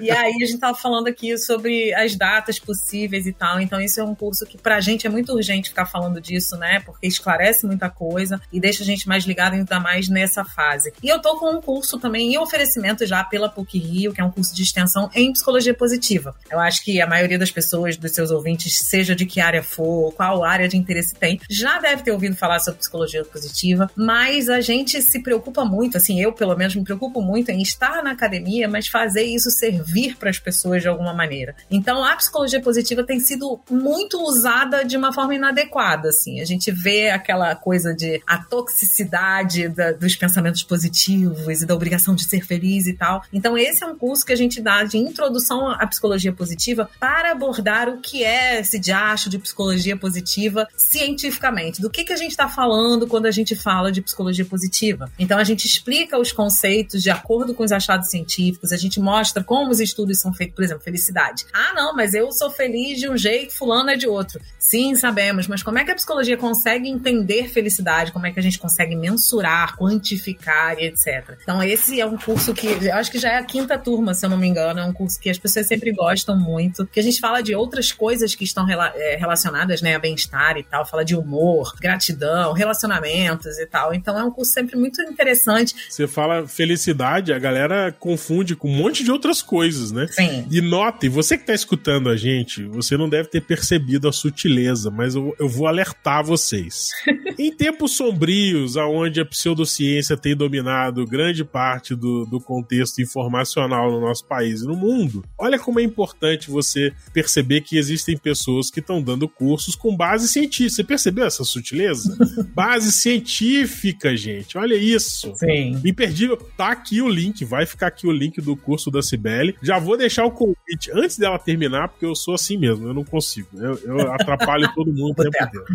e 0.00 0.10
aí 0.10 0.32
a 0.42 0.46
gente 0.46 0.58
tava 0.58 0.76
falando 0.76 1.06
aqui 1.06 1.36
sobre 1.38 1.94
as 1.94 2.16
datas 2.16 2.58
possíveis 2.58 3.26
e 3.26 3.32
tal. 3.32 3.60
Então, 3.60 3.80
isso 3.80 4.00
é 4.00 4.04
um 4.04 4.14
curso 4.14 4.44
que 4.46 4.58
pra 4.58 4.80
gente 4.80 5.06
é 5.06 5.10
muito 5.10 5.32
urgente 5.32 5.70
ficar 5.70 5.86
falando 5.86 6.20
disso, 6.20 6.56
né? 6.56 6.80
Porque 6.84 7.06
esclarece 7.06 7.66
muita 7.66 7.88
coisa 7.88 8.40
e 8.52 8.60
deixa 8.60 8.82
a 8.82 8.86
gente 8.86 9.08
mais 9.08 9.24
ligado 9.24 9.54
ainda 9.54 9.80
mais 9.80 10.08
nessa 10.08 10.44
fase. 10.44 10.92
E 11.02 11.08
eu 11.08 11.20
tô 11.20 11.36
com 11.38 11.56
um 11.56 11.60
curso 11.60 11.98
também 11.98 12.34
em 12.34 12.38
oferecimento 12.38 13.06
já 13.06 13.22
pela 13.24 13.48
PUC 13.48 13.78
Rio, 13.78 14.12
que 14.12 14.20
é 14.20 14.24
um 14.24 14.30
curso 14.30 14.54
de 14.54 14.62
extensão 14.62 15.10
em 15.14 15.32
psicologia 15.32 15.74
positiva. 15.74 16.34
Eu 16.50 16.58
acho 16.58 16.84
que 16.84 17.00
a 17.00 17.06
maioria 17.06 17.38
das 17.38 17.50
pessoas, 17.50 17.96
dos 17.96 18.12
seus 18.12 18.30
ouvintes, 18.30 18.78
seja 18.78 19.14
de 19.14 19.26
que 19.26 19.40
área 19.40 19.62
for, 19.62 20.12
qual 20.12 20.44
área 20.44 20.68
de 20.68 20.76
interesse 20.76 21.14
tem, 21.14 21.40
já 21.48 21.78
deve 21.78 22.02
ter 22.02 22.12
ouvido 22.12 22.36
falar 22.36 22.58
sobre 22.60 22.78
psicologia 22.78 23.24
positiva, 23.24 23.90
mas 23.96 24.48
a 24.48 24.60
gente 24.60 25.00
se 25.02 25.22
preocupa 25.22 25.64
muito, 25.64 25.96
assim, 25.96 26.20
eu 26.20 26.32
pelo 26.32 26.56
menos 26.56 26.74
me 26.74 26.84
preocupo 26.84 27.20
muito 27.20 27.50
em 27.50 27.62
estar 27.62 28.02
na 28.02 28.12
academia, 28.12 28.41
mas 28.68 28.88
fazer 28.88 29.22
isso 29.22 29.50
servir 29.50 30.16
para 30.16 30.30
as 30.30 30.38
pessoas 30.38 30.82
de 30.82 30.88
alguma 30.88 31.14
maneira. 31.14 31.54
Então, 31.70 32.04
a 32.04 32.16
psicologia 32.16 32.60
positiva 32.60 33.04
tem 33.04 33.20
sido 33.20 33.60
muito 33.70 34.22
usada 34.22 34.84
de 34.84 34.96
uma 34.96 35.12
forma 35.12 35.34
inadequada, 35.34 36.08
assim. 36.08 36.40
A 36.40 36.44
gente 36.44 36.70
vê 36.70 37.10
aquela 37.10 37.54
coisa 37.54 37.94
de 37.94 38.22
a 38.26 38.38
toxicidade 38.38 39.68
da, 39.68 39.92
dos 39.92 40.16
pensamentos 40.16 40.62
positivos 40.62 41.62
e 41.62 41.66
da 41.66 41.74
obrigação 41.74 42.14
de 42.14 42.24
ser 42.24 42.44
feliz 42.44 42.86
e 42.86 42.94
tal. 42.94 43.22
Então, 43.32 43.56
esse 43.56 43.82
é 43.84 43.86
um 43.86 43.96
curso 43.96 44.24
que 44.24 44.32
a 44.32 44.36
gente 44.36 44.60
dá 44.60 44.82
de 44.84 44.98
introdução 44.98 45.68
à 45.68 45.86
psicologia 45.86 46.32
positiva 46.32 46.88
para 46.98 47.32
abordar 47.32 47.88
o 47.88 48.00
que 48.00 48.24
é 48.24 48.60
esse 48.60 48.78
diacho 48.78 49.28
de 49.28 49.38
psicologia 49.38 49.96
positiva 49.96 50.68
cientificamente. 50.76 51.80
Do 51.80 51.90
que, 51.90 52.04
que 52.04 52.12
a 52.12 52.16
gente 52.16 52.32
está 52.32 52.48
falando 52.48 53.06
quando 53.06 53.26
a 53.26 53.30
gente 53.30 53.54
fala 53.54 53.92
de 53.92 54.02
psicologia 54.02 54.44
positiva. 54.44 55.10
Então, 55.18 55.38
a 55.38 55.44
gente 55.44 55.66
explica 55.66 56.18
os 56.18 56.32
conceitos 56.32 57.02
de 57.02 57.10
acordo 57.10 57.54
com 57.54 57.64
os 57.64 57.72
achados 57.72 58.08
científicos, 58.08 58.31
a 58.72 58.76
gente 58.76 59.00
mostra 59.00 59.42
como 59.42 59.70
os 59.70 59.80
estudos 59.80 60.20
são 60.20 60.32
feitos, 60.32 60.54
por 60.54 60.64
exemplo, 60.64 60.82
felicidade. 60.82 61.44
Ah, 61.52 61.72
não, 61.74 61.94
mas 61.94 62.14
eu 62.14 62.30
sou 62.32 62.50
feliz 62.50 62.98
de 62.98 63.08
um 63.08 63.16
jeito, 63.16 63.54
fulano 63.54 63.90
é 63.90 63.96
de 63.96 64.06
outro. 64.06 64.40
Sim, 64.58 64.94
sabemos, 64.94 65.46
mas 65.46 65.62
como 65.62 65.78
é 65.78 65.84
que 65.84 65.90
a 65.90 65.94
psicologia 65.94 66.36
consegue 66.36 66.88
entender 66.88 67.48
felicidade? 67.48 68.12
Como 68.12 68.26
é 68.26 68.32
que 68.32 68.38
a 68.38 68.42
gente 68.42 68.58
consegue 68.58 68.94
mensurar, 68.94 69.76
quantificar 69.76 70.78
e 70.78 70.86
etc. 70.86 71.36
Então, 71.42 71.62
esse 71.62 72.00
é 72.00 72.06
um 72.06 72.16
curso 72.16 72.54
que 72.54 72.66
eu 72.66 72.94
acho 72.94 73.10
que 73.10 73.18
já 73.18 73.32
é 73.32 73.38
a 73.38 73.44
quinta 73.44 73.78
turma, 73.78 74.14
se 74.14 74.24
eu 74.24 74.30
não 74.30 74.36
me 74.36 74.46
engano. 74.46 74.80
É 74.80 74.84
um 74.84 74.92
curso 74.92 75.18
que 75.20 75.30
as 75.30 75.38
pessoas 75.38 75.66
sempre 75.66 75.92
gostam 75.92 76.38
muito, 76.38 76.86
que 76.86 77.00
a 77.00 77.02
gente 77.02 77.20
fala 77.20 77.42
de 77.42 77.54
outras 77.54 77.92
coisas 77.92 78.34
que 78.34 78.44
estão 78.44 78.64
rela 78.64 78.92
é, 78.94 79.16
relacionadas 79.16 79.82
né, 79.82 79.94
a 79.94 79.98
bem-estar 79.98 80.56
e 80.56 80.62
tal, 80.62 80.86
fala 80.86 81.04
de 81.04 81.16
humor, 81.16 81.74
gratidão, 81.80 82.52
relacionamentos 82.52 83.58
e 83.58 83.66
tal. 83.66 83.94
Então, 83.94 84.18
é 84.18 84.24
um 84.24 84.30
curso 84.30 84.52
sempre 84.52 84.76
muito 84.76 85.00
interessante. 85.02 85.74
Você 85.88 86.06
fala 86.06 86.46
felicidade, 86.46 87.32
a 87.32 87.38
galera 87.38 87.92
confunde 88.12 88.54
com 88.54 88.68
um 88.68 88.76
monte 88.76 89.02
de 89.02 89.10
outras 89.10 89.40
coisas, 89.40 89.90
né? 89.90 90.06
Sim. 90.10 90.46
E 90.50 90.60
note, 90.60 91.08
você 91.08 91.36
que 91.36 91.44
está 91.44 91.54
escutando 91.54 92.10
a 92.10 92.16
gente, 92.16 92.62
você 92.64 92.94
não 92.94 93.08
deve 93.08 93.28
ter 93.30 93.40
percebido 93.40 94.06
a 94.06 94.12
sutileza, 94.12 94.90
mas 94.90 95.14
eu, 95.14 95.34
eu 95.38 95.48
vou 95.48 95.66
alertar 95.66 96.22
vocês. 96.22 96.90
em 97.38 97.50
tempos 97.50 97.96
sombrios, 97.96 98.76
onde 98.76 99.20
a 99.20 99.24
pseudociência 99.24 100.14
tem 100.14 100.36
dominado 100.36 101.06
grande 101.06 101.42
parte 101.42 101.94
do, 101.94 102.26
do 102.26 102.38
contexto 102.38 103.00
informacional 103.00 103.90
no 103.90 104.00
nosso 104.00 104.26
país 104.26 104.60
e 104.60 104.66
no 104.66 104.76
mundo, 104.76 105.24
olha 105.38 105.58
como 105.58 105.80
é 105.80 105.82
importante 105.82 106.50
você 106.50 106.92
perceber 107.14 107.62
que 107.62 107.78
existem 107.78 108.16
pessoas 108.16 108.70
que 108.70 108.80
estão 108.80 109.00
dando 109.00 109.26
cursos 109.26 109.74
com 109.74 109.96
base 109.96 110.28
científica. 110.28 110.76
Você 110.76 110.84
percebeu 110.84 111.26
essa 111.26 111.44
sutileza? 111.44 112.14
base 112.54 112.92
científica, 112.92 114.14
gente. 114.14 114.58
Olha 114.58 114.74
isso. 114.74 115.32
Sim. 115.36 115.80
Imperdível. 115.82 116.36
Tá 116.36 116.72
aqui 116.72 117.00
o 117.00 117.08
link, 117.08 117.44
vai 117.44 117.64
ficar 117.64 117.86
aqui 117.86 118.01
o 118.06 118.12
link 118.12 118.40
do 118.40 118.56
curso 118.56 118.90
da 118.90 119.02
Cibele. 119.02 119.56
Já 119.62 119.78
vou 119.78 119.96
deixar 119.96 120.24
o 120.24 120.30
convite 120.30 120.90
antes 120.92 121.18
dela 121.18 121.38
terminar, 121.38 121.88
porque 121.88 122.06
eu 122.06 122.14
sou 122.14 122.34
assim 122.34 122.56
mesmo, 122.56 122.86
eu 122.88 122.94
não 122.94 123.04
consigo. 123.04 123.48
Eu, 123.54 123.78
eu 123.84 124.12
atrapalho 124.12 124.70
todo 124.74 124.92
mundo 124.92 125.12
o 125.12 125.14
tempo 125.14 125.36
inteiro. 125.42 125.66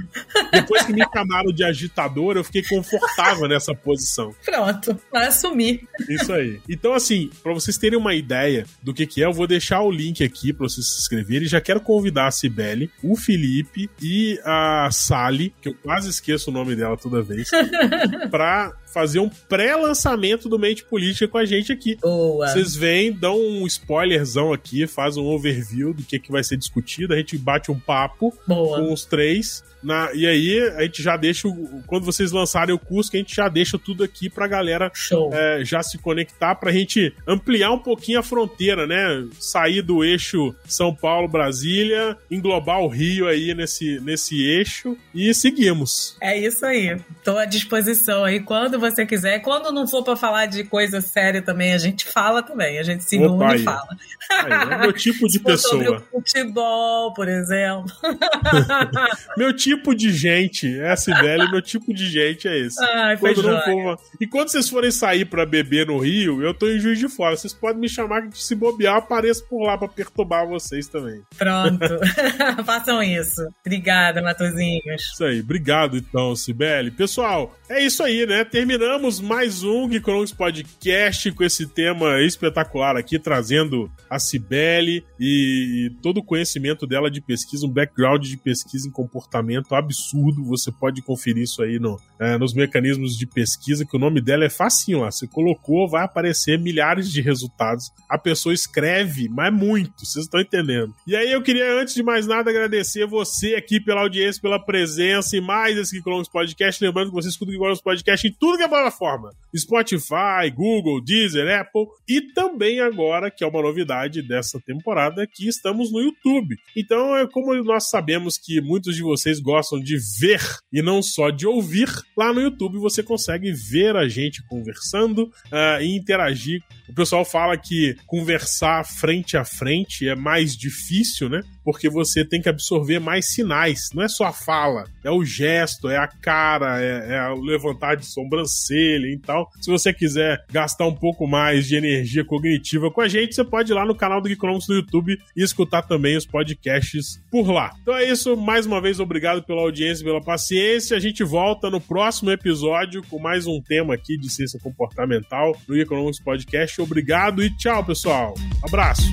Depois 0.51 0.83
que 0.83 0.93
me 0.93 1.03
chamaram 1.13 1.51
de 1.51 1.63
agitador, 1.63 2.37
eu 2.37 2.43
fiquei 2.43 2.63
confortável 2.63 3.47
nessa 3.47 3.73
posição. 3.73 4.33
Pronto, 4.43 4.99
vai 5.11 5.27
assumir. 5.27 5.87
Isso 6.09 6.31
aí. 6.33 6.59
Então, 6.69 6.93
assim, 6.93 7.29
para 7.43 7.53
vocês 7.53 7.77
terem 7.77 7.97
uma 7.97 8.13
ideia 8.13 8.65
do 8.81 8.93
que, 8.93 9.05
que 9.05 9.21
é, 9.21 9.25
eu 9.25 9.33
vou 9.33 9.47
deixar 9.47 9.81
o 9.81 9.91
link 9.91 10.23
aqui 10.23 10.53
para 10.53 10.67
vocês 10.67 10.85
se 10.87 10.99
inscreverem. 10.99 11.47
Já 11.47 11.61
quero 11.61 11.81
convidar 11.81 12.27
a 12.27 12.31
Cibele, 12.31 12.89
o 13.03 13.15
Felipe 13.15 13.89
e 14.01 14.39
a 14.43 14.89
Sally, 14.91 15.53
que 15.61 15.69
eu 15.69 15.75
quase 15.75 16.09
esqueço 16.09 16.49
o 16.49 16.53
nome 16.53 16.75
dela 16.75 16.97
toda 16.97 17.21
vez, 17.21 17.49
para 18.31 18.73
fazer 18.87 19.19
um 19.19 19.29
pré-lançamento 19.29 20.49
do 20.49 20.57
Mente 20.57 20.83
Política 20.83 21.27
com 21.27 21.37
a 21.37 21.45
gente 21.45 21.71
aqui. 21.71 21.95
Boa. 22.01 22.47
Vocês 22.47 22.75
vêm, 22.75 23.11
dão 23.11 23.39
um 23.39 23.67
spoilerzão 23.67 24.53
aqui, 24.53 24.87
faz 24.87 25.17
um 25.17 25.25
overview 25.25 25.93
do 25.93 26.03
que, 26.03 26.19
que 26.19 26.31
vai 26.31 26.43
ser 26.43 26.57
discutido, 26.57 27.13
a 27.13 27.17
gente 27.17 27.37
bate 27.37 27.71
um 27.71 27.79
papo 27.79 28.33
Boa. 28.47 28.79
com 28.79 28.93
os 28.93 29.05
três. 29.05 29.63
Na, 29.87 30.11
e 30.13 30.27
aí 30.27 30.59
a 30.75 30.83
gente 30.83 31.01
já 31.01 31.15
deixa, 31.15 31.47
o, 31.47 31.81
quando 31.87 32.03
vocês 32.03 32.33
lançarem 32.33 32.75
o 32.75 32.79
curso, 32.79 33.09
que 33.09 33.15
a 33.15 33.21
gente 33.21 33.33
já 33.33 33.47
deixa 33.47 33.79
tudo 33.79 34.03
aqui 34.03 34.29
pra 34.29 34.45
galera 34.45 34.91
é, 35.31 35.63
já 35.63 35.81
se 35.81 35.97
conectar, 35.97 36.55
pra 36.55 36.73
gente 36.73 37.15
ampliar 37.25 37.71
um 37.71 37.79
pouquinho 37.79 38.19
a 38.19 38.23
fronteira, 38.23 38.85
né? 38.85 39.25
Sair 39.39 39.81
do 39.81 40.03
eixo 40.03 40.53
São 40.65 40.93
Paulo-Brasília, 40.93 42.17
englobar 42.29 42.81
o 42.81 42.89
Rio 42.89 43.29
aí 43.29 43.53
nesse, 43.53 44.01
nesse 44.01 44.43
eixo 44.45 44.97
e 45.15 45.33
seguimos. 45.33 46.17
É 46.19 46.37
isso 46.37 46.65
aí. 46.65 46.99
Tô 47.23 47.37
à 47.37 47.45
disposição 47.45 48.25
aí 48.25 48.41
quando 48.41 48.77
você 48.77 49.05
quiser. 49.05 49.39
Quando 49.39 49.71
não 49.71 49.87
for 49.87 50.03
pra 50.03 50.17
falar 50.17 50.47
de 50.47 50.65
coisa 50.65 50.99
séria 50.99 51.41
também, 51.41 51.71
a 51.71 51.77
gente 51.77 52.03
fala 52.03 52.43
também. 52.43 52.77
A 52.77 52.83
gente 52.83 53.05
se 53.05 53.17
une 53.17 53.55
e 53.55 53.59
fala. 53.59 53.87
Aí, 54.31 54.51
é 54.51 54.77
meu 54.79 54.93
tipo 54.93 55.27
de 55.27 55.39
pessoa. 55.39 55.83
Sobre 55.83 55.89
o 55.89 56.01
futebol, 56.11 57.13
por 57.13 57.27
exemplo. 57.27 57.91
meu 59.37 59.55
tipo 59.55 59.95
de 59.95 60.11
gente 60.11 60.79
é 60.79 60.91
a 60.91 60.95
Cibele, 60.95 61.49
meu 61.51 61.61
tipo 61.61 61.93
de 61.93 62.09
gente 62.09 62.47
é 62.47 62.57
esse. 62.57 62.83
Ai, 62.83 63.17
quando 63.17 63.43
não 63.43 63.61
for... 63.61 63.99
E 64.19 64.27
quando 64.27 64.49
vocês 64.49 64.69
forem 64.69 64.91
sair 64.91 65.25
pra 65.25 65.45
beber 65.45 65.87
no 65.87 65.97
Rio, 65.97 66.41
eu 66.41 66.53
tô 66.53 66.67
em 66.67 66.79
Juiz 66.79 66.99
de 66.99 67.07
Fora. 67.07 67.35
Vocês 67.35 67.53
podem 67.53 67.79
me 67.79 67.89
chamar 67.89 68.27
que 68.29 68.41
se 68.41 68.55
bobear, 68.55 68.97
apareço 68.97 69.47
por 69.47 69.63
lá 69.63 69.77
pra 69.77 69.87
perturbar 69.87 70.47
vocês 70.47 70.87
também. 70.87 71.21
Pronto. 71.37 71.79
Façam 72.65 73.01
isso. 73.01 73.41
Obrigada, 73.65 74.21
Matozinhos. 74.21 75.01
Isso 75.13 75.23
aí. 75.23 75.39
Obrigado, 75.39 75.97
então, 75.97 76.35
Cibele. 76.35 76.91
Pessoal, 76.91 77.57
é 77.69 77.83
isso 77.83 78.03
aí, 78.03 78.25
né? 78.25 78.43
Terminamos 78.43 79.19
mais 79.19 79.63
um 79.63 79.89
Geekonomics 79.89 80.33
Podcast 80.33 81.31
com 81.31 81.43
esse 81.43 81.67
tema 81.67 82.21
espetacular 82.21 82.95
aqui, 82.95 83.19
trazendo 83.19 83.91
a 84.09 84.16
Cibele 84.19 85.03
e 85.19 85.91
todo 86.01 86.19
o 86.19 86.23
conhecimento 86.23 86.85
dela 86.85 87.09
de 87.09 87.21
pesquisa, 87.21 87.65
um 87.65 87.69
background 87.69 88.25
de 88.25 88.37
pesquisa 88.37 88.87
em 88.87 88.91
comportamento 88.91 89.75
absurdo. 89.75 90.43
Você 90.45 90.71
pode 90.71 91.01
conferir 91.01 91.43
isso 91.43 91.61
aí 91.61 91.79
no, 91.79 91.99
é, 92.19 92.37
nos 92.37 92.53
mecanismos 92.53 93.17
de 93.17 93.25
pesquisa, 93.25 93.85
que 93.85 93.95
o 93.95 93.99
nome 93.99 94.21
dela 94.21 94.45
é 94.45 94.49
facinho 94.49 95.01
lá. 95.01 95.11
Você 95.11 95.27
colocou, 95.27 95.89
vai 95.89 96.03
aparecer 96.03 96.59
milhares 96.59 97.11
de 97.11 97.21
resultados. 97.21 97.91
A 98.09 98.17
pessoa 98.17 98.53
escreve, 98.53 99.27
mas 99.29 99.53
muito, 99.53 100.05
vocês 100.05 100.25
estão 100.25 100.39
entendendo. 100.39 100.93
E 101.05 101.15
aí 101.15 101.31
eu 101.31 101.41
queria, 101.41 101.79
antes 101.79 101.93
de 101.93 102.03
mais 102.03 102.25
nada, 102.27 102.49
agradecer 102.49 103.05
você 103.05 103.55
aqui 103.55 103.79
pela 103.79 104.01
audiência, 104.01 104.41
pela 104.41 104.59
presença 104.63 105.35
e 105.35 105.41
mais 105.41 105.77
esse 105.77 105.95
Geekonomics 105.95 106.31
Podcast. 106.31 106.83
Lembrando 106.83 107.09
que 107.09 107.15
você 107.15 107.29
escuta 107.29 107.49
o 107.49 107.51
Geekonomics 107.51 107.81
Podcast 107.81 108.27
em 108.27 108.31
tudo 108.31 108.57
que 108.57 108.63
é 108.63 108.67
plataforma. 108.67 109.31
Spotify, 109.55 110.49
Google, 110.53 111.01
Deezer, 111.01 111.59
Apple 111.59 111.85
e 112.07 112.21
também 112.33 112.79
agora, 112.79 113.31
que 113.31 113.43
é 113.43 113.47
uma 113.47 113.61
novidade 113.61 114.06
dessa 114.09 114.59
temporada, 114.59 115.27
que 115.27 115.47
estamos 115.47 115.91
no 115.91 115.99
YouTube. 115.99 116.55
Então, 116.75 117.15
é 117.15 117.27
como 117.27 117.53
nós 117.63 117.89
sabemos 117.89 118.37
que 118.37 118.61
muitos 118.61 118.95
de 118.95 119.01
vocês 119.01 119.39
gostam 119.39 119.79
de 119.79 119.97
ver 120.19 120.41
e 120.71 120.81
não 120.81 121.01
só 121.01 121.29
de 121.29 121.45
ouvir, 121.45 121.89
lá 122.15 122.33
no 122.33 122.41
YouTube 122.41 122.77
você 122.77 123.03
consegue 123.03 123.51
ver 123.51 123.95
a 123.95 124.07
gente 124.07 124.45
conversando 124.47 125.23
uh, 125.23 125.81
e 125.81 125.95
interagir. 125.95 126.61
O 126.89 126.93
pessoal 126.93 127.25
fala 127.25 127.57
que 127.57 127.95
conversar 128.05 128.85
frente 128.85 129.35
a 129.37 129.43
frente 129.43 130.07
é 130.07 130.15
mais 130.15 130.55
difícil, 130.55 131.29
né? 131.29 131.41
Porque 131.67 131.89
você 131.89 132.23
tem 132.23 132.41
que 132.41 132.47
absorver 132.47 132.97
mais 132.97 133.33
sinais. 133.33 133.89
Não 133.93 134.01
é 134.01 134.07
só 134.07 134.27
a 134.27 134.31
fala, 134.31 134.85
é 135.03 135.11
o 135.11 135.25
gesto, 135.25 135.89
é 135.89 135.97
a 135.97 136.07
cara, 136.07 136.81
é, 136.81 137.15
é 137.15 137.29
o 137.29 137.41
levantar 137.41 137.95
de 137.95 138.05
sobrancelha 138.05 139.07
e 139.07 139.17
tal. 139.17 139.51
Se 139.59 139.69
você 139.69 139.91
quiser 139.91 140.45
gastar 140.49 140.87
um 140.87 140.95
pouco 140.95 141.27
mais 141.27 141.67
de 141.67 141.75
energia 141.75 142.23
cognitiva 142.23 142.89
com 142.89 143.01
a 143.01 143.09
gente, 143.09 143.35
você 143.35 143.43
pode 143.43 143.73
ir 143.73 143.75
lá 143.75 143.85
no 143.85 143.93
canal 143.93 144.21
do 144.21 144.29
Geekonomics 144.29 144.69
no 144.69 144.75
YouTube 144.75 145.17
e 145.35 145.43
escutar 145.43 145.81
também 145.81 146.15
os 146.15 146.25
podcasts 146.25 147.21
por 147.29 147.51
lá. 147.51 147.73
Então 147.81 147.97
é 147.97 148.09
isso, 148.09 148.37
mais 148.37 148.65
uma 148.65 148.79
vez, 148.79 149.01
obrigado 149.01 149.43
pela 149.43 149.59
audiência 149.59 150.05
pela 150.05 150.23
paciência. 150.23 150.95
A 150.95 151.01
gente 151.01 151.21
volta 151.21 151.69
no 151.69 151.81
próximo 151.81 152.31
episódio 152.31 153.03
com 153.09 153.19
mais 153.19 153.45
um 153.45 153.61
tema 153.61 153.93
aqui 153.93 154.17
de 154.17 154.29
ciência 154.29 154.57
comportamental 154.57 155.53
no 155.67 155.77
Economics 155.77 156.23
Podcast. 156.23 156.81
Obrigado 156.81 157.43
e 157.43 157.53
tchau, 157.57 157.83
pessoal. 157.83 158.35
Abraço. 158.63 159.03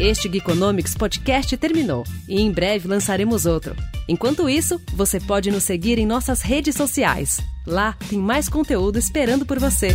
Este 0.00 0.30
Geekonomics 0.30 0.94
Podcast 0.94 1.54
terminou 1.58 2.04
e 2.26 2.40
em 2.40 2.50
breve 2.50 2.88
lançaremos 2.88 3.44
outro. 3.44 3.76
Enquanto 4.08 4.48
isso, 4.48 4.80
você 4.94 5.20
pode 5.20 5.50
nos 5.50 5.64
seguir 5.64 5.98
em 5.98 6.06
nossas 6.06 6.40
redes 6.40 6.74
sociais. 6.74 7.38
Lá 7.66 7.94
tem 8.08 8.18
mais 8.18 8.48
conteúdo 8.48 8.98
esperando 8.98 9.44
por 9.44 9.58
você. 9.58 9.94